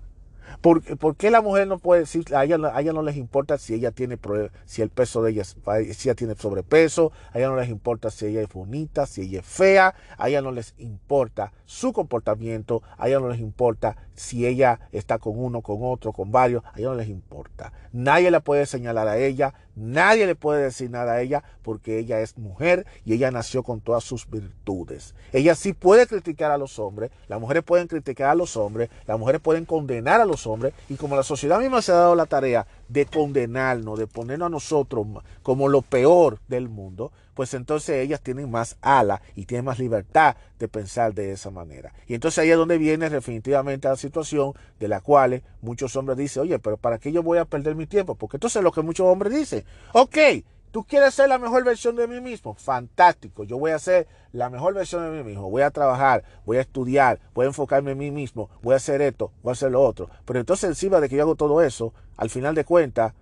¿Por, 0.61 0.82
qué 1.16 1.30
la 1.30 1.40
mujer 1.40 1.66
no 1.66 1.78
puede 1.78 2.03
decir, 2.03 2.24
a 2.34 2.44
ella, 2.44 2.59
a 2.72 2.80
ella 2.80 2.92
no 2.92 3.03
les 3.03 3.16
importa 3.16 3.59
si 3.59 3.74
ella 3.74 3.90
tiene, 3.90 4.18
si 4.64 4.82
el 4.82 4.90
peso 4.90 5.22
de 5.22 5.32
ella, 5.32 5.44
si 5.44 6.09
ella 6.09 6.14
tiene 6.14 6.34
sobrepeso, 6.34 7.12
a 7.32 7.38
ella 7.38 7.49
no 7.49 7.57
les 7.57 7.68
importa 7.68 8.11
si 8.11 8.26
ella 8.26 8.42
es 8.42 8.49
bonita, 8.49 9.07
si 9.07 9.22
ella 9.22 9.40
es 9.40 9.46
fea, 9.46 9.94
a 10.16 10.28
ella 10.28 10.42
no 10.42 10.53
les 10.53 10.74
importa 10.78 11.53
su 11.64 11.92
comportamiento, 11.92 12.82
a 12.96 13.09
ella 13.09 13.20
no 13.20 13.28
les 13.28 13.40
importa 13.40 13.96
si 14.14 14.46
ella 14.46 14.80
está 14.92 15.18
con 15.18 15.38
uno, 15.38 15.62
con 15.62 15.78
otro, 15.80 16.12
con 16.12 16.32
varios, 16.32 16.64
a 16.64 16.78
ella 16.78 16.88
no 16.88 16.94
les 16.94 17.09
importa. 17.09 17.72
Nadie 17.92 18.30
le 18.30 18.40
puede 18.40 18.66
señalar 18.66 19.09
a 19.09 19.18
ella, 19.18 19.55
nadie 19.78 20.26
le 20.26 20.34
puede 20.34 20.62
decir 20.62 20.90
nada 20.90 21.12
a 21.12 21.20
ella 21.20 21.42
porque 21.62 21.98
ella 21.98 22.20
es 22.20 22.36
mujer 22.36 22.86
y 23.04 23.14
ella 23.14 23.30
nació 23.30 23.62
con 23.62 23.80
todas 23.80 24.04
sus 24.04 24.28
virtudes. 24.28 25.14
Ella 25.32 25.54
sí 25.54 25.72
puede 25.72 26.06
criticar 26.06 26.50
a 26.50 26.58
los 26.58 26.78
hombres, 26.78 27.10
las 27.28 27.40
mujeres 27.40 27.62
pueden 27.62 27.86
criticar 27.86 28.30
a 28.30 28.34
los 28.34 28.56
hombres, 28.56 28.90
las 29.06 29.18
mujeres 29.18 29.40
pueden 29.40 29.64
condenar 29.64 30.20
a 30.20 30.24
los 30.24 30.46
hombres 30.46 30.74
y 30.88 30.94
como 30.94 31.16
la 31.16 31.22
sociedad 31.22 31.60
misma 31.60 31.82
se 31.82 31.92
ha 31.92 31.96
dado 31.96 32.14
la 32.14 32.26
tarea 32.26 32.66
de 32.88 33.06
condenarnos, 33.06 33.98
de 33.98 34.06
ponernos 34.06 34.46
a 34.46 34.50
nosotros 34.50 35.06
como 35.42 35.68
lo 35.68 35.82
peor 35.82 36.38
del 36.48 36.68
mundo, 36.68 37.12
pues 37.39 37.55
entonces 37.55 38.05
ellas 38.05 38.20
tienen 38.20 38.51
más 38.51 38.76
ala 38.80 39.22
y 39.36 39.45
tienen 39.45 39.64
más 39.64 39.78
libertad 39.78 40.34
de 40.59 40.66
pensar 40.66 41.14
de 41.14 41.30
esa 41.30 41.53
manera. 41.53 41.95
Y 42.09 42.14
entonces 42.14 42.41
ahí 42.41 42.51
es 42.51 42.57
donde 42.57 42.78
viene 42.78 43.09
definitivamente 43.09 43.86
la 43.86 43.95
situación 43.95 44.55
de 44.80 44.89
la 44.89 45.01
cual 45.01 45.45
muchos 45.62 45.95
hombres 45.95 46.18
dicen, 46.18 46.43
oye, 46.43 46.59
pero 46.59 46.78
¿para 46.78 46.99
qué 46.99 47.12
yo 47.12 47.22
voy 47.22 47.39
a 47.39 47.45
perder 47.45 47.76
mi 47.76 47.86
tiempo? 47.86 48.16
Porque 48.16 48.39
entonces 48.39 48.57
es 48.57 48.64
lo 48.64 48.72
que 48.72 48.82
muchos 48.82 49.07
hombres 49.07 49.32
dicen, 49.32 49.64
ok, 49.93 50.18
¿Tú 50.72 50.84
quieres 50.84 51.14
ser 51.14 51.30
la 51.30 51.39
mejor 51.39 51.64
versión 51.64 51.97
de 51.97 52.07
mí 52.07 52.20
mismo? 52.20 52.55
Fantástico. 52.55 53.43
Yo 53.45 53.59
voy 53.59 53.70
a 53.70 53.78
ser 53.78 54.07
la 54.32 54.51
mejor 54.51 54.74
versión 54.74 55.03
de 55.03 55.16
mí 55.16 55.24
mismo. 55.24 55.49
Voy 55.49 55.62
a 55.62 55.70
trabajar, 55.70 56.24
voy 56.45 56.59
a 56.59 56.61
estudiar, 56.61 57.20
voy 57.34 57.45
a 57.45 57.49
enfocarme 57.49 57.93
en 57.93 57.99
mí 57.99 58.11
mismo, 58.11 58.51
voy 58.61 58.74
a 58.74 58.76
hacer 58.76 59.01
esto, 59.01 59.32
voy 59.43 59.53
a 59.53 59.53
hacer 59.53 59.70
lo 59.70 59.80
otro. 59.80 60.11
Pero 60.26 60.41
entonces 60.41 60.68
encima 60.68 61.01
de 61.01 61.09
que 61.09 61.16
yo 61.16 61.22
hago 61.22 61.36
todo 61.36 61.62
eso, 61.62 61.95
al 62.18 62.28
final 62.28 62.55
de 62.55 62.66
cuentas, 62.66 63.14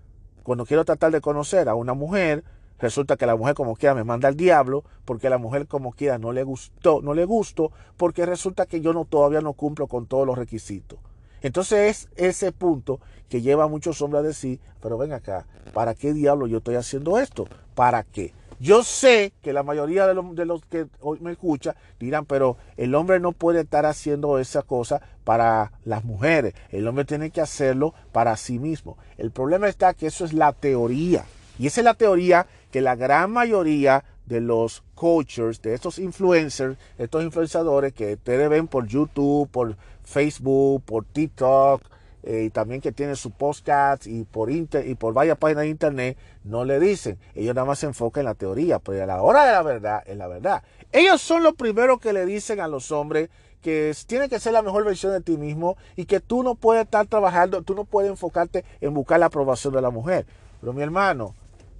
cuando 0.42 0.66
quiero 0.66 0.84
tratar 0.84 1.12
de 1.12 1.20
conocer 1.20 1.68
a 1.68 1.76
una 1.76 1.94
mujer, 1.94 2.42
resulta 2.78 3.16
que 3.16 3.26
la 3.26 3.36
mujer 3.36 3.54
como 3.54 3.76
quiera 3.76 3.94
me 3.94 4.04
manda 4.04 4.28
al 4.28 4.36
diablo, 4.36 4.84
porque 5.04 5.30
la 5.30 5.38
mujer 5.38 5.66
como 5.66 5.92
quiera 5.92 6.18
no 6.18 6.32
le 6.32 6.42
gustó, 6.42 7.00
no 7.02 7.14
le 7.14 7.24
gustó, 7.24 7.72
porque 7.96 8.26
resulta 8.26 8.66
que 8.66 8.80
yo 8.80 8.92
no 8.92 9.04
todavía 9.04 9.40
no 9.40 9.52
cumplo 9.52 9.86
con 9.86 10.06
todos 10.06 10.26
los 10.26 10.36
requisitos. 10.36 10.98
Entonces 11.42 12.08
es 12.16 12.36
ese 12.36 12.52
punto 12.52 13.00
que 13.28 13.42
lleva 13.42 13.64
a 13.64 13.68
muchos 13.68 14.00
hombres 14.02 14.20
a 14.20 14.26
decir, 14.28 14.60
pero 14.80 14.98
ven 14.98 15.12
acá, 15.12 15.46
¿para 15.72 15.94
qué 15.94 16.12
diablo 16.12 16.46
yo 16.46 16.58
estoy 16.58 16.76
haciendo 16.76 17.18
esto? 17.18 17.46
¿Para 17.74 18.02
qué? 18.02 18.32
Yo 18.58 18.82
sé 18.82 19.32
que 19.42 19.52
la 19.52 19.62
mayoría 19.62 20.06
de 20.06 20.14
los, 20.14 20.34
de 20.34 20.46
los 20.46 20.64
que 20.64 20.86
hoy 21.00 21.18
me 21.20 21.32
escuchan 21.32 21.74
dirán, 22.00 22.24
pero 22.24 22.56
el 22.78 22.94
hombre 22.94 23.20
no 23.20 23.32
puede 23.32 23.60
estar 23.60 23.84
haciendo 23.84 24.38
esa 24.38 24.62
cosa 24.62 25.02
para 25.24 25.72
las 25.84 26.04
mujeres. 26.04 26.54
El 26.70 26.88
hombre 26.88 27.04
tiene 27.04 27.30
que 27.30 27.42
hacerlo 27.42 27.92
para 28.12 28.36
sí 28.36 28.58
mismo. 28.58 28.96
El 29.18 29.30
problema 29.30 29.68
está 29.68 29.92
que 29.92 30.06
eso 30.06 30.24
es 30.24 30.32
la 30.32 30.52
teoría. 30.52 31.26
Y 31.58 31.66
esa 31.66 31.80
es 31.80 31.84
la 31.84 31.94
teoría 31.94 32.46
que 32.70 32.80
la 32.80 32.96
gran 32.96 33.30
mayoría 33.30 34.04
de 34.26 34.40
los 34.40 34.82
coaches, 34.94 35.62
de 35.62 35.74
estos 35.74 35.98
influencers, 35.98 36.76
estos 36.98 37.22
influenciadores 37.22 37.92
que 37.92 38.14
ustedes 38.14 38.48
ven 38.50 38.66
por 38.66 38.86
YouTube, 38.86 39.48
por 39.50 39.76
Facebook, 40.02 40.82
por 40.84 41.04
TikTok, 41.04 41.82
eh, 42.22 42.42
y 42.42 42.50
también 42.50 42.80
que 42.80 42.90
tienen 42.90 43.14
su 43.14 43.30
podcast 43.30 44.08
y 44.08 44.24
por 44.24 44.50
inter, 44.50 44.86
y 44.88 44.96
por 44.96 45.14
varias 45.14 45.38
páginas 45.38 45.62
de 45.62 45.68
internet, 45.68 46.18
no 46.42 46.64
le 46.64 46.80
dicen. 46.80 47.18
Ellos 47.36 47.54
nada 47.54 47.64
más 47.64 47.78
se 47.78 47.86
enfocan 47.86 48.22
en 48.22 48.26
la 48.26 48.34
teoría, 48.34 48.80
pero 48.80 49.00
a 49.00 49.06
la 49.06 49.22
hora 49.22 49.46
de 49.46 49.52
la 49.52 49.62
verdad, 49.62 50.02
es 50.06 50.16
la 50.16 50.26
verdad. 50.26 50.64
Ellos 50.90 51.20
son 51.20 51.44
los 51.44 51.54
primeros 51.54 52.00
que 52.00 52.12
le 52.12 52.26
dicen 52.26 52.58
a 52.60 52.66
los 52.66 52.90
hombres 52.90 53.30
que 53.62 53.94
tiene 54.06 54.28
que 54.28 54.40
ser 54.40 54.52
la 54.52 54.62
mejor 54.62 54.84
versión 54.84 55.12
de 55.12 55.20
ti 55.20 55.36
mismo 55.36 55.76
y 55.94 56.04
que 56.04 56.18
tú 56.18 56.42
no 56.42 56.56
puedes 56.56 56.84
estar 56.84 57.06
trabajando, 57.06 57.62
tú 57.62 57.74
no 57.74 57.84
puedes 57.84 58.10
enfocarte 58.10 58.64
en 58.80 58.92
buscar 58.92 59.20
la 59.20 59.26
aprobación 59.26 59.72
de 59.74 59.82
la 59.82 59.90
mujer. 59.90 60.26
Pero 60.60 60.72
mi 60.72 60.82
hermano, 60.82 61.34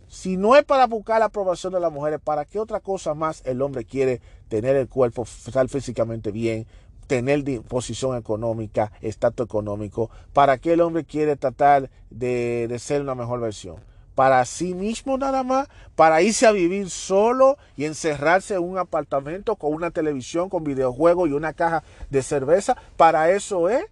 si 0.09 0.37
no 0.37 0.57
es 0.57 0.65
para 0.65 0.87
buscar 0.87 1.21
la 1.21 1.27
aprobación 1.27 1.73
de 1.73 1.81
las 1.81 1.93
mujeres, 1.93 2.21
¿para 2.23 2.45
qué 2.45 2.59
otra 2.59 2.81
cosa 2.81 3.15
más 3.15 3.43
el 3.45 3.63
hombre 3.63 3.85
quiere 3.85 4.21
tener 4.49 4.77
el 4.77 4.89
cuerpo, 4.89 5.23
estar 5.23 5.69
físicamente 5.69 6.31
bien, 6.31 6.67
tener 7.07 7.45
posición 7.63 8.17
económica, 8.17 8.93
estatus 9.01 9.47
económico. 9.47 10.11
¿Para 10.33 10.59
qué 10.59 10.73
el 10.73 10.81
hombre 10.81 11.05
quiere 11.05 11.37
tratar 11.37 11.91
de, 12.11 12.75
ser 12.79 13.03
una 13.03 13.15
mejor 13.15 13.41
versión? 13.41 13.77
Para 14.15 14.45
sí 14.47 14.75
mismo 14.75 15.19
nada 15.19 15.43
más, 15.43 15.69
para 15.95 16.23
irse 16.23 16.47
a 16.47 16.53
vivir 16.53 16.89
solo 16.89 17.59
y 17.77 17.85
encerrarse 17.85 18.55
en 18.55 18.63
un 18.63 18.79
apartamento 18.79 19.57
con 19.57 19.75
una 19.75 19.91
televisión, 19.91 20.49
con 20.49 20.65
videojuegos 20.65 21.29
y 21.29 21.33
una 21.33 21.53
caja 21.53 21.83
de 22.09 22.23
cerveza. 22.23 22.77
Para 22.97 23.31
eso 23.31 23.69
es. 23.69 23.85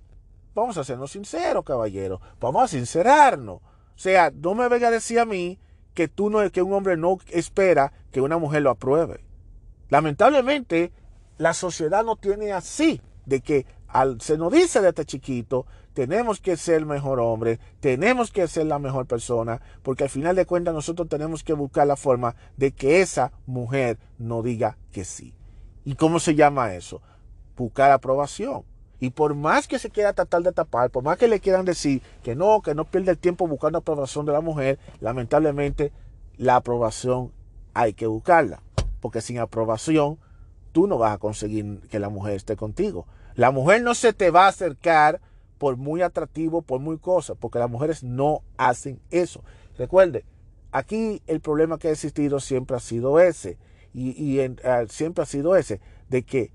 Vamos 0.55 0.79
a 0.79 0.85
sernos 0.85 1.11
sinceros, 1.11 1.65
caballero. 1.65 2.21
Vamos 2.41 2.62
a 2.62 2.69
sincerarnos. 2.69 3.57
O 3.57 3.99
sea, 3.99 4.33
no 4.35 4.55
me 4.55 4.69
venga 4.69 4.89
a 4.89 4.93
decir 4.93 5.19
a 5.19 5.27
mí 5.27 5.59
que 5.95 6.09
tú 6.09 6.31
no, 6.31 6.51
que 6.51 6.63
un 6.63 6.73
hombre 6.73 6.97
no 6.97 7.19
espera 7.31 7.93
que 8.11 8.21
una 8.21 8.39
mujer 8.39 8.63
lo 8.63 8.71
apruebe. 8.71 9.25
Lamentablemente, 9.89 10.93
la 11.39 11.55
sociedad 11.55 12.05
no 12.05 12.17
tiene 12.17 12.53
así, 12.53 13.01
de 13.27 13.41
que 13.41 13.67
al, 13.89 14.21
se 14.21 14.37
nos 14.37 14.53
dice 14.53 14.81
de 14.81 14.89
este 14.89 15.05
chiquito, 15.05 15.67
tenemos 15.95 16.41
que 16.41 16.57
ser 16.57 16.77
el 16.77 16.87
mejor 16.87 17.21
hombre, 17.21 17.61
tenemos 17.81 18.33
que 18.33 18.49
ser 18.49 18.67
la 18.67 18.81
mejor 18.81 19.07
persona, 19.07 19.61
porque 19.83 20.05
al 20.05 20.11
final 20.11 20.35
de 20.35 20.47
cuentas 20.47 20.75
nosotros 20.75 21.09
tenemos 21.09 21.45
que 21.45 21.53
buscar 21.53 21.87
la 21.87 21.97
forma 21.97 22.35
de 22.57 22.73
que 22.73 23.01
esa 23.01 23.33
mujer 23.47 23.99
no 24.19 24.43
diga 24.43 24.77
que 24.91 25.05
sí. 25.05 25.35
¿Y 25.85 25.95
cómo 25.95 26.19
se 26.19 26.35
llama 26.35 26.75
eso? 26.75 27.01
Buscar 27.57 27.93
aprobación. 27.93 28.65
Y 29.05 29.11
por 29.11 29.35
más 29.35 29.69
que 29.69 29.79
se 29.79 29.91
quiera 29.91 30.15
tratar 30.15 30.43
de 30.43 30.53
tapar, 30.53 30.89
por 30.89 31.05
más 31.05 31.19
que 31.19 31.29
le 31.29 31.39
quieran 31.39 31.67
decir 31.67 32.01
que 32.23 32.35
no, 32.35 32.63
que 32.63 32.75
no 32.75 32.87
pierde 32.87 33.11
el 33.11 33.19
tiempo 33.19 33.47
buscando 33.47 33.77
aprobación 33.77 34.25
de 34.25 34.33
la 34.33 34.41
mujer, 34.41 34.79
lamentablemente 35.01 35.93
la 36.39 36.57
aprobación 36.57 37.31
hay 37.75 37.93
que 37.93 38.07
buscarla. 38.07 38.63
Porque 39.03 39.21
sin 39.21 39.39
aprobación 39.41 40.19
tú 40.73 40.87
no 40.87 40.97
vas 40.97 41.13
a 41.13 41.19
conseguir 41.19 41.83
que 41.91 41.99
la 41.99 42.09
mujer 42.09 42.33
esté 42.33 42.57
contigo. 42.57 43.07
La 43.35 43.51
mujer 43.51 43.83
no 43.83 43.95
se 43.95 44.15
te 44.15 44.31
va 44.31 44.47
a 44.47 44.49
acercar 44.49 45.21
por 45.59 45.77
muy 45.77 46.01
atractivo, 46.01 46.63
por 46.63 46.81
muy 46.81 46.97
cosa, 46.97 47.35
porque 47.35 47.59
las 47.59 47.69
mujeres 47.69 48.03
no 48.03 48.41
hacen 48.57 49.03
eso. 49.11 49.45
Recuerde, 49.77 50.25
aquí 50.73 51.21
el 51.27 51.43
problema 51.43 51.77
que 51.77 51.89
ha 51.89 51.93
existido 51.93 52.41
siempre 52.41 52.75
ha 52.75 52.81
sido 52.81 53.21
ese, 53.21 53.59
y, 53.93 54.39
eh, 54.39 54.57
siempre 54.89 55.25
ha 55.25 55.27
sido 55.27 55.57
ese, 55.57 55.83
de 56.09 56.23
que 56.23 56.53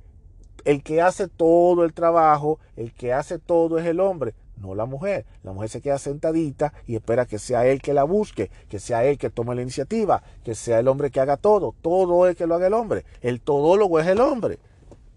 el 0.65 0.83
que 0.83 1.01
hace 1.01 1.27
todo 1.27 1.83
el 1.83 1.93
trabajo, 1.93 2.59
el 2.75 2.93
que 2.93 3.13
hace 3.13 3.39
todo 3.39 3.77
es 3.77 3.85
el 3.85 3.99
hombre 3.99 4.33
no 4.59 4.75
la 4.75 4.85
mujer. 4.85 5.25
La 5.43 5.51
mujer 5.51 5.69
se 5.69 5.81
queda 5.81 5.97
sentadita 5.97 6.73
y 6.85 6.95
espera 6.95 7.25
que 7.25 7.39
sea 7.39 7.65
él 7.65 7.81
que 7.81 7.93
la 7.93 8.03
busque, 8.03 8.51
que 8.69 8.79
sea 8.79 9.03
él 9.05 9.17
que 9.17 9.29
tome 9.29 9.55
la 9.55 9.61
iniciativa, 9.61 10.21
que 10.43 10.55
sea 10.55 10.79
el 10.79 10.87
hombre 10.87 11.11
que 11.11 11.19
haga 11.19 11.37
todo. 11.37 11.73
Todo 11.81 12.27
es 12.27 12.35
que 12.35 12.47
lo 12.47 12.55
haga 12.55 12.67
el 12.67 12.73
hombre. 12.73 13.05
El 13.21 13.41
todólogo 13.41 13.99
es 13.99 14.07
el 14.07 14.19
hombre, 14.21 14.59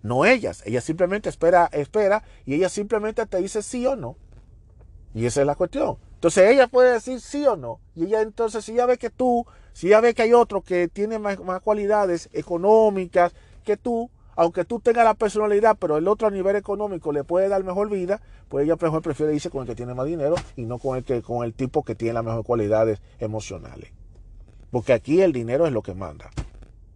no 0.03 0.24
ellas. 0.24 0.62
Ella 0.66 0.80
simplemente 0.80 1.28
espera, 1.28 1.68
espera 1.72 2.22
y 2.47 2.55
ella 2.55 2.68
simplemente 2.68 3.26
te 3.26 3.38
dice 3.38 3.62
sí 3.62 3.86
o 3.86 3.97
no. 3.97 4.16
Y 5.14 5.26
esa 5.26 5.40
es 5.40 5.47
la 5.47 5.55
cuestión. 5.55 5.99
Entonces 6.14 6.51
ella 6.51 6.68
puede 6.68 6.93
decir 6.93 7.20
sí 7.20 7.45
o 7.47 7.57
no. 7.57 7.80
Y 7.95 8.05
ella 8.05 8.22
entonces, 8.22 8.64
si 8.64 8.72
ella 8.72 8.86
ve 8.86 8.97
que 8.97 9.11
tú, 9.11 9.45
si 9.72 9.88
ella 9.88 10.01
ve 10.01 10.14
que 10.14 10.22
hay 10.22 10.32
otro 10.32 10.62
que 10.62 10.88
tiene 10.88 11.18
más 11.18 11.38
cualidades 11.62 12.30
económicas 12.32 13.34
que 13.64 13.76
tú, 13.76 14.11
aunque 14.37 14.64
tú 14.64 14.80
tengas 14.80 15.05
la 15.05 15.14
personalidad, 15.14 15.76
pero 15.78 15.97
el 15.97 16.09
otro 16.09 16.28
a 16.28 16.30
nivel 16.30 16.57
económico 16.57 17.12
le 17.12 17.24
puede 17.24 17.49
dar 17.49 17.62
mejor 17.64 17.91
vida, 17.91 18.20
pues 18.49 18.64
ella 18.64 18.76
mejor 18.80 19.03
prefiere 19.03 19.35
irse 19.35 19.51
con 19.51 19.62
el 19.62 19.66
que 19.66 19.74
tiene 19.74 19.95
más 19.95 20.07
dinero 20.07 20.37
y 20.57 20.64
no 20.64 20.78
con 20.78 20.97
el 20.97 21.05
que 21.05 21.22
con 21.22 21.45
el 21.45 21.55
tipo 21.55 21.85
que 21.85 21.95
tiene 21.95 22.14
las 22.14 22.24
mejores 22.24 22.47
cualidades 22.47 23.01
emocionales. 23.18 23.93
Porque 24.70 24.93
aquí 24.93 25.20
el 25.20 25.33
dinero 25.33 25.66
es 25.66 25.72
lo 25.72 25.83
que 25.83 25.95
manda. 25.95 26.30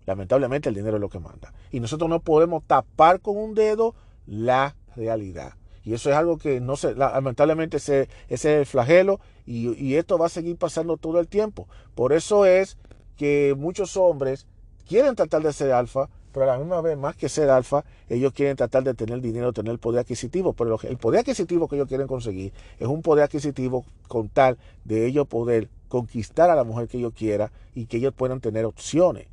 Lamentablemente 0.07 0.69
el 0.69 0.75
dinero 0.75 0.97
es 0.97 1.01
lo 1.01 1.09
que 1.09 1.19
manda. 1.19 1.53
Y 1.71 1.81
nosotros 1.81 2.09
no 2.09 2.21
podemos 2.21 2.65
tapar 2.65 3.21
con 3.21 3.37
un 3.37 3.55
dedo 3.55 3.95
la 4.27 4.77
realidad. 4.95 5.55
Y 5.85 5.95
eso 5.95 6.11
es 6.11 6.17
algo 6.17 6.39
que 6.39 6.61
no 6.61 6.77
se, 6.77 6.95
lamentablemente 6.95 7.77
ese, 7.77 8.09
es 8.29 8.45
el 8.45 8.67
flagelo 8.67 9.21
y 9.45 9.95
esto 9.95 10.19
va 10.19 10.27
a 10.27 10.31
seguir 10.31 10.57
pasando 10.57 10.97
todo 10.97 11.21
el 11.21 11.29
tiempo. 11.29 11.69
Por 11.95 12.13
eso 12.13 12.45
es 12.45 12.77
que 13.17 13.55
muchos 13.57 13.97
hombres 13.97 14.47
quieren 14.87 15.15
tratar 15.15 15.43
de 15.43 15.53
ser 15.53 15.73
alfa, 15.73 16.09
pero 16.37 16.51
a 16.51 16.53
la 16.53 16.59
misma 16.59 16.83
vez, 16.83 16.99
más 16.99 17.17
que 17.17 17.31
ser 17.31 17.49
alfa, 17.49 17.83
ellos 18.11 18.31
quieren 18.35 18.59
tratar 18.59 18.85
de 18.85 18.93
tener 18.93 19.23
dinero, 19.23 19.55
tener 19.55 19.79
poder 19.79 20.01
adquisitivo, 20.01 20.53
pero 20.53 20.79
el 20.83 20.99
poder 20.99 21.21
adquisitivo 21.21 21.67
que 21.67 21.77
ellos 21.77 21.89
quieren 21.89 22.07
conseguir 22.07 22.53
es 22.79 22.87
un 22.87 23.01
poder 23.01 23.25
adquisitivo 23.25 23.87
con 24.07 24.29
tal 24.29 24.59
de 24.85 25.07
ellos 25.07 25.27
poder 25.27 25.71
conquistar 25.89 26.51
a 26.51 26.55
la 26.55 26.63
mujer 26.63 26.89
que 26.89 26.99
ellos 26.99 27.15
quieran 27.17 27.51
y 27.75 27.87
que 27.87 27.97
ellos 27.97 28.13
puedan 28.13 28.43
tener 28.43 28.67
opciones. 28.67 29.29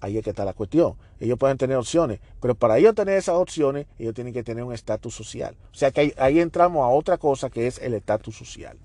Ahí 0.00 0.16
es 0.16 0.24
que 0.24 0.30
está 0.30 0.46
la 0.46 0.54
cuestión. 0.54 0.94
Ellos 1.20 1.38
pueden 1.38 1.58
tener 1.58 1.76
opciones, 1.76 2.20
pero 2.40 2.54
para 2.54 2.78
ellos 2.78 2.94
tener 2.94 3.18
esas 3.18 3.34
opciones, 3.34 3.86
ellos 3.98 4.14
tienen 4.14 4.32
que 4.32 4.42
tener 4.42 4.64
un 4.64 4.72
estatus 4.72 5.14
social. 5.14 5.58
O 5.72 5.74
sea 5.74 5.90
que 5.90 6.00
ahí, 6.00 6.14
ahí 6.16 6.40
entramos 6.40 6.84
a 6.84 6.88
otra 6.88 7.18
cosa 7.18 7.50
que 7.50 7.66
es 7.66 7.78
el 7.80 7.92
estatus 7.92 8.34
social. 8.34 8.78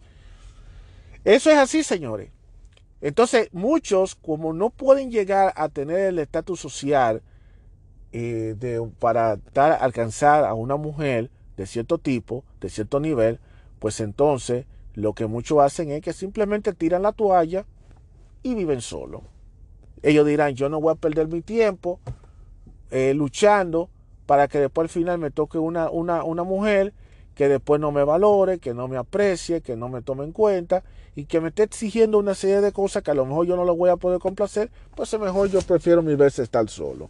Eso 1.23 1.49
es 1.51 1.57
así, 1.57 1.83
señores. 1.83 2.31
Entonces, 3.01 3.49
muchos, 3.51 4.15
como 4.15 4.53
no 4.53 4.69
pueden 4.69 5.11
llegar 5.11 5.53
a 5.55 5.69
tener 5.69 5.99
el 5.99 6.19
estatus 6.19 6.59
social 6.59 7.21
eh, 8.11 8.55
para 8.99 9.39
alcanzar 9.79 10.45
a 10.45 10.53
una 10.53 10.75
mujer 10.75 11.31
de 11.57 11.65
cierto 11.65 11.97
tipo, 11.97 12.43
de 12.59 12.69
cierto 12.69 12.99
nivel, 12.99 13.39
pues 13.79 13.99
entonces 13.99 14.65
lo 14.93 15.13
que 15.13 15.25
muchos 15.25 15.59
hacen 15.59 15.91
es 15.91 16.01
que 16.01 16.13
simplemente 16.13 16.73
tiran 16.73 17.01
la 17.01 17.11
toalla 17.11 17.65
y 18.43 18.53
viven 18.53 18.81
solos. 18.81 19.21
Ellos 20.03 20.25
dirán, 20.25 20.55
yo 20.55 20.69
no 20.69 20.79
voy 20.79 20.93
a 20.93 20.95
perder 20.95 21.27
mi 21.27 21.41
tiempo 21.41 21.99
eh, 22.91 23.13
luchando 23.13 23.89
para 24.25 24.47
que 24.47 24.59
después 24.59 24.85
al 24.85 24.89
final 24.89 25.17
me 25.17 25.31
toque 25.31 25.57
una, 25.57 25.89
una, 25.89 26.23
una 26.23 26.43
mujer 26.43 26.93
que 27.35 27.47
después 27.47 27.79
no 27.79 27.91
me 27.91 28.03
valore, 28.03 28.59
que 28.59 28.73
no 28.73 28.87
me 28.87 28.97
aprecie, 28.97 29.61
que 29.61 29.75
no 29.75 29.89
me 29.89 30.01
tome 30.01 30.23
en 30.23 30.31
cuenta 30.31 30.83
y 31.15 31.25
que 31.25 31.41
me 31.41 31.49
esté 31.49 31.63
exigiendo 31.63 32.17
una 32.17 32.35
serie 32.35 32.61
de 32.61 32.71
cosas 32.71 33.03
que 33.03 33.11
a 33.11 33.15
lo 33.15 33.25
mejor 33.25 33.47
yo 33.47 33.55
no 33.55 33.65
lo 33.65 33.75
voy 33.75 33.89
a 33.89 33.97
poder 33.97 34.19
complacer, 34.19 34.69
pues 34.95 35.13
a 35.13 35.17
lo 35.17 35.25
mejor 35.25 35.49
yo 35.49 35.61
prefiero 35.61 36.01
mil 36.01 36.17
veces 36.17 36.39
estar 36.39 36.69
solo. 36.69 37.09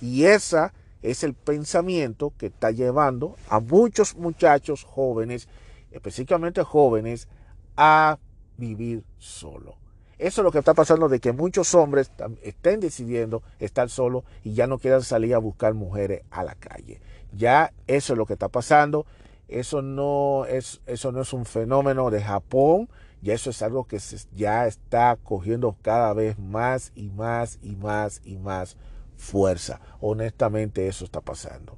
Y 0.00 0.24
esa 0.24 0.72
es 1.02 1.24
el 1.24 1.34
pensamiento 1.34 2.32
que 2.36 2.46
está 2.46 2.70
llevando 2.70 3.36
a 3.48 3.60
muchos 3.60 4.16
muchachos 4.16 4.84
jóvenes, 4.84 5.48
específicamente 5.90 6.62
jóvenes, 6.62 7.28
a 7.76 8.18
vivir 8.56 9.02
solo. 9.18 9.76
Eso 10.18 10.42
es 10.42 10.44
lo 10.44 10.52
que 10.52 10.58
está 10.58 10.74
pasando 10.74 11.08
de 11.08 11.18
que 11.18 11.32
muchos 11.32 11.74
hombres 11.74 12.12
estén 12.42 12.78
decidiendo 12.78 13.42
estar 13.58 13.88
solos 13.88 14.24
y 14.44 14.52
ya 14.52 14.66
no 14.66 14.78
quieran 14.78 15.02
salir 15.02 15.34
a 15.34 15.38
buscar 15.38 15.72
mujeres 15.72 16.22
a 16.30 16.44
la 16.44 16.54
calle. 16.54 17.00
Ya 17.32 17.72
eso 17.86 18.12
es 18.12 18.18
lo 18.18 18.26
que 18.26 18.34
está 18.34 18.48
pasando. 18.48 19.06
Eso 19.50 19.82
no 19.82 20.44
es, 20.46 20.80
eso 20.86 21.12
no 21.12 21.22
es 21.22 21.32
un 21.32 21.44
fenómeno 21.44 22.10
de 22.10 22.22
Japón, 22.22 22.88
ya 23.20 23.34
eso 23.34 23.50
es 23.50 23.62
algo 23.62 23.84
que 23.84 23.98
ya 24.34 24.66
está 24.66 25.16
cogiendo 25.22 25.76
cada 25.82 26.12
vez 26.14 26.38
más 26.38 26.92
y 26.94 27.10
más 27.10 27.58
y 27.62 27.76
más 27.76 28.22
y 28.24 28.36
más 28.38 28.76
fuerza. 29.16 29.80
Honestamente 30.00 30.86
eso 30.86 31.04
está 31.04 31.20
pasando. 31.20 31.76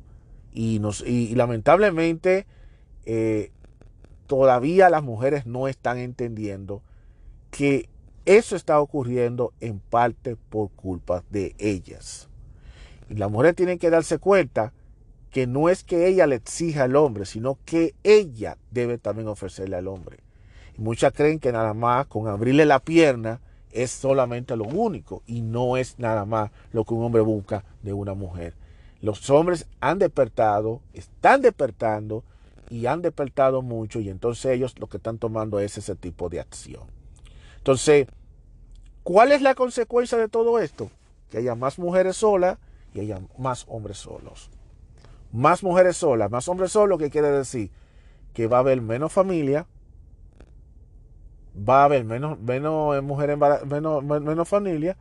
Y, 0.52 0.78
nos, 0.78 1.00
y, 1.00 1.34
lamentablemente 1.34 2.46
eh, 3.06 3.50
todavía 4.26 4.90
las 4.90 5.02
mujeres 5.02 5.46
no 5.46 5.66
están 5.66 5.98
entendiendo 5.98 6.82
que 7.50 7.88
eso 8.24 8.54
está 8.54 8.80
ocurriendo 8.80 9.52
en 9.60 9.80
parte 9.80 10.36
por 10.36 10.70
culpa 10.70 11.24
de 11.30 11.54
ellas. 11.58 12.28
Y 13.08 13.14
las 13.14 13.30
mujeres 13.30 13.56
tienen 13.56 13.78
que 13.78 13.90
darse 13.90 14.18
cuenta 14.18 14.72
que 15.32 15.46
no 15.46 15.70
es 15.70 15.82
que 15.82 16.06
ella 16.06 16.26
le 16.26 16.36
exija 16.36 16.84
al 16.84 16.94
hombre, 16.94 17.24
sino 17.24 17.58
que 17.64 17.94
ella 18.04 18.58
debe 18.70 18.98
también 18.98 19.28
ofrecerle 19.28 19.76
al 19.76 19.88
hombre. 19.88 20.18
Y 20.76 20.82
muchas 20.82 21.14
creen 21.14 21.40
que 21.40 21.52
nada 21.52 21.72
más 21.72 22.06
con 22.06 22.28
abrirle 22.28 22.66
la 22.66 22.80
pierna 22.80 23.40
es 23.72 23.90
solamente 23.90 24.54
lo 24.56 24.64
único 24.64 25.22
y 25.26 25.40
no 25.40 25.78
es 25.78 25.98
nada 25.98 26.26
más 26.26 26.50
lo 26.72 26.84
que 26.84 26.92
un 26.92 27.04
hombre 27.04 27.22
busca 27.22 27.64
de 27.82 27.94
una 27.94 28.12
mujer. 28.12 28.54
Los 29.00 29.30
hombres 29.30 29.66
han 29.80 29.98
despertado, 29.98 30.82
están 30.92 31.40
despertando 31.40 32.22
y 32.68 32.84
han 32.84 33.00
despertado 33.00 33.62
mucho 33.62 34.00
y 34.00 34.10
entonces 34.10 34.52
ellos 34.52 34.78
lo 34.78 34.86
que 34.86 34.98
están 34.98 35.16
tomando 35.16 35.60
es 35.60 35.78
ese 35.78 35.96
tipo 35.96 36.28
de 36.28 36.40
acción. 36.40 36.82
Entonces, 37.56 38.06
¿cuál 39.02 39.32
es 39.32 39.40
la 39.40 39.54
consecuencia 39.54 40.18
de 40.18 40.28
todo 40.28 40.58
esto? 40.58 40.90
Que 41.30 41.38
haya 41.38 41.54
más 41.54 41.78
mujeres 41.78 42.18
solas 42.18 42.58
y 42.92 43.00
haya 43.00 43.18
más 43.38 43.64
hombres 43.66 43.96
solos. 43.96 44.50
Más 45.32 45.62
mujeres 45.62 45.96
solas, 45.96 46.30
más 46.30 46.46
hombres 46.48 46.72
solos, 46.72 46.98
¿qué 46.98 47.10
quiere 47.10 47.30
decir? 47.30 47.70
Que 48.34 48.46
va 48.46 48.58
a 48.58 48.60
haber 48.60 48.80
menos 48.80 49.12
familia, 49.12 49.66
va 51.56 51.82
a 51.82 51.84
haber 51.84 52.04
menos, 52.04 52.38
menos 52.38 53.02
mujeres, 53.02 53.38
menos, 53.66 54.04
menos 54.04 54.48
familia, 54.48 54.96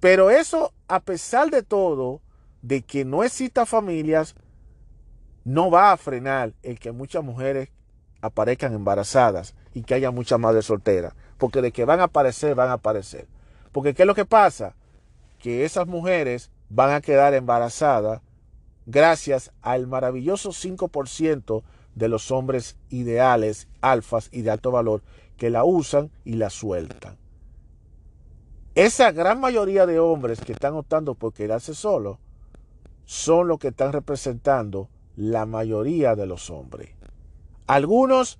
pero 0.00 0.30
eso, 0.30 0.72
a 0.86 1.00
pesar 1.00 1.50
de 1.50 1.62
todo, 1.62 2.20
de 2.62 2.82
que 2.82 3.04
no 3.04 3.24
exista 3.24 3.66
familias, 3.66 4.34
no 5.44 5.70
va 5.70 5.92
a 5.92 5.96
frenar 5.96 6.52
el 6.62 6.78
que 6.78 6.92
muchas 6.92 7.24
mujeres 7.24 7.70
aparezcan 8.20 8.74
embarazadas 8.74 9.54
y 9.74 9.82
que 9.82 9.94
haya 9.94 10.10
muchas 10.10 10.38
madres 10.38 10.66
solteras. 10.66 11.14
Porque 11.38 11.62
de 11.62 11.72
que 11.72 11.84
van 11.84 12.00
a 12.00 12.04
aparecer, 12.04 12.54
van 12.54 12.70
a 12.70 12.74
aparecer. 12.74 13.26
Porque 13.72 13.94
¿qué 13.94 14.02
es 14.02 14.06
lo 14.06 14.14
que 14.14 14.24
pasa? 14.24 14.74
Que 15.38 15.64
esas 15.64 15.86
mujeres 15.86 16.50
van 16.68 16.90
a 16.90 17.00
quedar 17.00 17.34
embarazadas 17.34 18.20
gracias 18.88 19.52
al 19.60 19.86
maravilloso 19.86 20.48
5% 20.48 21.62
de 21.94 22.08
los 22.08 22.30
hombres 22.30 22.78
ideales, 22.88 23.68
alfas 23.82 24.30
y 24.32 24.40
de 24.40 24.50
alto 24.50 24.70
valor 24.70 25.02
que 25.36 25.50
la 25.50 25.62
usan 25.62 26.10
y 26.24 26.34
la 26.34 26.48
sueltan. 26.48 27.18
Esa 28.74 29.12
gran 29.12 29.40
mayoría 29.40 29.84
de 29.84 29.98
hombres 29.98 30.40
que 30.40 30.52
están 30.52 30.74
optando 30.74 31.14
por 31.14 31.34
quedarse 31.34 31.74
solos 31.74 32.16
son 33.04 33.46
los 33.46 33.58
que 33.58 33.68
están 33.68 33.92
representando 33.92 34.88
la 35.16 35.44
mayoría 35.44 36.16
de 36.16 36.26
los 36.26 36.48
hombres. 36.48 36.88
Algunos 37.66 38.38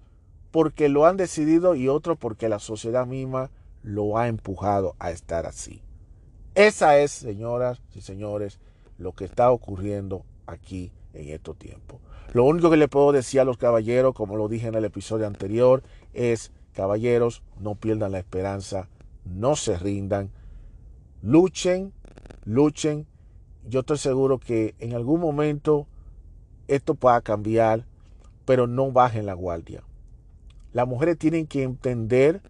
porque 0.50 0.88
lo 0.88 1.04
han 1.04 1.18
decidido 1.18 1.74
y 1.74 1.88
otros 1.88 2.16
porque 2.16 2.48
la 2.48 2.58
sociedad 2.58 3.06
misma 3.06 3.50
lo 3.82 4.16
ha 4.16 4.28
empujado 4.28 4.96
a 4.98 5.10
estar 5.10 5.44
así. 5.44 5.82
Esa 6.54 6.98
es, 7.00 7.10
señoras 7.12 7.82
y 7.94 8.00
señores, 8.00 8.58
lo 8.96 9.12
que 9.12 9.26
está 9.26 9.50
ocurriendo 9.50 10.24
aquí 10.48 10.90
en 11.12 11.28
estos 11.28 11.56
tiempos. 11.56 12.00
Lo 12.32 12.44
único 12.44 12.70
que 12.70 12.76
le 12.76 12.88
puedo 12.88 13.12
decir 13.12 13.40
a 13.40 13.44
los 13.44 13.56
caballeros, 13.56 14.14
como 14.14 14.36
lo 14.36 14.48
dije 14.48 14.66
en 14.66 14.74
el 14.74 14.84
episodio 14.84 15.26
anterior, 15.26 15.82
es, 16.12 16.52
caballeros, 16.72 17.42
no 17.60 17.74
pierdan 17.74 18.12
la 18.12 18.18
esperanza, 18.18 18.88
no 19.24 19.56
se 19.56 19.78
rindan, 19.78 20.30
luchen, 21.22 21.92
luchen 22.44 23.06
yo 23.68 23.80
estoy 23.80 23.98
seguro 23.98 24.38
que 24.38 24.74
en 24.78 24.94
algún 24.94 25.20
momento 25.20 25.86
esto 26.68 26.94
pueda 26.94 27.20
cambiar, 27.20 27.84
pero 28.46 28.66
no 28.66 28.92
bajen 28.92 29.26
la 29.26 29.34
guardia. 29.34 29.82
Las 30.72 30.88
mujeres 30.88 31.18
tienen 31.18 31.46
que 31.46 31.64
entender 31.64 32.40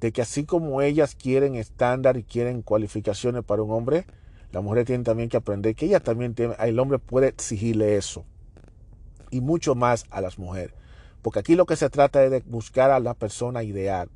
de 0.00 0.12
que 0.12 0.20
así 0.20 0.44
como 0.44 0.82
ellas 0.82 1.14
quieren 1.14 1.54
estándar 1.54 2.18
y 2.18 2.22
quieren 2.22 2.60
cualificaciones 2.60 3.44
para 3.44 3.62
un 3.62 3.70
hombre, 3.70 4.04
las 4.52 4.62
mujeres 4.62 4.86
tienen 4.86 5.04
también 5.04 5.28
que 5.28 5.38
aprender 5.38 5.74
que 5.74 5.86
ella 5.86 6.00
también 6.00 6.34
tiene, 6.34 6.54
el 6.60 6.78
hombre 6.78 6.98
puede 6.98 7.28
exigirle 7.28 7.96
eso. 7.96 8.24
Y 9.30 9.40
mucho 9.40 9.74
más 9.74 10.04
a 10.10 10.20
las 10.20 10.38
mujeres. 10.38 10.74
Porque 11.22 11.38
aquí 11.38 11.56
lo 11.56 11.64
que 11.64 11.76
se 11.76 11.88
trata 11.88 12.22
es 12.22 12.30
de 12.30 12.40
buscar 12.40 12.90
a 12.90 13.00
la 13.00 13.14
persona 13.14 13.62
ideal. 13.62 14.10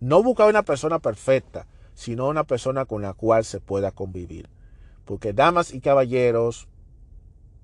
No 0.00 0.22
buscar 0.22 0.48
una 0.48 0.62
persona 0.62 1.00
perfecta, 1.00 1.66
sino 1.94 2.28
una 2.28 2.44
persona 2.44 2.86
con 2.86 3.02
la 3.02 3.12
cual 3.12 3.44
se 3.44 3.60
pueda 3.60 3.90
convivir. 3.90 4.48
Porque 5.04 5.34
damas 5.34 5.74
y 5.74 5.80
caballeros, 5.80 6.66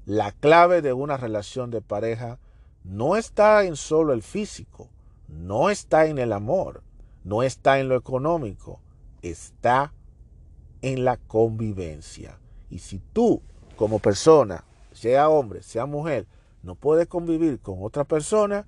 la 0.05 0.33
clave 0.33 0.83
de 0.83 0.93
una 0.93 1.17
relación 1.17 1.71
de 1.71 1.81
pareja 1.81 2.39
no 2.85 3.17
está 3.17 3.65
en 3.65 3.77
solo 3.77 4.13
el 4.13 4.23
físico, 4.23 4.91
no 5.29 5.71
está 5.71 6.07
en 6.07 6.19
el 6.19 6.33
amor, 6.33 6.83
no 7.25 7.43
está 7.43 7.81
en 7.81 7.89
lo 7.89 7.97
económico, 7.97 8.81
está 9.23 9.95
en 10.83 11.05
la 11.05 11.17
convivencia. 11.17 12.39
Y 12.71 12.79
si 12.79 12.99
tú, 13.13 13.43
como 13.77 13.99
persona, 13.99 14.65
sea 14.93 15.29
hombre, 15.29 15.63
sea 15.63 15.87
mujer, 15.87 16.27
no 16.63 16.75
puedes 16.75 17.07
convivir 17.07 17.61
con 17.61 17.79
otra 17.83 18.05
persona, 18.05 18.67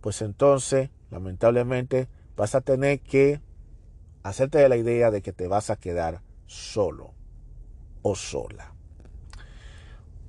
pues 0.00 0.22
entonces, 0.22 0.90
lamentablemente, 1.10 2.08
vas 2.36 2.54
a 2.54 2.60
tener 2.60 3.00
que 3.00 3.40
hacerte 4.22 4.68
la 4.68 4.76
idea 4.76 5.10
de 5.10 5.22
que 5.22 5.32
te 5.32 5.48
vas 5.48 5.70
a 5.70 5.76
quedar 5.76 6.20
solo 6.46 7.12
o 8.02 8.14
sola. 8.14 8.74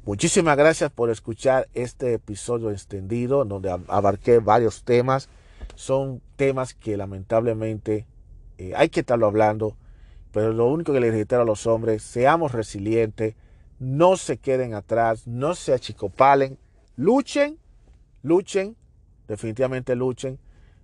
Muchísimas 0.06 0.56
gracias 0.56 0.92
por 0.92 1.10
escuchar 1.10 1.68
este 1.74 2.14
episodio 2.14 2.70
extendido 2.70 3.44
donde 3.44 3.72
abarqué 3.88 4.38
varios 4.40 4.84
temas. 4.84 5.30
Son 5.74 6.22
temas 6.36 6.76
que 6.76 6.96
lamentablemente 6.96 8.06
eh, 8.60 8.74
hay 8.76 8.90
que 8.90 9.00
estarlo 9.00 9.26
hablando, 9.26 9.76
pero 10.36 10.52
lo 10.52 10.68
único 10.68 10.92
que 10.92 11.00
les 11.00 11.14
reitero 11.14 11.44
a 11.44 11.46
los 11.46 11.66
hombres, 11.66 12.04
seamos 12.04 12.52
resilientes, 12.52 13.36
no 13.80 14.18
se 14.18 14.36
queden 14.36 14.74
atrás, 14.74 15.28
no 15.28 15.56
se 15.56 15.74
achicopalen, 15.74 16.58
luchen, 16.98 17.58
luchen, 18.22 18.76
definitivamente 19.30 19.96
luchen 19.96 20.38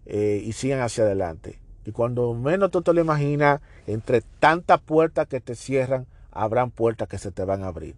eh, 0.06 0.42
y 0.42 0.54
sigan 0.54 0.80
hacia 0.80 1.04
adelante. 1.04 1.60
Y 1.84 1.92
cuando 1.92 2.34
menos 2.34 2.72
tú 2.72 2.82
te 2.82 2.94
lo 2.94 3.02
imaginas, 3.02 3.60
entre 3.88 4.22
tantas 4.22 4.80
puertas 4.80 5.28
que 5.28 5.42
te 5.42 5.56
cierran, 5.56 6.08
habrán 6.32 6.72
puertas 6.72 7.10
que 7.10 7.18
se 7.18 7.34
te 7.34 7.44
van 7.44 7.66
a 7.66 7.68
abrir. 7.68 7.98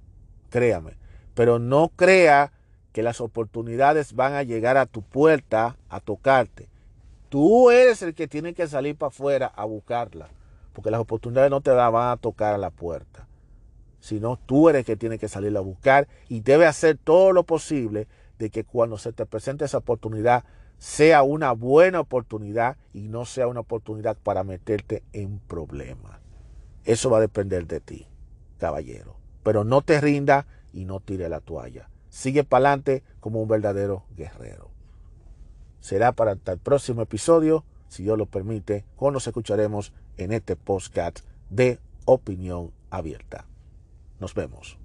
Créame. 0.49 0.97
Pero 1.35 1.59
no 1.59 1.91
crea 1.95 2.51
que 2.93 3.03
las 3.03 3.21
oportunidades 3.21 4.15
van 4.15 4.33
a 4.33 4.41
llegar 4.41 4.77
a 4.77 4.87
tu 4.87 5.03
puerta 5.03 5.77
a 5.87 5.99
tocarte. 5.99 6.67
Tú 7.29 7.69
eres 7.69 8.01
el 8.01 8.15
que 8.15 8.27
tiene 8.27 8.55
que 8.55 8.67
salir 8.67 8.95
para 8.95 9.09
afuera 9.09 9.53
a 9.55 9.65
buscarla. 9.65 10.29
Porque 10.73 10.91
las 10.91 10.99
oportunidades 10.99 11.51
no 11.51 11.61
te 11.61 11.71
van 11.71 12.11
a 12.11 12.17
tocar 12.17 12.53
a 12.53 12.57
la 12.57 12.71
puerta. 12.71 13.27
Sino 13.99 14.37
tú 14.37 14.69
eres 14.69 14.81
el 14.81 14.85
que 14.85 14.97
tiene 14.97 15.17
que 15.17 15.29
salir 15.29 15.55
a 15.55 15.61
buscar 15.61 16.07
y 16.27 16.41
debe 16.41 16.65
hacer 16.65 16.97
todo 16.97 17.31
lo 17.31 17.43
posible 17.43 18.07
de 18.39 18.49
que 18.49 18.65
cuando 18.65 18.97
se 18.97 19.13
te 19.13 19.25
presente 19.25 19.65
esa 19.65 19.77
oportunidad 19.77 20.43
sea 20.77 21.23
una 21.23 21.53
buena 21.53 22.01
oportunidad 22.01 22.75
y 22.91 23.07
no 23.07 23.23
sea 23.23 23.47
una 23.47 23.61
oportunidad 23.61 24.17
para 24.17 24.43
meterte 24.43 25.03
en 25.13 25.39
problemas. 25.39 26.19
Eso 26.83 27.09
va 27.09 27.19
a 27.19 27.21
depender 27.21 27.67
de 27.67 27.79
ti 27.79 28.07
caballero. 28.63 29.17
Pero 29.43 29.65
no 29.65 29.81
te 29.81 29.99
rinda 29.99 30.47
y 30.71 30.85
no 30.85 31.01
tire 31.01 31.27
la 31.27 31.41
toalla. 31.41 31.89
Sigue 32.07 32.45
para 32.45 32.69
adelante 32.69 33.03
como 33.19 33.41
un 33.41 33.49
verdadero 33.49 34.05
guerrero. 34.15 34.69
Será 35.81 36.13
para 36.13 36.31
el 36.31 36.59
próximo 36.59 37.01
episodio, 37.01 37.65
si 37.89 38.03
Dios 38.03 38.17
lo 38.17 38.25
permite, 38.25 38.85
cuando 38.95 39.17
nos 39.17 39.27
escucharemos 39.27 39.91
en 40.17 40.31
este 40.31 40.55
podcast 40.55 41.19
de 41.49 41.79
Opinión 42.05 42.71
Abierta. 42.89 43.45
Nos 44.19 44.33
vemos. 44.33 44.77